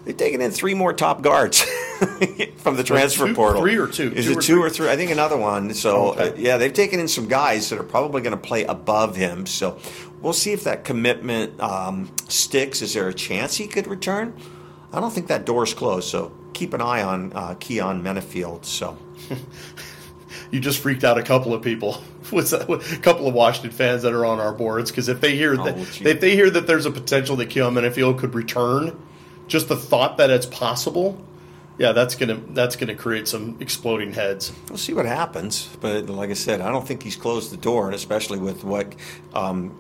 they've 0.06 0.16
taken 0.16 0.40
in 0.40 0.52
three 0.52 0.76
more 0.76 0.94
top 0.94 1.24
guards 1.24 1.62
from 2.58 2.76
the 2.76 2.84
transfer 2.84 3.26
two, 3.26 3.34
portal. 3.34 3.64
Three 3.64 3.80
or 3.80 3.88
two? 3.88 4.14
Is 4.14 4.26
two 4.26 4.32
it 4.34 4.38
or 4.38 4.42
two 4.42 4.54
three? 4.54 4.62
or 4.62 4.70
three? 4.70 4.90
I 4.90 4.96
think 4.96 5.10
another 5.10 5.36
one. 5.36 5.74
So 5.74 6.12
okay. 6.12 6.30
uh, 6.30 6.36
yeah, 6.36 6.58
they've 6.58 6.72
taken 6.72 7.00
in 7.00 7.08
some 7.08 7.28
guys 7.28 7.72
that 7.72 7.80
are 7.80 7.84
probably 7.84 8.22
going 8.22 8.38
to 8.40 8.48
play 8.48 8.66
above 8.66 9.16
him. 9.16 9.48
So 9.48 9.80
we'll 10.22 10.34
see 10.34 10.52
if 10.52 10.64
that 10.66 10.84
commitment 10.84 11.60
um, 11.60 12.12
sticks. 12.30 12.84
Is 12.84 12.94
there 12.94 13.08
a 13.08 13.14
chance 13.14 13.56
he 13.58 13.66
could 13.66 13.88
return? 13.88 14.40
I 14.94 15.00
don't 15.00 15.12
think 15.12 15.26
that 15.30 15.48
door's 15.48 15.74
closed. 15.74 16.08
So 16.08 16.32
keep 16.54 16.76
an 16.76 16.82
eye 16.82 17.02
on 17.02 17.34
uh, 17.34 17.56
Keyon 17.56 18.04
Menifield. 18.04 18.64
So. 18.64 18.96
you 20.52 20.60
just 20.60 20.80
freaked 20.80 21.04
out 21.04 21.18
a 21.18 21.24
couple 21.24 21.54
of 21.54 21.62
people 21.62 22.04
with 22.32 22.54
a 22.54 23.00
couple 23.02 23.28
of 23.28 23.34
Washington 23.34 23.72
fans 23.72 24.04
that 24.04 24.14
are 24.14 24.26
on 24.26 24.40
our 24.40 24.54
boards 24.54 24.92
because 24.92 25.10
if 25.10 25.22
they 25.22 25.36
hear 25.36 25.56
that 25.58 25.76
Oh, 25.78 25.86
if 26.02 26.20
they 26.22 26.36
hear 26.36 26.50
that 26.50 26.68
there's 26.68 26.86
a 26.86 26.92
potential 26.92 27.36
that 27.38 27.50
Keyon 27.50 27.74
Menifield 27.74 28.18
could 28.18 28.34
return, 28.36 28.98
just 29.48 29.68
the 29.68 29.76
thought 29.76 30.18
that 30.18 30.30
it's 30.30 30.46
possible, 30.46 31.22
yeah, 31.78 31.92
that's 31.92 32.16
gonna 32.16 32.42
that's 32.50 32.76
gonna 32.76 32.96
create 32.96 33.28
some 33.28 33.58
exploding 33.60 34.14
heads. 34.14 34.52
We'll 34.70 34.78
see 34.78 34.94
what 34.94 35.06
happens, 35.06 35.70
but 35.80 36.08
like 36.10 36.30
I 36.30 36.34
said, 36.34 36.62
I 36.62 36.70
don't 36.72 36.88
think 36.88 37.04
he's 37.04 37.16
closed 37.16 37.52
the 37.52 37.58
door, 37.58 37.86
and 37.86 37.96
especially 37.96 38.40
with 38.40 38.64
what 38.64 38.96
um, 39.34 39.78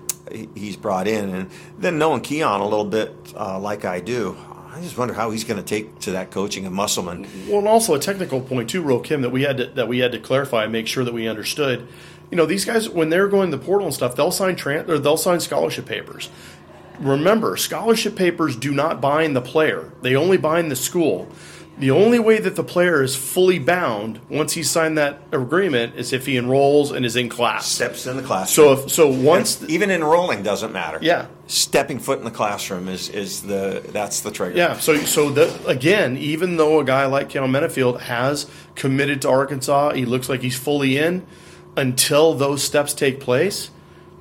he's 0.53 0.77
brought 0.77 1.07
in, 1.07 1.29
and 1.33 1.49
then 1.79 1.97
knowing 1.97 2.21
Keon 2.21 2.61
a 2.61 2.67
little 2.67 2.85
bit 2.85 3.15
uh, 3.35 3.57
like 3.59 3.83
I 3.83 3.99
do, 3.99 4.37
I 4.77 4.81
just 4.81 4.95
wonder 4.95 5.15
how 5.15 5.31
he's 5.31 5.43
going 5.43 5.57
to 5.57 5.65
take 5.65 5.99
to 6.01 6.11
that 6.11 6.29
coaching 6.29 6.67
of 6.67 6.71
Musselman. 6.71 7.27
Well, 7.47 7.57
and 7.57 7.67
also 7.67 7.95
a 7.95 7.99
technical 7.99 8.39
point 8.41 8.69
too, 8.69 8.83
real 8.83 8.99
Kim, 8.99 9.21
that 9.23 9.31
we 9.31 9.41
had 9.41 9.57
to 9.57 9.65
that 9.65 9.87
we 9.87 9.99
had 9.99 10.11
to 10.11 10.19
clarify 10.19 10.65
and 10.65 10.71
make 10.71 10.85
sure 10.85 11.03
that 11.03 11.13
we 11.15 11.27
understood. 11.27 11.87
You 12.29 12.37
know, 12.37 12.45
these 12.45 12.63
guys 12.63 12.87
when 12.87 13.09
they're 13.09 13.27
going 13.27 13.49
to 13.49 13.57
the 13.57 13.63
portal 13.63 13.87
and 13.87 13.93
stuff, 13.93 14.15
they'll 14.15 14.31
sign 14.31 14.55
tran- 14.55 14.87
or 14.87 14.99
they'll 14.99 15.17
sign 15.17 15.39
scholarship 15.39 15.87
papers. 15.87 16.29
Remember, 16.99 17.57
scholarship 17.57 18.15
papers 18.15 18.55
do 18.55 18.71
not 18.71 19.01
bind 19.01 19.35
the 19.35 19.41
player; 19.41 19.91
they 20.03 20.15
only 20.15 20.37
bind 20.37 20.69
the 20.69 20.75
school. 20.75 21.27
The 21.79 21.91
only 21.91 22.17
way 22.17 22.39
that 22.39 22.55
the 22.55 22.63
player 22.63 23.03
is 23.03 23.15
fully 23.15 23.59
bound 23.59 24.19
once 24.29 24.53
he 24.53 24.63
signed 24.63 24.97
that 24.97 25.21
agreement 25.31 25.95
is 25.95 26.11
if 26.11 26.25
he 26.25 26.35
enrolls 26.35 26.91
and 26.91 27.05
is 27.05 27.15
in 27.15 27.29
class. 27.29 27.67
Steps 27.67 28.07
in 28.07 28.17
the 28.17 28.23
classroom. 28.23 28.77
So 28.77 28.83
if 28.85 28.91
so, 28.91 29.07
once 29.07 29.61
And 29.61 29.69
even 29.69 29.91
enrolling 29.91 30.41
doesn't 30.41 30.73
matter. 30.73 30.97
Yeah. 31.01 31.27
stepping 31.45 31.99
foot 31.99 32.17
in 32.17 32.25
the 32.25 32.31
classroom 32.31 32.87
is 32.87 33.09
is 33.09 33.43
the 33.43 33.83
that's 33.89 34.21
the 34.21 34.31
trigger. 34.31 34.57
Yeah. 34.57 34.77
So 34.79 34.97
so 35.05 35.29
the, 35.29 35.67
again, 35.67 36.17
even 36.17 36.57
though 36.57 36.79
a 36.79 36.83
guy 36.83 37.05
like 37.05 37.29
Keyon 37.29 37.49
Menifield 37.51 38.01
has 38.01 38.49
committed 38.75 39.21
to 39.21 39.29
Arkansas, 39.29 39.93
he 39.93 40.05
looks 40.05 40.29
like 40.29 40.41
he's 40.41 40.57
fully 40.57 40.97
in. 40.97 41.25
Until 41.75 42.33
those 42.33 42.63
steps 42.63 42.91
take 42.95 43.19
place, 43.19 43.69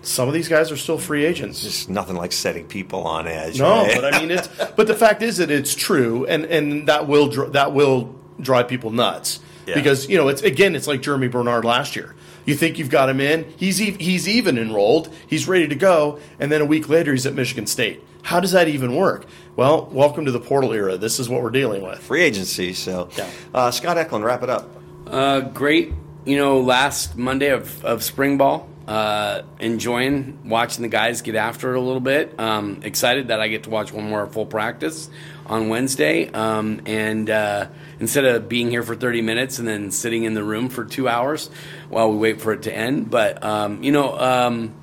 some 0.06 0.28
of 0.28 0.34
these 0.34 0.48
guys 0.48 0.70
are 0.70 0.76
still 0.76 0.98
free 0.98 1.24
agents. 1.24 1.62
Just 1.62 1.90
nothing 1.90 2.16
like 2.16 2.32
setting 2.32 2.66
people 2.66 3.02
on 3.04 3.26
edge. 3.26 3.58
No, 3.58 3.82
right? 3.84 3.94
but 3.94 4.14
I 4.14 4.20
mean 4.20 4.30
it's. 4.30 4.48
But 4.76 4.86
the 4.86 4.94
fact 4.94 5.22
is 5.22 5.38
that 5.38 5.50
it's 5.50 5.74
true, 5.74 6.26
and 6.26 6.44
and 6.44 6.88
that 6.88 7.06
will 7.08 7.28
dr- 7.28 7.52
that 7.52 7.72
will 7.72 8.14
drive 8.40 8.68
people 8.68 8.90
nuts 8.90 9.40
Yeah. 9.66 9.74
because 9.74 10.08
you 10.08 10.16
know 10.16 10.28
it's 10.28 10.42
again 10.42 10.76
it's 10.76 10.86
like 10.86 11.00
Germie 11.02 11.30
Bernard 11.30 11.64
last 11.64 11.96
year. 11.96 12.14
You 12.44 12.54
think 12.54 12.78
you've 12.78 12.90
got 12.90 13.08
him 13.08 13.20
in, 13.20 13.44
he's 13.56 13.82
e- 13.82 13.96
he's 13.98 14.28
even 14.28 14.56
enrolled, 14.56 15.12
he's 15.26 15.48
ready 15.48 15.66
to 15.66 15.74
go, 15.74 16.20
and 16.38 16.52
then 16.52 16.60
a 16.60 16.64
week 16.64 16.88
later 16.88 17.10
he's 17.12 17.26
at 17.26 17.34
Michigan 17.34 17.66
State. 17.66 18.04
How 18.22 18.38
does 18.38 18.52
that 18.52 18.68
even 18.68 18.94
work? 18.94 19.26
Well, 19.56 19.88
welcome 19.90 20.26
to 20.26 20.30
the 20.32 20.38
portal 20.40 20.72
era. 20.72 20.96
This 20.96 21.18
is 21.18 21.28
what 21.28 21.42
we're 21.42 21.50
dealing 21.50 21.82
with. 21.82 21.98
free 22.00 22.22
agency. 22.22 22.72
So, 22.72 23.08
Yeah. 23.16 23.28
uh, 23.54 23.70
Scott 23.72 23.98
Eklund, 23.98 24.24
wrap 24.24 24.42
it 24.44 24.50
up. 24.50 24.68
Uh, 25.08 25.40
great. 25.40 25.92
You 26.24 26.36
know, 26.36 26.60
last 26.60 27.16
Monday 27.16 27.48
of, 27.50 27.84
of 27.84 28.02
spring 28.04 28.36
ball, 28.36 28.68
uh, 28.86 29.42
enjoying 29.58 30.38
watching 30.48 30.82
the 30.82 30.88
guys 30.88 31.22
get 31.22 31.34
after 31.34 31.74
it 31.74 31.76
a 31.76 31.80
little 31.80 32.00
bit. 32.00 32.38
Um, 32.38 32.80
excited 32.84 33.28
that 33.28 33.40
I 33.40 33.48
get 33.48 33.64
to 33.64 33.70
watch 33.70 33.92
one 33.92 34.08
more 34.08 34.26
full 34.26 34.46
practice 34.46 35.10
on 35.46 35.68
Wednesday. 35.68 36.28
Um, 36.30 36.82
and 36.86 37.28
uh, 37.28 37.68
instead 37.98 38.24
of 38.24 38.48
being 38.48 38.70
here 38.70 38.82
for 38.82 38.94
30 38.94 39.22
minutes 39.22 39.58
and 39.58 39.66
then 39.66 39.90
sitting 39.90 40.24
in 40.24 40.34
the 40.34 40.44
room 40.44 40.68
for 40.68 40.84
two 40.84 41.08
hours 41.08 41.50
while 41.88 42.10
we 42.10 42.16
wait 42.16 42.40
for 42.40 42.52
it 42.52 42.62
to 42.62 42.74
end. 42.74 43.10
But, 43.10 43.42
um, 43.42 43.82
you 43.82 43.92
know, 43.92 44.16
um, 44.18 44.74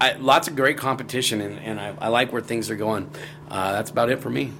I, 0.00 0.14
lots 0.14 0.48
of 0.48 0.56
great 0.56 0.78
competition, 0.78 1.40
and, 1.40 1.58
and 1.58 1.80
I, 1.80 1.94
I 2.00 2.08
like 2.08 2.32
where 2.32 2.40
things 2.40 2.70
are 2.70 2.76
going. 2.76 3.10
Uh, 3.50 3.72
that's 3.72 3.90
about 3.90 4.10
it 4.10 4.20
for 4.20 4.30
me. 4.30 4.52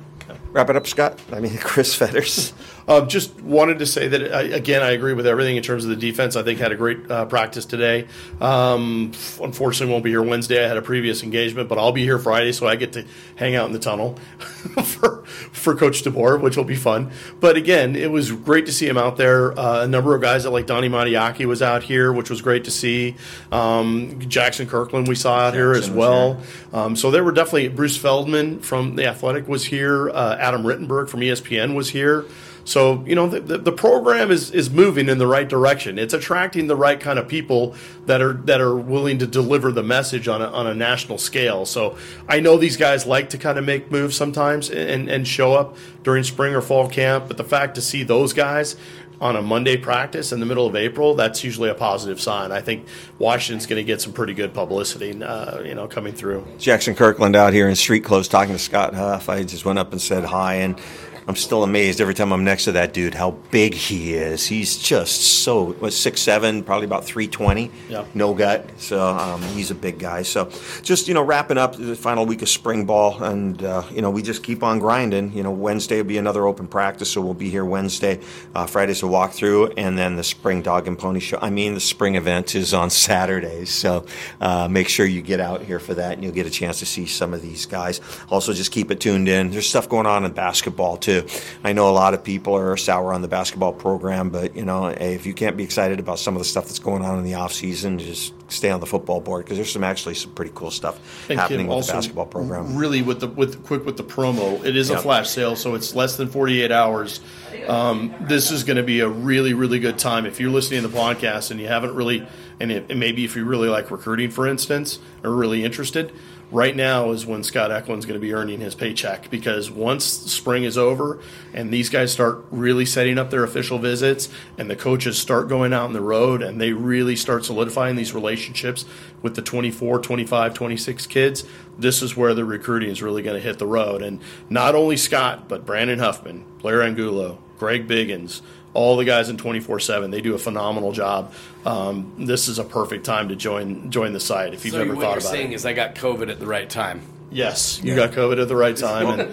Wrap 0.52 0.68
it 0.68 0.76
up, 0.76 0.86
Scott. 0.86 1.20
I 1.32 1.40
mean, 1.40 1.56
Chris 1.62 1.94
Fetters. 1.94 2.52
Uh, 2.88 3.06
just 3.06 3.40
wanted 3.42 3.78
to 3.78 3.86
say 3.86 4.08
that 4.08 4.34
I, 4.34 4.42
again, 4.42 4.82
I 4.82 4.90
agree 4.90 5.12
with 5.12 5.24
everything 5.24 5.56
in 5.56 5.62
terms 5.62 5.84
of 5.84 5.90
the 5.90 5.96
defense. 5.96 6.34
I 6.34 6.42
think 6.42 6.58
had 6.58 6.72
a 6.72 6.76
great 6.76 7.08
uh, 7.08 7.24
practice 7.26 7.64
today. 7.64 8.08
Um, 8.40 9.12
unfortunately, 9.40 9.92
won't 9.92 10.02
be 10.02 10.10
here 10.10 10.22
Wednesday. 10.22 10.64
I 10.64 10.66
had 10.66 10.76
a 10.76 10.82
previous 10.82 11.22
engagement, 11.22 11.68
but 11.68 11.78
I'll 11.78 11.92
be 11.92 12.02
here 12.02 12.18
Friday, 12.18 12.50
so 12.50 12.66
I 12.66 12.74
get 12.74 12.94
to 12.94 13.06
hang 13.36 13.54
out 13.54 13.66
in 13.66 13.72
the 13.72 13.78
tunnel 13.78 14.16
for 14.82 15.24
for 15.52 15.76
Coach 15.76 16.02
DeBoer, 16.02 16.40
which 16.40 16.56
will 16.56 16.64
be 16.64 16.74
fun. 16.74 17.12
But 17.38 17.56
again, 17.56 17.94
it 17.94 18.10
was 18.10 18.32
great 18.32 18.66
to 18.66 18.72
see 18.72 18.88
him 18.88 18.98
out 18.98 19.16
there. 19.16 19.56
Uh, 19.56 19.84
a 19.84 19.86
number 19.86 20.16
of 20.16 20.20
guys 20.20 20.42
that 20.42 20.50
like 20.50 20.66
Donnie 20.66 20.88
Matiaki 20.88 21.46
was 21.46 21.62
out 21.62 21.84
here, 21.84 22.12
which 22.12 22.28
was 22.28 22.42
great 22.42 22.64
to 22.64 22.72
see. 22.72 23.14
Um, 23.52 24.18
Jackson 24.28 24.66
Kirkland 24.66 25.06
we 25.06 25.14
saw 25.14 25.36
out 25.36 25.54
here 25.54 25.70
as 25.70 25.86
Jackson 25.86 25.96
was 25.96 26.08
well. 26.08 26.40
Um, 26.72 26.96
so 26.96 27.12
there 27.12 27.22
were 27.22 27.32
definitely 27.32 27.68
Bruce 27.68 27.96
Feldman 27.96 28.58
from 28.60 28.96
the 28.96 29.06
Athletic 29.06 29.46
was 29.46 29.64
here. 29.64 30.10
Uh, 30.10 30.38
Adam 30.40 30.62
Rittenberg 30.62 31.08
from 31.08 31.20
ESPN 31.20 31.74
was 31.74 31.90
here. 31.90 32.24
So 32.64 33.04
you 33.06 33.14
know 33.14 33.26
the, 33.26 33.40
the, 33.40 33.58
the, 33.58 33.72
program 33.72 34.30
is 34.30 34.50
is 34.50 34.70
moving 34.70 35.08
in 35.08 35.18
the 35.18 35.26
right 35.26 35.48
direction. 35.48 35.98
It's 35.98 36.14
attracting 36.14 36.66
the 36.66 36.76
right 36.76 37.00
kind 37.00 37.18
of 37.18 37.26
people 37.26 37.74
that 38.06 38.20
are 38.20 38.34
that 38.44 38.60
are 38.60 38.76
willing 38.76 39.18
to 39.18 39.26
deliver 39.26 39.72
the 39.72 39.82
message 39.82 40.28
on 40.28 40.42
a, 40.42 40.46
on 40.46 40.66
a 40.66 40.74
national 40.74 41.18
scale. 41.18 41.64
So 41.64 41.96
I 42.28 42.40
know 42.40 42.58
these 42.58 42.76
guys 42.76 43.06
like 43.06 43.30
to 43.30 43.38
kind 43.38 43.58
of 43.58 43.64
make 43.64 43.90
moves 43.90 44.16
sometimes 44.16 44.70
and, 44.70 45.08
and 45.08 45.26
show 45.26 45.54
up 45.54 45.76
during 46.02 46.22
spring 46.22 46.54
or 46.54 46.60
fall 46.60 46.88
camp. 46.88 47.28
But 47.28 47.38
the 47.38 47.44
fact 47.44 47.74
to 47.76 47.80
see 47.80 48.02
those 48.02 48.32
guys 48.32 48.76
on 49.20 49.36
a 49.36 49.42
Monday 49.42 49.76
practice 49.76 50.32
in 50.32 50.40
the 50.40 50.46
middle 50.46 50.66
of 50.66 50.74
April, 50.74 51.14
that's 51.14 51.44
usually 51.44 51.68
a 51.68 51.74
positive 51.74 52.20
sign. 52.20 52.52
I 52.52 52.60
think 52.60 52.86
Washington's 53.18 53.66
going 53.66 53.76
to 53.76 53.84
get 53.84 54.00
some 54.00 54.12
pretty 54.12 54.32
good 54.32 54.54
publicity, 54.54 55.22
uh, 55.22 55.60
you 55.60 55.74
know, 55.74 55.86
coming 55.86 56.14
through. 56.14 56.46
Jackson 56.58 56.94
Kirkland 56.94 57.36
out 57.36 57.52
here 57.52 57.68
in 57.68 57.76
street 57.76 58.00
clothes 58.04 58.28
talking 58.28 58.54
to 58.54 58.58
Scott 58.58 58.94
Huff. 58.94 59.28
I 59.28 59.42
just 59.42 59.64
went 59.64 59.78
up 59.78 59.92
and 59.92 60.00
said 60.00 60.24
hi, 60.24 60.54
and 60.54 60.80
I'm 61.28 61.36
still 61.36 61.62
amazed 61.62 62.00
every 62.00 62.14
time 62.14 62.32
I'm 62.32 62.44
next 62.44 62.64
to 62.64 62.72
that 62.72 62.92
dude 62.92 63.14
how 63.14 63.32
big 63.50 63.74
he 63.74 64.14
is. 64.14 64.46
He's 64.46 64.76
just 64.76 65.42
so 65.42 65.72
what 65.74 65.92
six 65.92 66.20
seven, 66.20 66.62
probably 66.62 66.86
about 66.86 67.04
three 67.04 67.28
twenty. 67.28 67.70
Yeah. 67.88 68.04
No 68.14 68.34
gut. 68.34 68.68
So 68.78 69.06
um, 69.06 69.42
he's 69.42 69.70
a 69.70 69.74
big 69.74 69.98
guy. 69.98 70.22
So 70.22 70.50
just 70.82 71.08
you 71.08 71.14
know 71.14 71.22
wrapping 71.22 71.58
up 71.58 71.76
the 71.76 71.94
final 71.94 72.26
week 72.26 72.42
of 72.42 72.48
spring 72.48 72.86
ball, 72.86 73.22
and 73.22 73.62
uh, 73.62 73.82
you 73.90 74.02
know 74.02 74.10
we 74.10 74.22
just 74.22 74.42
keep 74.42 74.62
on 74.62 74.78
grinding. 74.78 75.32
You 75.32 75.42
know 75.42 75.50
Wednesday 75.50 75.98
will 75.98 76.04
be 76.04 76.18
another 76.18 76.46
open 76.46 76.66
practice, 76.66 77.10
so 77.10 77.20
we'll 77.20 77.34
be 77.34 77.50
here 77.50 77.64
Wednesday. 77.64 78.20
Uh, 78.54 78.66
Friday's 78.66 79.02
a 79.02 79.06
walkthrough, 79.06 79.74
and 79.76 79.98
then 79.98 80.16
the 80.16 80.24
spring 80.24 80.62
dog 80.62 80.88
and 80.88 80.98
pony 80.98 81.20
show. 81.20 81.38
I 81.40 81.50
mean 81.50 81.74
the 81.74 81.80
spring 81.80 82.14
event 82.14 82.54
is 82.54 82.72
on 82.72 82.90
Saturdays, 83.10 83.70
so 83.70 84.06
uh, 84.40 84.68
make 84.68 84.88
sure 84.88 85.06
you 85.06 85.22
get 85.22 85.40
out 85.40 85.62
here 85.62 85.78
for 85.78 85.94
that, 85.94 86.14
and 86.14 86.24
you'll 86.24 86.32
get 86.32 86.46
a 86.46 86.50
chance 86.50 86.78
to 86.78 86.86
see 86.86 87.06
some 87.06 87.34
of 87.34 87.42
these 87.42 87.66
guys. 87.66 88.00
Also, 88.30 88.52
just 88.52 88.72
keep 88.72 88.90
it 88.90 89.00
tuned 89.00 89.28
in. 89.28 89.50
There's 89.50 89.68
stuff 89.68 89.88
going 89.88 90.06
on 90.06 90.24
in 90.24 90.32
basketball 90.32 90.96
too 90.96 91.09
too. 91.10 91.26
I 91.64 91.72
know 91.72 91.88
a 91.88 91.92
lot 91.92 92.14
of 92.14 92.22
people 92.22 92.56
are 92.56 92.76
sour 92.76 93.12
on 93.12 93.22
the 93.22 93.28
basketball 93.28 93.72
program, 93.72 94.30
but 94.30 94.56
you 94.56 94.64
know, 94.64 94.86
if 94.86 95.26
you 95.26 95.34
can't 95.34 95.56
be 95.56 95.64
excited 95.64 95.98
about 95.98 96.18
some 96.18 96.34
of 96.36 96.40
the 96.40 96.44
stuff 96.44 96.66
that's 96.66 96.78
going 96.78 97.02
on 97.02 97.18
in 97.18 97.24
the 97.24 97.34
off 97.34 97.52
season, 97.52 97.98
just 97.98 98.32
stay 98.50 98.70
on 98.70 98.80
the 98.80 98.86
football 98.86 99.20
board 99.20 99.44
because 99.44 99.56
there's 99.56 99.72
some 99.72 99.84
actually 99.84 100.14
some 100.14 100.32
pretty 100.32 100.52
cool 100.54 100.70
stuff 100.70 101.30
and 101.30 101.38
happening 101.38 101.66
Kim, 101.66 101.76
with 101.76 101.86
the 101.86 101.92
basketball 101.92 102.26
program. 102.26 102.76
Really, 102.76 103.02
with 103.02 103.20
the 103.20 103.28
with 103.28 103.64
quick 103.64 103.84
with 103.84 103.96
the 103.96 104.04
promo, 104.04 104.64
it 104.64 104.76
is 104.76 104.90
a 104.90 104.98
flash 104.98 105.30
sale, 105.30 105.56
so 105.56 105.74
it's 105.74 105.94
less 105.94 106.16
than 106.16 106.28
48 106.28 106.72
hours. 106.72 107.20
Um, 107.66 108.14
this 108.22 108.50
is 108.50 108.64
going 108.64 108.76
to 108.76 108.82
be 108.82 109.00
a 109.00 109.08
really 109.08 109.54
really 109.54 109.80
good 109.80 109.98
time 109.98 110.26
if 110.26 110.40
you're 110.40 110.50
listening 110.50 110.82
to 110.82 110.88
the 110.88 110.96
podcast 110.96 111.50
and 111.50 111.60
you 111.60 111.66
haven't 111.66 111.94
really, 111.94 112.26
and, 112.58 112.70
it, 112.70 112.86
and 112.90 113.00
maybe 113.00 113.24
if 113.24 113.36
you 113.36 113.44
really 113.44 113.68
like 113.68 113.90
recruiting, 113.90 114.30
for 114.30 114.46
instance, 114.46 114.98
are 115.24 115.30
really 115.30 115.64
interested 115.64 116.12
right 116.50 116.74
now 116.74 117.10
is 117.12 117.24
when 117.24 117.44
Scott 117.44 117.70
Eklund's 117.70 118.06
going 118.06 118.18
to 118.18 118.24
be 118.24 118.32
earning 118.32 118.60
his 118.60 118.74
paycheck 118.74 119.30
because 119.30 119.70
once 119.70 120.04
spring 120.04 120.64
is 120.64 120.76
over 120.76 121.20
and 121.54 121.72
these 121.72 121.88
guys 121.88 122.12
start 122.12 122.44
really 122.50 122.84
setting 122.84 123.18
up 123.18 123.30
their 123.30 123.44
official 123.44 123.78
visits 123.78 124.28
and 124.58 124.68
the 124.68 124.76
coaches 124.76 125.18
start 125.18 125.48
going 125.48 125.72
out 125.72 125.84
on 125.84 125.92
the 125.92 126.00
road 126.00 126.42
and 126.42 126.60
they 126.60 126.72
really 126.72 127.14
start 127.14 127.44
solidifying 127.44 127.96
these 127.96 128.12
relationships 128.12 128.84
with 129.22 129.36
the 129.36 129.42
24, 129.42 130.00
25, 130.00 130.54
26 130.54 131.06
kids, 131.06 131.44
this 131.78 132.02
is 132.02 132.16
where 132.16 132.34
the 132.34 132.44
recruiting 132.44 132.90
is 132.90 133.02
really 133.02 133.22
going 133.22 133.36
to 133.36 133.42
hit 133.42 133.58
the 133.58 133.66
road. 133.66 134.02
And 134.02 134.20
not 134.48 134.74
only 134.74 134.96
Scott, 134.96 135.48
but 135.48 135.64
Brandon 135.64 135.98
Huffman, 135.98 136.44
Blair 136.58 136.82
Angulo, 136.82 137.38
Greg 137.58 137.86
Biggins, 137.86 138.40
all 138.72 138.96
the 138.96 139.04
guys 139.04 139.28
in 139.28 139.36
24/7 139.36 140.10
they 140.10 140.20
do 140.20 140.34
a 140.34 140.38
phenomenal 140.38 140.92
job 140.92 141.32
um, 141.64 142.12
this 142.18 142.48
is 142.48 142.58
a 142.58 142.64
perfect 142.64 143.04
time 143.04 143.28
to 143.28 143.36
join 143.36 143.90
join 143.90 144.12
the 144.12 144.20
site 144.20 144.54
if 144.54 144.64
you've 144.64 144.74
so 144.74 144.80
ever 144.80 144.94
thought 144.94 145.02
about 145.02 145.02
it. 145.02 145.06
What 145.06 145.22
you're 145.22 145.32
saying 145.32 145.52
is 145.52 145.66
I 145.66 145.72
got 145.72 145.94
COVID 145.94 146.30
at 146.30 146.38
the 146.40 146.46
right 146.46 146.68
time. 146.68 147.02
Yes, 147.32 147.80
you 147.82 147.94
yeah. 147.94 148.06
got 148.06 148.10
COVID 148.12 148.42
at 148.42 148.48
the 148.48 148.56
right 148.56 148.76
time. 148.76 149.20
And, 149.20 149.30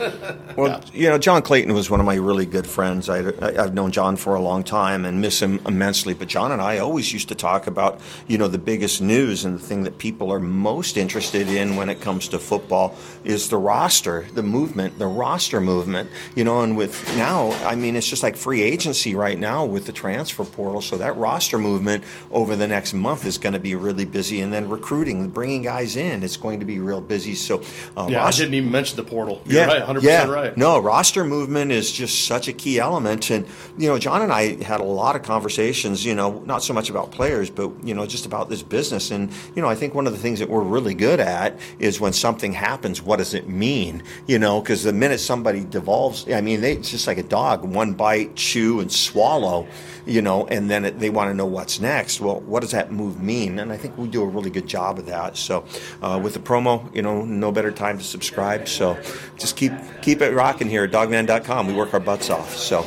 well, 0.58 0.68
yeah. 0.68 0.82
you 0.93 1.10
know, 1.10 1.18
John 1.18 1.41
Clayton 1.41 1.74
was 1.74 1.89
one 1.89 2.00
of 2.00 2.06
my 2.06 2.16
really 2.16 2.45
good 2.45 2.68
friends. 2.68 3.10
I, 3.10 3.24
have 3.54 3.74
known 3.74 3.91
John 3.91 4.16
for 4.16 4.36
a 4.36 4.39
long 4.39 4.64
time 4.64 5.04
and 5.04 5.20
miss 5.20 5.41
him 5.41 5.60
immensely. 5.66 6.14
But 6.14 6.28
John 6.28 6.52
and 6.52 6.62
I 6.62 6.78
always 6.78 7.12
used 7.12 7.28
to 7.30 7.36
talk 7.36 7.66
about, 7.66 8.00
you 8.28 8.38
know, 8.38 8.48
the 8.48 8.60
biggest 8.60 9.02
news 9.02 9.45
and 9.45 9.56
the 9.56 9.64
thing 9.64 9.84
that 9.84 9.98
people 9.98 10.32
are 10.32 10.39
most 10.39 10.95
interested 10.95 11.48
in 11.50 11.76
when 11.76 11.89
it 11.89 12.00
comes 12.00 12.28
to 12.30 12.39
football 12.39 12.95
is 13.24 13.50
the 13.50 13.58
roster, 13.58 14.28
the 14.34 14.43
movement, 14.43 15.00
the 15.00 15.08
roster 15.08 15.60
movement. 15.60 16.10
You 16.36 16.43
know, 16.43 16.62
and 16.62 16.78
with 16.78 17.04
now, 17.18 17.52
I 17.66 17.74
mean, 17.74 17.95
it's 17.95 18.08
just 18.08 18.22
like 18.22 18.36
free 18.36 18.62
agency 18.62 19.16
right 19.16 19.39
now 19.39 19.66
with 19.66 19.88
the 19.88 19.91
transfer 19.91 20.45
portal. 20.45 20.82
So 20.82 20.98
that 20.98 21.18
roster 21.18 21.58
movement 21.58 22.04
over 22.30 22.56
the 22.56 22.68
next 22.68 22.93
month 22.93 23.26
is 23.26 23.39
going 23.39 23.54
to 23.54 23.60
be 23.60 23.74
really 23.74 24.06
busy, 24.06 24.41
and 24.41 24.54
then 24.54 24.70
recruiting, 24.70 25.30
bringing 25.30 25.64
guys 25.64 25.95
in, 25.95 26.22
it's 26.22 26.38
going 26.38 26.60
to 26.60 26.66
be 26.66 26.80
real 26.80 27.02
busy. 27.02 27.34
So 27.34 27.64
uh, 27.96 28.08
yeah, 28.10 28.18
roster, 28.18 28.44
I 28.44 28.46
didn't 28.46 28.56
even 28.56 28.72
mention 28.72 28.98
the 28.98 29.04
portal. 29.04 29.42
You're 29.46 29.62
yeah, 29.62 29.68
right, 29.68 29.84
100% 29.84 30.04
yeah. 30.04 30.28
right. 30.28 30.58
No, 30.58 30.80
roster 30.80 31.24
movement 31.24 31.72
is 31.72 31.92
just 31.92 32.26
such 32.26 32.48
a 32.48 32.54
key 32.54 32.80
element. 32.80 33.30
And, 33.30 33.46
you 33.78 33.88
know, 33.88 33.98
John 33.98 34.22
and 34.22 34.32
I 34.32 34.62
had 34.64 34.80
a 34.80 34.84
lot 34.84 35.16
of 35.16 35.24
conversations, 35.24 36.06
you 36.06 36.16
know, 36.16 36.40
not 36.46 36.64
so 36.64 36.74
much 36.74 36.90
about 36.90 37.12
players, 37.12 37.50
but, 37.50 37.72
you 37.84 37.94
know, 37.94 38.06
just 38.06 38.26
about 38.26 38.50
this 38.50 38.64
business. 38.64 39.12
And, 39.12 39.32
you 39.56 39.62
know, 39.62 39.70
I 39.70 39.76
think 39.76 39.94
one 39.94 40.08
of 40.08 40.14
the 40.14 40.20
things 40.20 40.40
that 40.40 40.50
we're 40.50 40.62
really 40.62 40.94
good 40.94 41.20
at 41.20 41.58
is 41.80 42.00
when 42.00 42.14
something 42.14 42.54
happens, 42.54 43.02
what 43.02 43.18
does 43.18 43.34
it 43.34 43.48
mean? 43.48 44.04
You 44.26 44.40
know, 44.40 44.62
because 44.62 44.84
the 44.84 44.94
minute 44.94 45.20
somebody 45.20 45.64
devolves, 45.64 46.30
I 46.32 46.42
mean, 46.42 46.62
they, 46.62 46.74
it's 46.74 46.92
just 46.92 47.08
like 47.08 47.18
a 47.18 47.24
dog 47.24 47.64
one 47.64 47.94
bite, 47.94 48.36
chew, 48.36 48.80
and 48.80 48.92
swallow, 48.92 49.68
you 50.06 50.22
know, 50.22 50.48
and 50.48 50.70
then 50.70 50.86
it, 50.86 51.00
they 51.00 51.10
want 51.10 51.30
to 51.30 51.34
know 51.34 51.46
what's 51.46 51.80
next. 51.80 52.22
Well, 52.22 52.40
what 52.42 52.62
does 52.62 52.72
that 52.72 52.92
move 52.92 53.22
mean? 53.22 53.60
And 53.60 53.72
I 53.72 53.78
think 53.78 53.98
we 53.98 54.08
do 54.08 54.22
a 54.22 54.28
really 54.28 54.50
good 54.50 54.68
job 54.68 55.00
of 55.00 55.06
that. 55.08 55.38
So 55.38 55.66
uh, 56.02 56.20
with 56.22 56.34
the 56.34 56.40
promo, 56.40 56.94
you 56.96 57.02
know, 57.02 57.24
no 57.24 57.52
better 57.52 57.72
time 57.78 57.98
to 57.98 58.04
subscribe. 58.04 58.68
So 58.68 58.98
just 59.38 59.56
keep 59.56 59.72
keep 60.02 60.22
it 60.22 60.34
rocking 60.34 60.70
here 60.70 60.84
at 60.84 60.92
dawgman.com. 60.92 61.68
We 61.68 61.74
work 61.74 61.94
our 61.94 62.00
butts 62.00 62.30
off. 62.30 62.56
So 62.56 62.86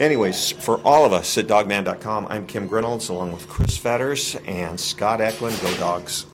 anyways, 0.00 0.52
for 0.52 0.80
all 0.80 1.04
of 1.04 1.12
us 1.12 1.36
at 1.38 1.46
dawgman.com, 1.46 2.26
I'm 2.28 2.46
Kim 2.46 2.66
Grinolds 2.66 3.08
along 3.10 3.32
with 3.32 3.48
Chris 3.48 3.76
Fetters 3.76 4.36
and 4.46 4.80
Scott 4.80 5.20
Eklund. 5.20 5.60
Go 5.60 5.72
Dogs. 5.76 6.26